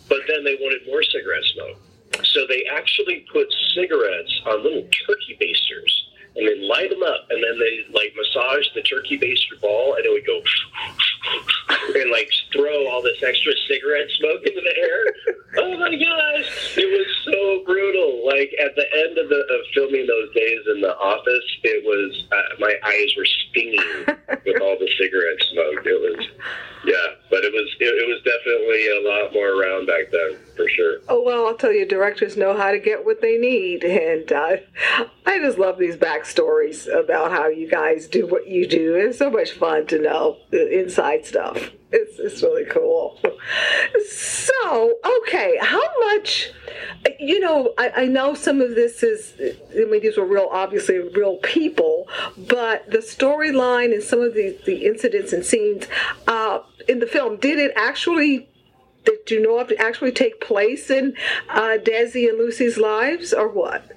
But 0.09 0.27
then 0.27 0.43
they 0.43 0.59
wanted 0.59 0.83
more 0.87 1.03
cigarette 1.03 1.45
smoke. 1.55 1.79
So 2.25 2.47
they 2.47 2.65
actually 2.71 3.27
put 3.33 3.53
cigarettes 3.75 4.41
on 4.47 4.63
little 4.63 4.87
turkey 5.07 5.37
basters 5.39 6.07
and 6.37 6.47
they 6.47 6.57
light 6.69 6.91
them 6.91 7.03
up. 7.03 7.27
And 7.31 7.43
then 7.43 7.59
they 7.59 7.85
like 7.93 8.15
massage 8.17 8.67
the 8.75 8.83
turkey 8.83 9.19
baster 9.19 9.61
ball 9.61 9.95
and 9.95 10.05
it 10.05 10.13
would 10.13 10.27
go 10.27 10.41
and 11.95 12.11
like 12.11 12.31
throw 12.53 12.89
all 12.89 13.03
this 13.03 13.23
extra 13.23 13.53
cigarette 13.69 14.11
smoke 14.19 14.43
into 14.45 14.61
the 14.61 14.77
air. 14.77 15.35
oh 15.59 15.79
my 15.79 15.91
gosh, 15.91 16.79
it 16.79 16.89
was 16.91 17.09
so 17.25 17.65
brutal. 17.65 18.27
Like 18.27 18.51
at 18.61 18.75
the 18.77 18.87
end 19.07 19.19
of 19.19 19.29
the 19.29 19.41
of 19.41 19.61
filming 19.75 20.07
those 20.07 20.33
days 20.35 20.61
in 20.75 20.81
the 20.81 20.97
office, 20.97 21.47
it 21.63 21.85
was 21.85 22.25
uh, 22.33 22.61
my 22.61 22.75
eyes 22.85 23.11
were 23.17 23.27
stinging 23.51 23.83
with 24.45 24.61
all 24.61 24.77
the 24.79 24.91
cigarette 24.99 25.41
smoke. 25.53 25.87
It 25.87 26.01
was, 26.01 26.27
yeah, 26.85 27.17
but 27.31 27.45
it 27.45 27.53
was 27.53 27.69
it, 27.81 27.87
it 27.87 28.07
was 28.09 28.21
definitely 28.23 28.83
a 28.89 29.01
lot 29.09 29.33
more 29.33 29.61
around 29.61 29.87
back 29.87 30.11
then 30.13 30.39
for 30.57 30.69
sure. 30.69 30.99
Oh 31.09 31.23
well, 31.23 31.47
I'll 31.47 31.57
tell 31.57 31.73
you, 31.73 31.87
directors 31.87 32.37
know 32.37 32.57
how 32.57 32.71
to 32.71 32.79
get 32.79 33.05
what 33.05 33.21
they 33.21 33.39
need, 33.39 33.85
and 33.85 34.31
uh, 34.33 34.57
I 35.25 35.39
just 35.39 35.59
love 35.59 35.79
these 35.79 35.97
backstories 35.97 36.87
about 36.93 37.31
how 37.31 37.49
you 37.49 37.71
guys 37.71 38.07
do 38.07 38.27
what 38.27 38.49
you 38.49 38.67
do. 38.67 38.95
It's 38.95 39.19
so 39.19 39.31
much 39.31 39.53
fun 39.53 39.87
to 39.89 40.01
know 40.01 40.39
the 40.51 40.81
inside 40.81 41.16
stuff. 41.25 41.71
It's 41.93 42.19
it's 42.19 42.43
really 42.43 42.65
cool. 42.67 43.19
So 44.09 44.95
okay, 45.23 45.57
how 45.61 45.83
much? 46.01 46.51
You 47.19 47.41
know, 47.41 47.73
I, 47.79 47.91
I 47.97 48.05
know 48.07 48.35
some 48.35 48.61
of 48.61 48.75
this 48.75 49.03
is. 49.03 49.35
I 49.73 49.85
mean, 49.85 50.03
these 50.03 50.17
were 50.17 50.27
real, 50.27 50.49
obviously 50.51 50.99
real 50.99 51.37
people, 51.39 52.09
but 52.37 52.91
the 52.91 52.99
storyline 52.99 53.95
and 53.95 54.03
some 54.03 54.21
of 54.21 54.35
the 54.35 54.59
the 54.67 54.85
incidents 54.85 55.33
and 55.33 55.45
scenes 55.45 55.87
uh, 56.27 56.59
in 56.89 56.99
the 56.99 57.07
film 57.07 57.37
did 57.37 57.59
it 57.59 57.73
actually 57.77 58.49
that 59.05 59.31
you 59.31 59.41
know 59.41 59.59
of 59.59 59.73
actually 59.79 60.13
take 60.13 60.41
place 60.41 60.91
in 60.91 61.15
uh, 61.49 61.79
Desi 61.79 62.29
and 62.29 62.39
Lucy's 62.39 62.77
lives, 62.77 63.33
or 63.33 63.49
what? 63.49 63.89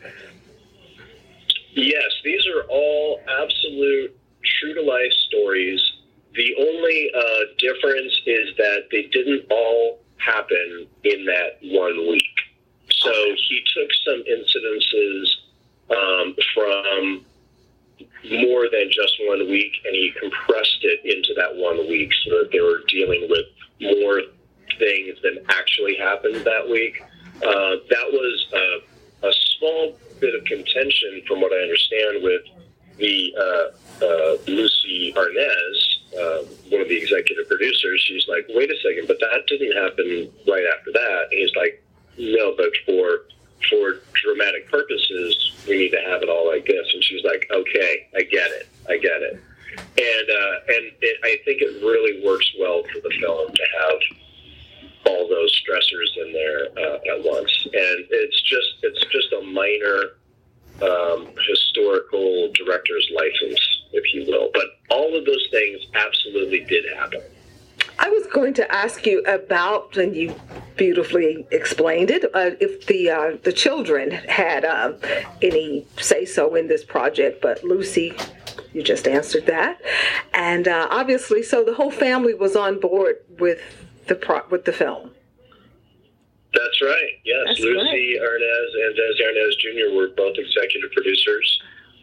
Yes, 1.74 2.12
these 2.24 2.46
are 2.48 2.64
all 2.70 3.20
absolute 3.42 4.16
true 4.60 4.74
to 4.74 4.82
life 4.82 5.12
stories. 5.28 5.82
The 6.40 6.56
only 6.58 7.12
uh, 7.14 7.52
difference 7.58 8.18
is 8.26 8.56
that 8.56 8.88
they 8.94 9.04
didn't 9.12 9.52
all 9.52 10.00
happen 10.16 10.88
in 11.04 11.26
that 11.26 11.60
one 11.64 12.08
week. 12.10 12.24
So 12.90 13.12
he 13.36 13.62
took 13.76 13.90
some 14.06 14.24
incidences 14.24 15.26
um, 15.90 16.36
from 16.56 17.26
more 18.42 18.70
than 18.72 18.90
just 18.90 19.16
one 19.28 19.50
week 19.50 19.74
and 19.84 19.94
he 19.94 20.14
compressed 20.18 20.80
it 20.84 21.02
into 21.04 21.34
that 21.36 21.58
one 21.58 21.90
week 21.90 22.14
so 22.24 22.30
that 22.38 22.52
they 22.54 22.62
were 22.62 22.84
dealing 22.88 23.28
with 23.30 23.46
more 23.82 24.22
things 24.78 25.18
than 25.22 25.40
actually 25.50 25.98
happened 25.98 26.36
that 26.46 26.70
week. 26.70 27.04
Uh, 27.44 27.84
that 27.90 28.08
was 28.14 28.48
a, 28.54 29.28
a 29.28 29.34
small 29.58 29.98
bit 30.22 30.34
of 30.36 30.46
contention, 30.46 31.22
from 31.28 31.42
what 31.42 31.52
I 31.52 31.64
understand, 31.64 32.24
with 32.24 32.44
the 33.00 33.34
uh, 33.38 34.06
uh, 34.06 34.38
Lucy 34.48 35.14
Arnaz, 35.16 36.00
uh, 36.14 36.44
one 36.70 36.82
of 36.82 36.90
the 36.90 36.98
executive 36.98 37.48
producers. 37.48 38.04
She's 38.08 38.28
like, 38.28 38.46
"Wait 38.50 38.70
a 38.70 38.78
second, 38.84 39.08
but 39.08 39.20
that 39.20 39.44
didn't 39.48 39.76
happen 39.76 40.30
right 40.48 40.66
after 40.78 40.92
that." 40.92 41.28
And 41.32 41.40
he's 41.40 41.56
like, 41.56 41.84
"No, 42.18 42.54
but 42.56 42.72
for 42.86 43.26
for 43.70 44.02
dramatic 44.14 44.70
purposes, 44.70 45.54
we 45.68 45.78
need 45.78 45.92
to 45.92 46.02
have 46.02 46.22
it 46.22 46.30
all 46.30 46.48
like 46.48 46.66
this." 46.66 46.88
And 46.94 47.04
she's 47.04 47.24
like, 47.24 47.50
"Okay, 47.52 48.08
I 48.16 48.22
get 48.24 48.52
it, 48.52 48.68
I 48.88 48.98
get 48.98 49.22
it." 49.22 49.42
And 49.80 50.30
uh, 50.30 50.76
and 50.76 50.92
it, 51.02 51.18
I 51.24 51.38
think 51.46 51.62
it 51.62 51.82
really 51.84 52.26
works 52.26 52.52
well 52.60 52.84
for 52.84 53.00
the 53.00 53.14
film 53.20 53.52
to 53.54 53.64
have 53.82 54.00
all 55.06 55.28
those 55.28 55.52
stressors 55.64 56.26
in 56.26 56.34
there 56.34 56.68
uh, 56.78 57.16
at 57.16 57.24
once. 57.24 57.66
And 57.66 58.06
it's 58.10 58.42
just 58.42 58.76
it's 58.84 59.06
just 59.12 59.32
a 59.34 59.42
minor 59.42 60.20
um, 60.82 61.28
historical 61.48 62.52
director's 62.54 63.10
license, 63.16 63.60
if 63.92 64.14
you 64.14 64.26
will. 64.28 64.50
But 64.54 64.66
all 64.90 65.18
of 65.18 65.26
those 65.26 65.48
things 65.52 65.82
absolutely 65.94 66.62
did 66.62 66.86
happen. 66.96 67.22
I 67.98 68.10
was 68.10 68.28
going 68.28 68.54
to 68.56 68.74
ask 68.74 69.06
you 69.06 69.19
about, 69.30 69.98
and 69.98 70.16
you 70.16 70.36
beautifully 70.76 71.48
explained 71.52 72.10
it. 72.10 72.26
Uh, 72.34 72.52
if 72.60 72.88
the 72.88 73.10
uh, 73.10 73.38
the 73.44 73.54
children 73.54 74.12
had 74.12 74.66
uh, 74.66 74.94
any 75.42 75.86
say 75.98 76.26
so 76.26 76.56
in 76.56 76.68
this 76.68 76.84
project, 76.84 77.42
but 77.42 77.64
Lucy, 77.64 78.14
you 78.74 78.84
just 78.84 79.08
answered 79.08 79.46
that, 79.46 79.82
and 80.34 80.68
uh, 80.68 80.88
obviously, 80.90 81.44
so 81.44 81.64
the 81.64 81.74
whole 81.74 81.92
family 81.92 82.34
was 82.34 82.56
on 82.56 82.80
board 82.80 83.18
with 83.40 83.62
the 84.08 84.16
pro- 84.16 84.48
with 84.50 84.66
the 84.66 84.74
film. 84.74 85.12
That's 86.54 86.82
right. 86.82 87.14
Yes, 87.24 87.46
That's 87.46 87.60
Lucy 87.60 88.18
Arnaz 88.20 88.70
and 88.74 88.98
Desi 88.98 89.22
Arnaz 89.22 89.54
Jr. 89.60 89.96
were 89.96 90.10
both 90.18 90.36
executive 90.38 90.92
producers, 90.92 91.62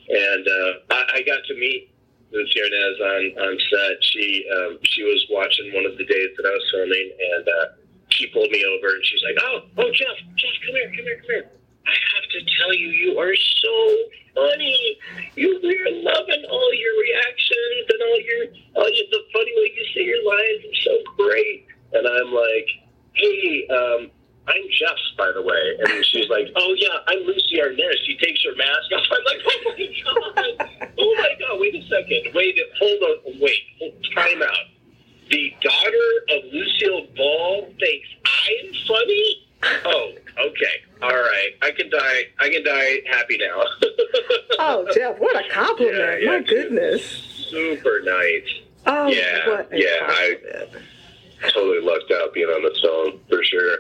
and 0.09 0.47
uh, 0.47 0.73
I, 0.95 1.05
I 1.19 1.23
got 1.23 1.43
to 1.49 1.55
meet 1.59 1.91
Lucy 2.33 2.61
Arnaz 2.61 3.01
on 3.01 3.23
on 3.43 3.59
set. 3.71 4.05
She 4.05 4.47
um, 4.55 4.79
she 4.85 5.03
was 5.03 5.27
watching 5.31 5.73
one 5.75 5.85
of 5.85 5.99
the 5.99 6.05
days 6.05 6.31
that 6.37 6.47
I 6.47 6.51
was 6.51 6.65
filming, 6.71 7.11
and 7.35 7.49
uh, 7.49 7.67
she 8.11 8.27
pulled 8.29 8.51
me 8.51 8.65
over 8.65 8.95
and 8.95 9.05
she's 9.05 9.23
like, 9.23 9.37
"Oh, 9.43 9.61
oh, 9.79 9.91
Jeff, 9.93 10.17
Jeff, 10.37 10.57
come 10.65 10.75
here, 10.75 10.89
come 10.95 11.05
here, 11.05 11.17
come 11.17 11.31
here. 11.31 11.51
I 11.87 11.95
have 11.95 12.27
to 12.35 12.41
tell 12.59 12.75
you, 12.75 12.89
you 12.89 13.19
are 13.19 13.35
so 13.35 13.75
funny. 14.35 14.99
You 15.35 15.59
we're 15.63 16.03
loving 16.03 16.45
all 16.51 16.71
your 16.75 16.95
reactions 17.01 17.85
and 17.89 18.01
all 18.03 18.21
your 18.21 18.43
all 18.77 18.91
your, 18.91 19.07
the 19.11 19.23
funny 19.33 19.53
way 19.57 19.73
you 19.75 19.87
say 19.95 19.96
your 20.07 20.25
lines. 20.25 20.65
are 20.65 20.81
so 20.83 20.99
great." 21.17 21.67
And 21.93 22.07
I'm 22.07 22.33
like, 22.33 22.69
"Hey, 23.15 23.67
um, 23.69 24.11
I'm 24.49 24.63
Jeff, 24.79 24.97
by 25.19 25.33
the 25.33 25.43
way. 25.43 25.77
And 25.81 26.05
she's 26.05 26.29
like, 26.29 26.49
oh, 26.55 26.75
yeah, 26.79 26.99
I'm 27.09 27.19
Lucy 27.21 27.57
Arnaz. 27.57 27.95
She 28.07 28.17
takes 28.19 28.45
her 28.45 28.55
mask 28.57 28.93
off. 28.95 29.05
I'm 29.11 29.25
like, 29.25 29.43
oh, 29.45 29.61
my 29.65 30.57
God. 30.59 30.91
Oh, 30.99 31.15
my 31.19 31.35
God. 31.41 31.61
Wait 31.61 31.75
a 31.75 31.83
second. 31.89 32.33
Wait, 32.35 32.57
hold 32.79 33.03
on. 33.03 33.41
Wait. 33.41 33.63
Hold, 33.81 33.95
time 34.15 34.43
out. 34.43 34.67
The 35.31 35.53
daughter 35.61 36.09
of 36.31 36.45
Lucille 36.53 37.07
Ball 37.17 37.69
thinks 37.81 38.09
I'm 38.25 38.73
funny? 38.87 39.49
Oh, 39.85 40.13
okay. 40.39 40.77
All 41.03 41.11
right. 41.11 41.51
I 41.63 41.73
can 41.73 41.91
die. 41.91 42.23
I 42.39 42.49
can 42.49 42.63
die 42.65 43.01
happy 43.11 43.39
now. 43.39 43.63
Oh, 44.59 44.89
Jeff, 44.95 45.19
what 45.19 45.37
a 45.37 45.47
compliment! 45.53 45.99
Yeah, 45.99 46.17
yeah, 46.17 46.39
My 46.39 46.41
goodness. 46.41 47.05
Super 47.51 48.01
nice. 48.03 48.66
Oh, 48.87 49.07
Yeah, 49.09 49.63
yeah, 49.73 49.89
I- 50.03 50.67
Totally 51.51 51.81
lucked 51.81 52.11
out 52.13 52.33
being 52.33 52.47
on 52.49 52.63
the 52.63 52.75
phone, 52.83 53.21
for 53.29 53.45
sure. 53.45 53.79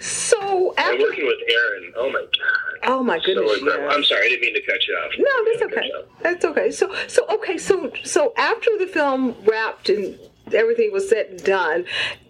So 0.00 0.70
And 0.78 0.78
after, 0.78 1.02
working 1.02 1.26
with 1.26 1.36
Aaron. 1.48 1.92
Oh, 1.94 2.10
my 2.10 2.20
God. 2.20 2.80
oh 2.84 3.02
my 3.02 3.18
goodness, 3.18 3.60
so 3.60 3.66
yes. 3.66 3.94
I'm 3.94 4.02
sorry, 4.02 4.26
I 4.26 4.28
didn't 4.30 4.40
mean 4.42 4.54
to 4.54 4.62
cut 4.62 4.86
you 4.86 4.94
off. 4.94 5.12
No, 5.18 5.44
that's 5.52 5.62
okay. 5.72 5.92
That's 6.22 6.44
okay. 6.46 6.70
So, 6.70 6.94
so 7.06 7.26
okay. 7.28 7.58
So, 7.58 7.92
so 8.02 8.32
after 8.38 8.70
the 8.78 8.86
film 8.86 9.34
wrapped 9.46 9.90
and 9.90 10.18
everything 10.52 10.90
was 10.90 11.08
said 11.08 11.26
and 11.26 11.44
done, 11.44 11.84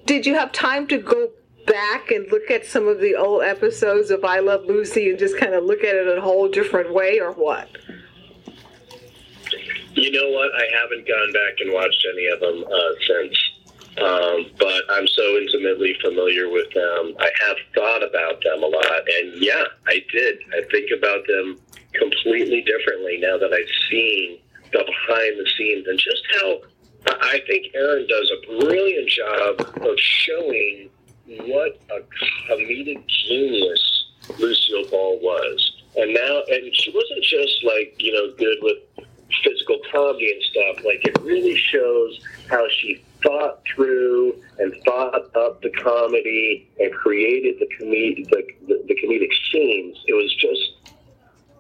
did 0.05 0.27
you 0.27 0.35
have 0.35 0.51
time 0.53 0.89
to 0.89 0.99
go 0.99 1.31
back 1.67 2.11
and 2.11 2.31
look 2.31 2.51
at 2.51 2.67
some 2.67 2.89
of 2.89 3.01
the 3.01 3.15
old 3.15 3.43
episodes 3.45 4.11
of 4.11 4.25
I 4.25 4.41
Love 4.41 4.65
Lucy 4.67 5.11
and 5.11 5.19
just 5.19 5.39
kind 5.39 5.55
of 5.55 5.65
look 5.65 5.81
at 5.85 5.95
it 5.95 6.09
in 6.09 6.19
a 6.19 6.21
whole 6.21 6.49
different 6.49 6.93
way, 6.93 7.21
or 7.21 7.31
what? 7.33 7.69
You 9.97 10.11
know 10.13 10.29
what? 10.29 10.51
I 10.55 10.67
haven't 10.77 11.09
gone 11.09 11.33
back 11.33 11.55
and 11.61 11.73
watched 11.73 12.07
any 12.13 12.27
of 12.27 12.41
them 12.41 12.65
uh, 12.69 12.93
since, 13.09 13.37
um, 13.97 14.47
but 14.59 14.83
I'm 14.91 15.09
so 15.09 15.37
intimately 15.39 15.97
familiar 16.03 16.51
with 16.51 16.71
them. 16.75 17.17
I 17.19 17.31
have 17.41 17.57
thought 17.75 18.03
about 18.03 18.43
them 18.45 18.63
a 18.63 18.67
lot, 18.67 19.01
and 19.09 19.43
yeah, 19.43 19.65
I 19.87 20.05
did. 20.13 20.39
I 20.53 20.63
think 20.71 20.91
about 20.97 21.27
them 21.27 21.59
completely 21.95 22.61
differently 22.61 23.17
now 23.21 23.39
that 23.39 23.55
I've 23.55 23.91
seen 23.91 24.39
the 24.73 24.85
behind 24.85 25.39
the 25.39 25.49
scenes 25.57 25.87
and 25.89 25.99
just 25.99 26.23
how 26.35 26.61
I 27.23 27.41
think 27.47 27.69
Aaron 27.75 28.07
does 28.07 28.31
a 28.31 28.61
brilliant 28.61 29.09
job 29.09 29.61
of 29.61 29.99
showing 29.99 30.91
what 31.47 31.81
a 31.91 32.01
comedic 32.51 33.03
genius 33.07 34.05
Lucille 34.39 34.91
Ball 34.91 35.19
was. 35.21 35.73
And 35.97 36.13
now, 36.13 36.43
and 36.49 36.75
she 36.75 36.91
wasn't 36.91 37.25
just 37.25 37.65
like, 37.65 37.95
you 37.99 38.13
know, 38.13 38.35
good 38.37 38.59
with 38.61 39.06
physical 39.43 39.79
comedy 39.91 40.33
and 40.33 40.43
stuff. 40.43 40.85
Like, 40.85 41.05
it 41.07 41.21
really 41.23 41.57
shows 41.57 42.21
how 42.49 42.67
she 42.69 43.03
thought 43.23 43.63
through 43.75 44.43
and 44.59 44.73
thought 44.85 45.15
up 45.37 45.63
the 45.63 45.71
comedy 45.71 46.69
and 46.79 46.93
created 46.93 47.59
the, 47.59 47.69
com- 47.77 47.91
the, 47.91 48.27
the, 48.67 48.85
the 48.89 48.95
comedic 48.95 49.33
scenes. 49.51 49.97
It 50.07 50.15
was 50.15 50.35
just 50.37 50.97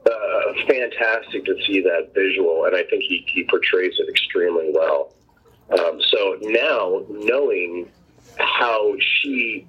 uh, 0.06 0.66
fantastic 0.68 1.44
to 1.44 1.56
see 1.66 1.80
that 1.82 2.12
visual, 2.14 2.64
and 2.64 2.76
I 2.76 2.84
think 2.84 3.02
he, 3.02 3.24
he 3.28 3.44
portrays 3.44 3.94
it 3.98 4.08
extremely 4.08 4.70
well. 4.72 5.12
Um, 5.70 6.00
so 6.00 6.38
now, 6.42 7.04
knowing 7.08 7.90
how 8.38 8.94
she 8.98 9.66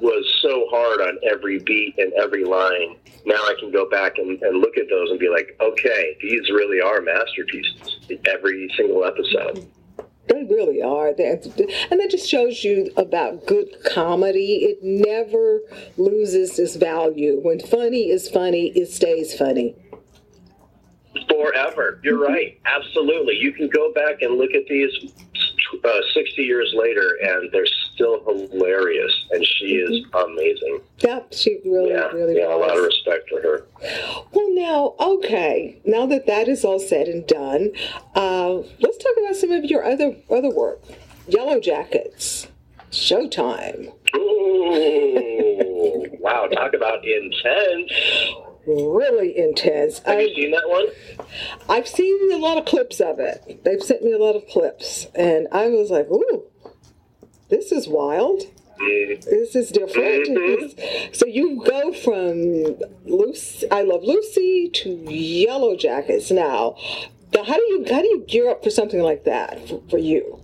was 0.00 0.24
so 0.40 0.66
hard 0.70 1.00
on 1.00 1.18
every 1.30 1.58
beat 1.60 1.94
and 1.98 2.12
every 2.14 2.44
line, 2.44 2.96
now 3.26 3.36
I 3.36 3.54
can 3.58 3.72
go 3.72 3.88
back 3.88 4.18
and, 4.18 4.40
and 4.42 4.58
look 4.58 4.76
at 4.76 4.88
those 4.88 5.10
and 5.10 5.18
be 5.18 5.28
like, 5.28 5.56
okay, 5.60 6.16
these 6.20 6.50
really 6.50 6.80
are 6.80 7.00
masterpieces. 7.00 7.98
Every 8.26 8.70
single 8.76 9.04
episode. 9.04 9.66
They 10.28 10.44
really 10.44 10.82
are. 10.82 11.12
That 11.12 11.46
and 11.90 12.00
that 12.00 12.10
just 12.10 12.28
shows 12.28 12.64
you 12.64 12.90
about 12.96 13.46
good 13.46 13.68
comedy. 13.84 14.64
It 14.64 14.78
never 14.82 15.60
loses 15.98 16.58
its 16.58 16.76
value. 16.76 17.40
When 17.42 17.60
funny 17.60 18.10
is 18.10 18.28
funny, 18.28 18.68
it 18.68 18.90
stays 18.90 19.36
funny. 19.36 19.76
Forever. 21.28 22.00
You're 22.02 22.18
right. 22.18 22.58
Absolutely. 22.64 23.36
You 23.36 23.52
can 23.52 23.68
go 23.68 23.92
back 23.92 24.22
and 24.22 24.36
look 24.36 24.52
at 24.54 24.66
these 24.66 24.90
uh, 25.84 26.00
60 26.14 26.42
years 26.42 26.72
later, 26.76 27.18
and 27.22 27.50
they're 27.52 27.66
still 27.94 28.22
hilarious. 28.24 29.12
And 29.30 29.44
she 29.44 29.76
is 29.76 30.04
amazing. 30.12 30.80
Yep, 30.98 31.32
she 31.32 31.60
really, 31.64 31.90
Yeah, 31.90 32.08
really 32.08 32.36
yeah. 32.38 32.54
A 32.54 32.56
lot 32.56 32.76
of 32.76 32.84
respect 32.84 33.28
for 33.30 33.40
her. 33.40 33.66
Well, 34.32 34.54
now, 34.54 34.94
okay, 35.00 35.80
now 35.84 36.06
that 36.06 36.26
that 36.26 36.48
is 36.48 36.64
all 36.64 36.78
said 36.78 37.08
and 37.08 37.26
done, 37.26 37.72
uh, 38.14 38.54
let's 38.80 38.98
talk 38.98 39.12
about 39.22 39.36
some 39.36 39.50
of 39.50 39.64
your 39.64 39.84
other 39.84 40.16
other 40.30 40.50
work. 40.50 40.82
Yellow 41.26 41.58
Jackets, 41.60 42.48
Showtime. 42.90 43.92
Ooh, 44.14 46.06
wow! 46.20 46.46
Talk 46.46 46.74
about 46.74 47.04
intense. 47.04 47.92
Really 48.66 49.36
intense. 49.36 49.98
Have 50.00 50.20
you 50.20 50.34
seen 50.34 50.50
that 50.52 50.68
one? 50.68 50.86
I've 51.68 51.86
seen 51.88 52.32
a 52.32 52.36
lot 52.36 52.56
of 52.56 52.64
clips 52.64 53.00
of 53.00 53.18
it. 53.18 53.62
They've 53.64 53.82
sent 53.82 54.02
me 54.02 54.12
a 54.12 54.18
lot 54.18 54.36
of 54.36 54.46
clips, 54.46 55.06
and 55.14 55.48
I 55.52 55.68
was 55.68 55.90
like, 55.90 56.10
"Ooh, 56.10 56.44
this 57.48 57.72
is 57.72 57.86
wild. 57.88 58.42
This 59.24 59.54
is 59.54 59.70
different." 59.70 60.26
Mm-hmm. 60.28 60.62
This- 60.62 61.18
So 61.18 61.26
you 61.26 61.62
go 61.64 61.92
from 61.92 62.76
Lucy, 63.04 63.70
I 63.70 63.82
Love 63.82 64.02
Lucy 64.04 64.68
to 64.70 64.90
Yellow 64.90 65.76
Jackets. 65.76 66.30
Now, 66.30 66.76
the- 67.32 67.44
how 67.44 67.54
do 67.56 67.62
you 67.62 67.84
how 67.90 68.00
do 68.02 68.08
you 68.08 68.24
gear 68.26 68.50
up 68.50 68.64
for 68.64 68.70
something 68.70 69.00
like 69.00 69.24
that 69.24 69.68
for, 69.68 69.80
for 69.90 69.98
you? 69.98 70.40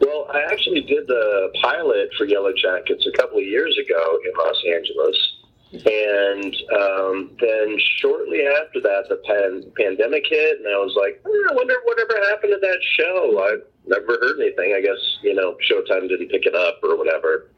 Well, 0.00 0.26
I 0.30 0.42
actually 0.52 0.82
did 0.82 1.06
the 1.06 1.50
pilot 1.62 2.10
for 2.18 2.26
Yellow 2.26 2.52
Jackets 2.52 3.06
a 3.06 3.12
couple 3.16 3.38
of 3.38 3.44
years 3.44 3.78
ago 3.78 4.18
in 4.26 4.32
Los 4.38 4.62
Angeles. 4.74 5.35
And 5.72 6.56
um, 6.78 7.36
then 7.40 7.76
shortly 7.98 8.46
after 8.46 8.80
that, 8.80 9.06
the 9.08 9.20
pan- 9.26 9.72
pandemic 9.76 10.24
hit, 10.28 10.58
and 10.58 10.68
I 10.68 10.78
was 10.78 10.94
like, 10.96 11.20
"Hmm, 11.26 11.50
I 11.50 11.54
wonder 11.54 11.74
whatever 11.84 12.16
happened 12.28 12.54
to 12.54 12.60
that 12.60 12.78
show. 12.96 13.42
I've 13.42 13.66
never 13.86 14.18
heard 14.20 14.40
anything. 14.40 14.74
I 14.76 14.80
guess, 14.80 14.98
you 15.22 15.34
know, 15.34 15.56
Showtime 15.68 16.08
didn't 16.08 16.30
pick 16.30 16.46
it 16.46 16.54
up 16.54 16.78
or 16.82 16.96
whatever. 16.96 17.50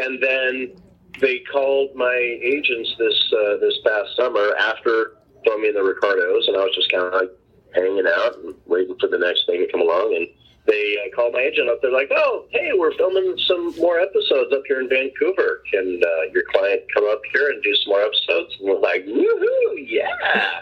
And 0.00 0.22
then 0.22 0.76
they 1.20 1.40
called 1.52 1.94
my 1.94 2.16
agents 2.42 2.94
this 2.98 3.32
uh, 3.32 3.56
this 3.58 3.74
past 3.84 4.16
summer 4.16 4.54
after 4.58 5.18
in 5.44 5.74
the 5.74 5.82
Ricardos, 5.82 6.48
and 6.48 6.56
I 6.56 6.64
was 6.64 6.74
just 6.74 6.90
kind 6.90 7.04
of 7.04 7.12
like 7.12 7.30
hanging 7.74 8.04
out 8.06 8.38
and 8.38 8.54
waiting 8.66 8.96
for 8.98 9.08
the 9.08 9.18
next 9.18 9.46
thing 9.46 9.64
to 9.64 9.70
come 9.70 9.80
along. 9.80 10.14
And 10.16 10.28
they 10.66 10.96
uh, 10.98 11.14
called 11.14 11.32
my 11.32 11.40
agent 11.40 11.68
up. 11.68 11.80
They're 11.82 11.92
like, 11.92 12.10
"Oh, 12.14 12.46
hey, 12.50 12.70
we're 12.74 12.94
filming 12.96 13.36
some 13.46 13.74
more 13.76 13.98
episodes 14.00 14.52
up 14.52 14.62
here 14.66 14.80
in 14.80 14.88
Vancouver. 14.88 15.62
Can 15.72 16.00
uh, 16.04 16.32
your 16.32 16.44
client 16.52 16.82
come 16.94 17.04
up 17.08 17.20
here 17.32 17.50
and 17.50 17.62
do 17.62 17.74
some 17.76 17.90
more 17.90 18.02
episodes?" 18.02 18.56
And 18.60 18.68
we're 18.68 18.78
like, 18.78 19.04
"Woohoo, 19.06 19.86
yeah!" 19.86 20.60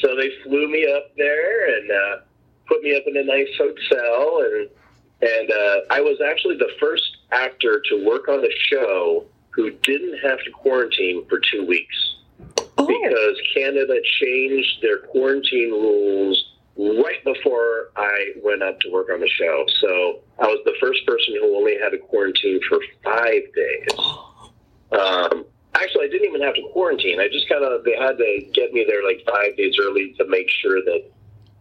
so 0.00 0.16
they 0.16 0.30
flew 0.44 0.70
me 0.70 0.86
up 0.94 1.10
there 1.16 1.76
and 1.76 1.90
uh, 1.90 2.16
put 2.68 2.82
me 2.82 2.96
up 2.96 3.02
in 3.06 3.16
a 3.16 3.24
nice 3.24 3.50
hotel, 3.58 4.44
and 4.44 4.68
and 5.22 5.50
uh, 5.50 5.76
I 5.90 6.00
was 6.00 6.20
actually 6.20 6.56
the 6.56 6.70
first 6.80 7.16
actor 7.32 7.82
to 7.90 8.04
work 8.04 8.28
on 8.28 8.42
the 8.42 8.52
show 8.70 9.24
who 9.50 9.70
didn't 9.70 10.18
have 10.18 10.38
to 10.44 10.50
quarantine 10.50 11.26
for 11.28 11.40
two 11.50 11.66
weeks 11.66 12.12
Oh, 12.78 12.86
because 12.86 13.36
Canada 13.54 13.94
changed 14.20 14.82
their 14.82 14.98
quarantine 14.98 15.70
rules 15.70 16.51
right 16.76 17.22
before 17.24 17.90
I 17.96 18.32
went 18.42 18.62
up 18.62 18.80
to 18.80 18.90
work 18.90 19.08
on 19.12 19.20
the 19.20 19.28
show. 19.28 19.64
So 19.80 20.20
I 20.38 20.46
was 20.46 20.60
the 20.64 20.74
first 20.80 21.06
person 21.06 21.34
who 21.40 21.56
only 21.56 21.78
had 21.78 21.90
to 21.90 21.98
quarantine 21.98 22.60
for 22.68 22.80
five 23.04 23.42
days. 23.54 23.98
Um, 24.92 25.44
actually, 25.74 26.06
I 26.06 26.08
didn't 26.08 26.28
even 26.28 26.42
have 26.42 26.54
to 26.54 26.68
quarantine. 26.72 27.20
I 27.20 27.28
just 27.28 27.48
kind 27.48 27.64
of 27.64 27.84
they 27.84 27.96
had 27.96 28.16
to 28.16 28.50
get 28.52 28.72
me 28.72 28.84
there 28.86 29.04
like 29.04 29.24
five 29.26 29.56
days 29.56 29.76
early 29.80 30.14
to 30.18 30.26
make 30.28 30.48
sure 30.48 30.82
that 30.82 31.10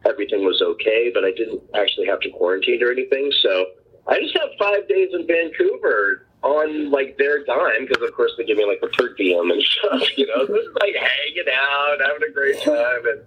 everything 0.05 0.43
was 0.45 0.61
okay, 0.61 1.11
but 1.13 1.23
I 1.23 1.31
didn't 1.31 1.61
actually 1.75 2.07
have 2.07 2.19
to 2.21 2.29
quarantine 2.29 2.81
or 2.83 2.91
anything. 2.91 3.31
So 3.41 3.65
I 4.07 4.19
just 4.19 4.37
have 4.37 4.49
five 4.57 4.87
days 4.87 5.09
in 5.13 5.27
Vancouver 5.27 6.27
on 6.43 6.89
like 6.89 7.17
their 7.17 7.43
dime 7.45 7.85
because 7.85 8.01
of 8.01 8.13
course 8.15 8.31
they 8.37 8.43
give 8.43 8.57
me 8.57 8.65
like 8.65 8.79
a 8.81 8.87
per 8.95 9.13
diem 9.13 9.51
and 9.51 9.61
stuff, 9.79 10.17
you 10.17 10.25
know, 10.27 10.41
it's 10.41 10.79
like 10.81 10.95
hanging 10.95 11.53
out, 11.53 11.97
having 12.01 12.29
a 12.29 12.33
great 12.33 12.59
time, 12.61 13.05
and 13.05 13.21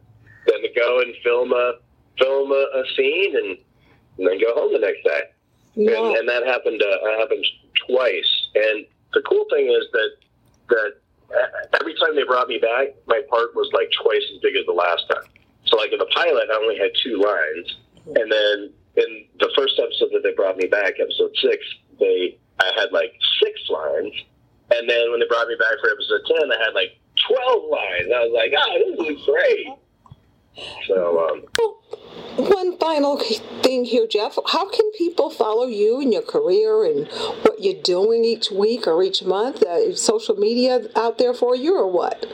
then 0.47 0.63
to 0.63 0.69
go 0.75 1.01
and 1.01 1.15
film 1.23 1.53
a 1.53 1.75
film 2.19 2.53
a, 2.53 2.55
a 2.55 2.83
scene 2.97 3.37
and, 3.37 3.59
and 4.19 4.29
then 4.29 4.39
go 4.41 4.55
home 4.55 4.73
the 4.73 4.79
next 4.79 5.03
day. 5.05 5.23
no. 5.77 6.09
And, 6.09 6.19
and 6.19 6.29
that 6.29 6.47
happened 6.47 6.83
uh, 6.83 7.19
happened 7.19 7.45
twice. 7.89 8.49
And 8.55 8.87
the 9.13 9.23
cool 9.23 9.45
thing 9.51 9.69
is 9.69 9.87
that 9.93 10.11
that 10.69 10.93
uh, 11.35 11.79
every 11.81 11.95
time 11.95 12.15
they 12.15 12.25
brought 12.25 12.49
me 12.49 12.59
back, 12.59 12.95
my 13.07 13.21
part 13.31 13.55
was 13.55 13.69
like 13.73 13.91
twice 14.03 14.23
as 14.35 14.41
big 14.41 14.57
as 14.57 14.67
the 14.67 14.73
last 14.73 15.05
time. 15.11 15.31
So 15.67 15.77
like 15.77 15.93
in 15.93 15.99
the 15.99 16.11
pilot, 16.15 16.49
I 16.53 16.57
only 16.57 16.79
had 16.79 16.91
two 17.03 17.17
lines, 17.17 17.77
and 18.07 18.31
then 18.31 18.71
in 18.97 19.25
the 19.41 19.51
first 19.57 19.81
episode 19.81 20.11
that 20.13 20.23
they 20.23 20.35
brought 20.35 20.57
me 20.57 20.67
back, 20.67 21.01
episode 21.01 21.33
six, 21.41 21.65
they 21.99 22.39
I 22.61 22.71
had 22.77 22.93
like 22.93 23.13
six 23.43 23.59
lines, 23.69 24.13
and 24.71 24.89
then 24.89 25.11
when 25.11 25.21
they 25.21 25.27
brought 25.27 25.49
me 25.49 25.57
back 25.59 25.75
for 25.81 25.91
episode 25.91 26.23
ten, 26.29 26.53
I 26.53 26.59
had 26.63 26.75
like 26.75 27.01
twelve 27.27 27.65
lines. 27.71 28.13
I 28.15 28.21
was 28.29 28.33
like, 28.35 28.53
oh, 28.57 29.05
this 29.05 29.19
is 29.19 29.25
great. 29.25 29.67
So 30.87 31.29
um, 31.29 31.43
One 32.37 32.79
final 32.79 33.19
thing 33.63 33.85
here, 33.85 34.07
Jeff. 34.07 34.39
How 34.49 34.69
can 34.69 34.91
people 34.93 35.31
follow 35.31 35.67
you 35.67 36.01
and 36.01 36.13
your 36.13 36.23
career 36.23 36.85
and 36.85 37.09
what 37.43 37.63
you're 37.63 37.83
doing 37.83 38.25
each 38.25 38.51
week 38.51 38.87
or 38.87 39.03
each 39.03 39.23
month? 39.23 39.63
Uh, 39.63 39.75
is 39.75 40.01
social 40.01 40.37
media 40.37 40.83
out 40.97 41.19
there 41.19 41.35
for 41.35 41.57
you 41.57 41.77
or 41.77 41.91
what? 41.91 42.27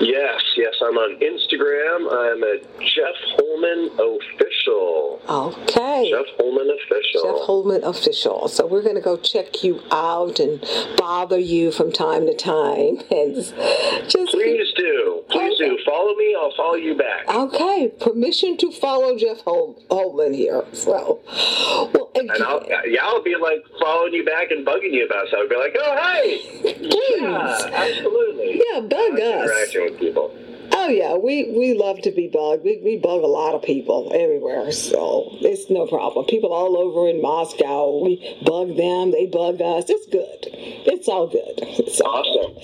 yes, 0.00 0.42
yes, 0.56 0.74
I'm 0.82 0.96
on 0.96 1.18
Instagram. 1.20 2.08
I'm 2.10 2.42
at 2.44 2.62
Jeff 2.80 3.16
Holman 3.36 3.90
Official. 3.98 5.20
Okay. 5.28 6.10
Jeff 6.10 6.26
Holman 6.38 6.70
Official. 6.70 7.22
Jeff 7.22 7.46
Holman 7.46 7.84
official. 7.84 8.48
So 8.48 8.66
we're 8.66 8.82
going 8.82 8.94
to 8.94 9.00
go 9.00 9.16
check 9.16 9.62
you 9.62 9.82
out 9.90 10.40
and 10.40 10.64
bother 10.96 11.38
you 11.38 11.72
from 11.72 11.92
time 11.92 12.26
to 12.26 12.34
time 12.34 12.98
and 13.10 13.34
just 14.08 14.32
Please 14.32 14.67
do. 15.76 15.78
Follow 15.84 16.14
me. 16.14 16.36
I'll 16.38 16.54
follow 16.56 16.74
you 16.74 16.94
back. 16.96 17.28
okay. 17.28 17.92
Permission 18.00 18.56
to 18.58 18.70
follow 18.72 19.16
Jeff 19.16 19.40
Hol- 19.42 19.80
Holman 19.90 20.34
here. 20.34 20.64
So, 20.72 21.20
well, 21.94 22.10
And 22.14 22.30
I'll, 22.42 22.66
yeah, 22.86 23.00
I'll 23.04 23.22
be 23.22 23.36
like 23.36 23.64
following 23.80 24.14
you 24.14 24.24
back 24.24 24.50
and 24.50 24.66
bugging 24.66 24.92
you 24.92 25.06
about 25.06 25.28
stuff. 25.28 25.40
I'll 25.42 25.48
be 25.48 25.56
like, 25.56 25.76
oh, 25.78 25.96
hey. 26.12 26.38
please, 26.74 27.20
Yeah, 27.20 27.70
absolutely. 27.72 28.62
yeah, 28.72 28.80
bug 28.80 28.92
I 28.92 29.08
like 29.10 29.22
us. 29.22 29.50
Interacting 29.50 29.84
with 29.84 29.98
people. 30.00 30.34
Oh 30.80 30.88
yeah, 30.88 31.14
we 31.16 31.50
we 31.56 31.74
love 31.74 32.00
to 32.02 32.10
be 32.12 32.28
bugged. 32.28 32.64
We, 32.64 32.80
we 32.84 32.96
bug 32.96 33.22
a 33.22 33.26
lot 33.26 33.54
of 33.54 33.62
people 33.62 34.10
everywhere, 34.14 34.70
so 34.72 35.28
it's 35.40 35.68
no 35.68 35.86
problem. 35.86 36.24
People 36.26 36.52
all 36.52 36.76
over 36.78 37.08
in 37.08 37.20
Moscow, 37.20 37.98
we 38.02 38.16
bug 38.44 38.76
them. 38.76 39.10
They 39.10 39.26
bug 39.26 39.60
us. 39.60 39.84
It's 39.90 40.06
good. 40.06 40.46
It's 40.86 41.08
all 41.08 41.26
good. 41.26 41.58
It's 41.62 42.00
Awesome. 42.00 42.54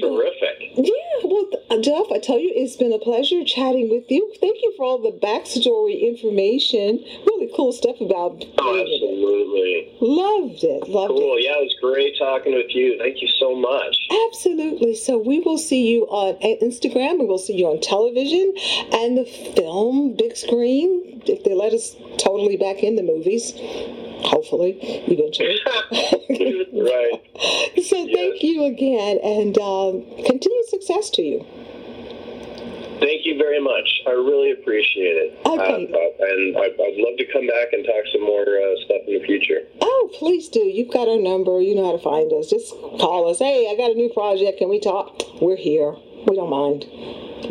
Terrific. 0.00 0.72
Yeah, 0.74 1.28
well, 1.28 1.80
Jeff, 1.82 2.06
I 2.12 2.18
tell 2.18 2.38
you, 2.40 2.50
it's 2.54 2.76
been 2.76 2.92
a 2.92 2.98
pleasure 2.98 3.44
chatting 3.44 3.90
with 3.90 4.10
you. 4.10 4.32
Thank 4.40 4.56
you 4.62 4.72
for 4.76 4.84
all 4.84 4.98
the 4.98 5.12
backstory 5.12 6.00
information. 6.00 7.04
Really 7.26 7.52
cool 7.54 7.72
stuff 7.72 8.00
about. 8.00 8.44
Oh, 8.58 8.80
absolutely. 8.80 9.92
Loved 10.00 10.64
it. 10.64 10.88
Loved 10.88 11.08
Cool. 11.12 11.36
it. 11.36 11.44
Yeah, 11.44 11.60
it 11.60 11.68
was 11.68 11.76
great 11.80 12.14
talking 12.18 12.54
with 12.54 12.70
you. 12.74 12.96
Thank 12.98 13.20
you 13.20 13.28
so 13.38 13.54
much. 13.54 13.96
Absolutely. 14.28 14.94
So 14.94 15.18
we 15.18 15.40
will 15.40 15.58
see 15.58 15.86
you 15.92 16.04
on 16.08 16.34
Instagram. 16.40 17.18
We 17.20 17.26
will 17.26 17.38
see 17.42 17.56
you 17.56 17.66
on 17.66 17.80
television 17.80 18.52
and 18.92 19.18
the 19.18 19.24
film, 19.56 20.14
big 20.16 20.36
screen, 20.36 21.22
if 21.26 21.44
they 21.44 21.54
let 21.54 21.72
us 21.72 21.96
totally 22.18 22.56
back 22.56 22.82
in 22.82 22.96
the 22.96 23.02
movies. 23.02 23.52
Hopefully, 24.24 24.78
eventually. 25.08 25.58
right. 26.72 27.18
So 27.82 28.06
thank 28.06 28.42
you 28.42 28.64
again, 28.64 29.18
and 29.22 29.58
um, 29.58 30.04
continued 30.24 30.66
success 30.68 31.10
to 31.10 31.22
you. 31.22 31.44
Thank 33.00 33.26
you 33.26 33.36
very 33.36 33.60
much. 33.60 34.00
I 34.06 34.12
really 34.12 34.52
appreciate 34.52 35.16
it. 35.18 35.38
Okay. 35.44 35.90
Uh, 35.90 35.98
uh, 35.98 36.26
and 36.30 36.56
I'd, 36.56 36.72
I'd 36.78 36.96
love 37.02 37.18
to 37.18 37.26
come 37.32 37.48
back 37.48 37.72
and 37.72 37.84
talk 37.84 38.04
some 38.12 38.22
more 38.22 38.46
uh, 38.46 38.76
stuff 38.86 39.02
in 39.08 39.18
the 39.18 39.26
future. 39.26 39.66
Oh, 39.80 40.10
please 40.14 40.48
do. 40.48 40.60
You've 40.60 40.92
got 40.92 41.08
our 41.08 41.18
number. 41.18 41.60
You 41.60 41.74
know 41.74 41.86
how 41.86 41.96
to 41.96 42.02
find 42.02 42.32
us. 42.32 42.48
Just 42.48 42.70
call 42.70 43.28
us. 43.28 43.40
Hey, 43.40 43.68
I 43.68 43.76
got 43.76 43.90
a 43.90 43.94
new 43.94 44.08
project. 44.08 44.58
Can 44.58 44.70
we 44.70 44.78
talk? 44.78 45.20
We're 45.40 45.56
here. 45.56 45.96
We 46.26 46.36
don't 46.36 46.50
mind. 46.50 46.84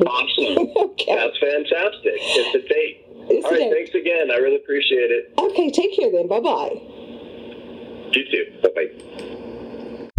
Awesome. 0.06 0.68
Okay. 0.92 1.16
That's 1.16 1.38
fantastic. 1.40 2.14
It's 2.18 2.56
a 2.56 2.68
date. 2.68 3.06
It's 3.30 3.46
All 3.46 3.52
a 3.52 3.54
right. 3.54 3.60
date. 3.60 3.74
Thanks 3.74 3.96
again. 3.96 4.32
I 4.32 4.36
really 4.36 4.58
appreciate 4.58 5.10
it. 5.12 5.34
Okay, 5.38 5.70
take 5.72 5.96
care 5.96 6.12
then. 6.12 6.28
Bye 6.28 6.40
bye. 6.40 6.72
You 8.12 8.26
too. 8.30 8.60
Bye 8.62 8.70
bye. 8.76 10.12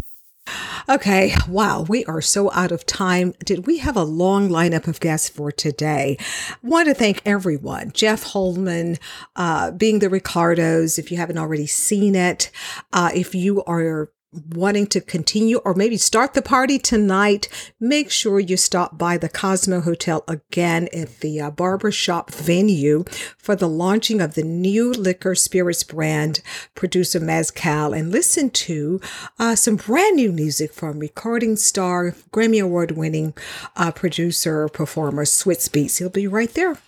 Okay, 0.88 1.32
wow, 1.48 1.82
we 1.88 2.04
are 2.06 2.20
so 2.20 2.50
out 2.52 2.72
of 2.72 2.84
time. 2.84 3.34
Did 3.44 3.66
we 3.66 3.78
have 3.78 3.96
a 3.96 4.02
long 4.02 4.48
lineup 4.48 4.88
of 4.88 4.98
guests 4.98 5.28
for 5.28 5.52
today? 5.52 6.18
Want 6.62 6.88
to 6.88 6.94
thank 6.94 7.22
everyone. 7.24 7.92
Jeff 7.92 8.24
Holman, 8.24 8.98
uh, 9.36 9.70
being 9.70 10.00
the 10.00 10.10
Ricardos, 10.10 10.98
if 10.98 11.12
you 11.12 11.16
haven't 11.18 11.38
already 11.38 11.66
seen 11.68 12.16
it, 12.16 12.50
uh, 12.92 13.10
if 13.14 13.32
you 13.34 13.62
are 13.64 14.10
wanting 14.32 14.86
to 14.88 15.00
continue 15.00 15.58
or 15.58 15.74
maybe 15.74 15.96
start 15.96 16.34
the 16.34 16.42
party 16.42 16.78
tonight, 16.78 17.48
make 17.78 18.10
sure 18.10 18.40
you 18.40 18.56
stop 18.56 18.96
by 18.96 19.18
the 19.18 19.28
Cosmo 19.28 19.80
Hotel 19.80 20.24
again 20.26 20.88
at 20.92 21.20
the 21.20 21.40
uh, 21.40 21.50
barbershop 21.50 22.30
venue 22.30 23.04
for 23.36 23.54
the 23.54 23.68
launching 23.68 24.20
of 24.20 24.34
the 24.34 24.42
new 24.42 24.92
liquor 24.92 25.34
spirits 25.34 25.82
brand, 25.82 26.40
producer 26.74 27.20
Mezcal, 27.20 27.92
and 27.92 28.10
listen 28.10 28.50
to 28.50 29.00
uh, 29.38 29.54
some 29.54 29.76
brand 29.76 30.16
new 30.16 30.32
music 30.32 30.72
from 30.72 30.98
recording 30.98 31.56
star, 31.56 32.14
Grammy 32.32 32.62
Award 32.62 32.92
winning 32.92 33.34
uh, 33.76 33.92
producer, 33.92 34.68
performer 34.68 35.24
Swizz 35.24 35.68
Beatz. 35.68 35.98
He'll 35.98 36.10
be 36.10 36.26
right 36.26 36.52
there. 36.54 36.78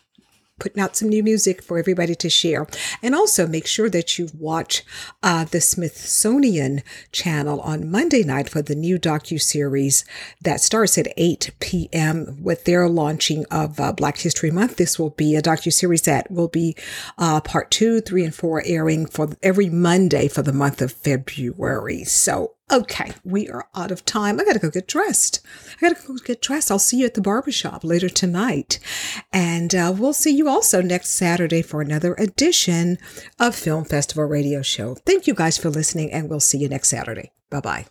Putting 0.64 0.82
out 0.82 0.96
some 0.96 1.10
new 1.10 1.22
music 1.22 1.62
for 1.62 1.78
everybody 1.78 2.14
to 2.14 2.30
share. 2.30 2.66
And 3.02 3.14
also 3.14 3.46
make 3.46 3.66
sure 3.66 3.90
that 3.90 4.18
you 4.18 4.30
watch 4.32 4.82
uh, 5.22 5.44
the 5.44 5.60
Smithsonian 5.60 6.82
channel 7.12 7.60
on 7.60 7.90
Monday 7.90 8.24
night 8.24 8.48
for 8.48 8.62
the 8.62 8.74
new 8.74 8.98
docu-series 8.98 10.06
that 10.40 10.62
starts 10.62 10.96
at 10.96 11.12
8 11.18 11.50
p.m. 11.60 12.38
with 12.42 12.64
their 12.64 12.88
launching 12.88 13.44
of 13.50 13.78
uh, 13.78 13.92
Black 13.92 14.16
History 14.16 14.50
Month. 14.50 14.76
This 14.76 14.98
will 14.98 15.10
be 15.10 15.36
a 15.36 15.42
docu-series 15.42 16.02
that 16.02 16.30
will 16.30 16.48
be 16.48 16.74
uh, 17.18 17.42
part 17.42 17.70
two, 17.70 18.00
three, 18.00 18.24
and 18.24 18.34
four 18.34 18.62
airing 18.64 19.04
for 19.04 19.28
every 19.42 19.68
Monday 19.68 20.28
for 20.28 20.40
the 20.40 20.54
month 20.54 20.80
of 20.80 20.92
February. 20.92 22.04
So 22.04 22.54
Okay, 22.72 23.12
we 23.24 23.48
are 23.50 23.68
out 23.74 23.90
of 23.90 24.06
time. 24.06 24.40
I 24.40 24.44
gotta 24.44 24.58
go 24.58 24.70
get 24.70 24.88
dressed. 24.88 25.40
I 25.76 25.88
gotta 25.88 26.06
go 26.06 26.16
get 26.16 26.40
dressed. 26.40 26.70
I'll 26.70 26.78
see 26.78 26.98
you 26.98 27.06
at 27.06 27.12
the 27.12 27.20
barbershop 27.20 27.84
later 27.84 28.08
tonight. 28.08 28.78
And 29.32 29.74
uh, 29.74 29.94
we'll 29.96 30.14
see 30.14 30.34
you 30.34 30.48
also 30.48 30.80
next 30.80 31.10
Saturday 31.10 31.60
for 31.60 31.82
another 31.82 32.14
edition 32.14 32.96
of 33.38 33.54
Film 33.54 33.84
Festival 33.84 34.24
Radio 34.24 34.62
Show. 34.62 34.94
Thank 34.94 35.26
you 35.26 35.34
guys 35.34 35.58
for 35.58 35.68
listening, 35.68 36.10
and 36.10 36.30
we'll 36.30 36.40
see 36.40 36.58
you 36.58 36.68
next 36.68 36.88
Saturday. 36.88 37.32
Bye 37.50 37.60
bye. 37.60 37.86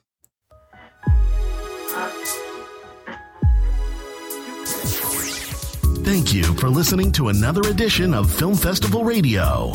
Thank 6.03 6.33
you 6.33 6.43
for 6.55 6.69
listening 6.69 7.11
to 7.13 7.29
another 7.29 7.61
edition 7.69 8.13
of 8.13 8.31
Film 8.33 8.55
Festival 8.55 9.05
Radio 9.05 9.71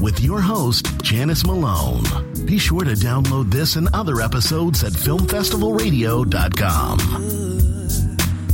with 0.00 0.20
your 0.20 0.40
host, 0.40 0.86
Janice 1.02 1.44
Malone. 1.46 2.04
Be 2.46 2.58
sure 2.58 2.84
to 2.84 2.92
download 2.92 3.50
this 3.50 3.74
and 3.76 3.88
other 3.94 4.20
episodes 4.20 4.84
at 4.84 4.92
filmfestivalradio.com. 4.92 6.98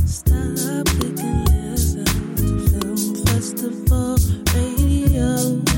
Stop 0.05 0.85
picking 0.85 1.45
Film 2.67 3.15
Festival 3.25 4.17
Radio. 4.53 5.70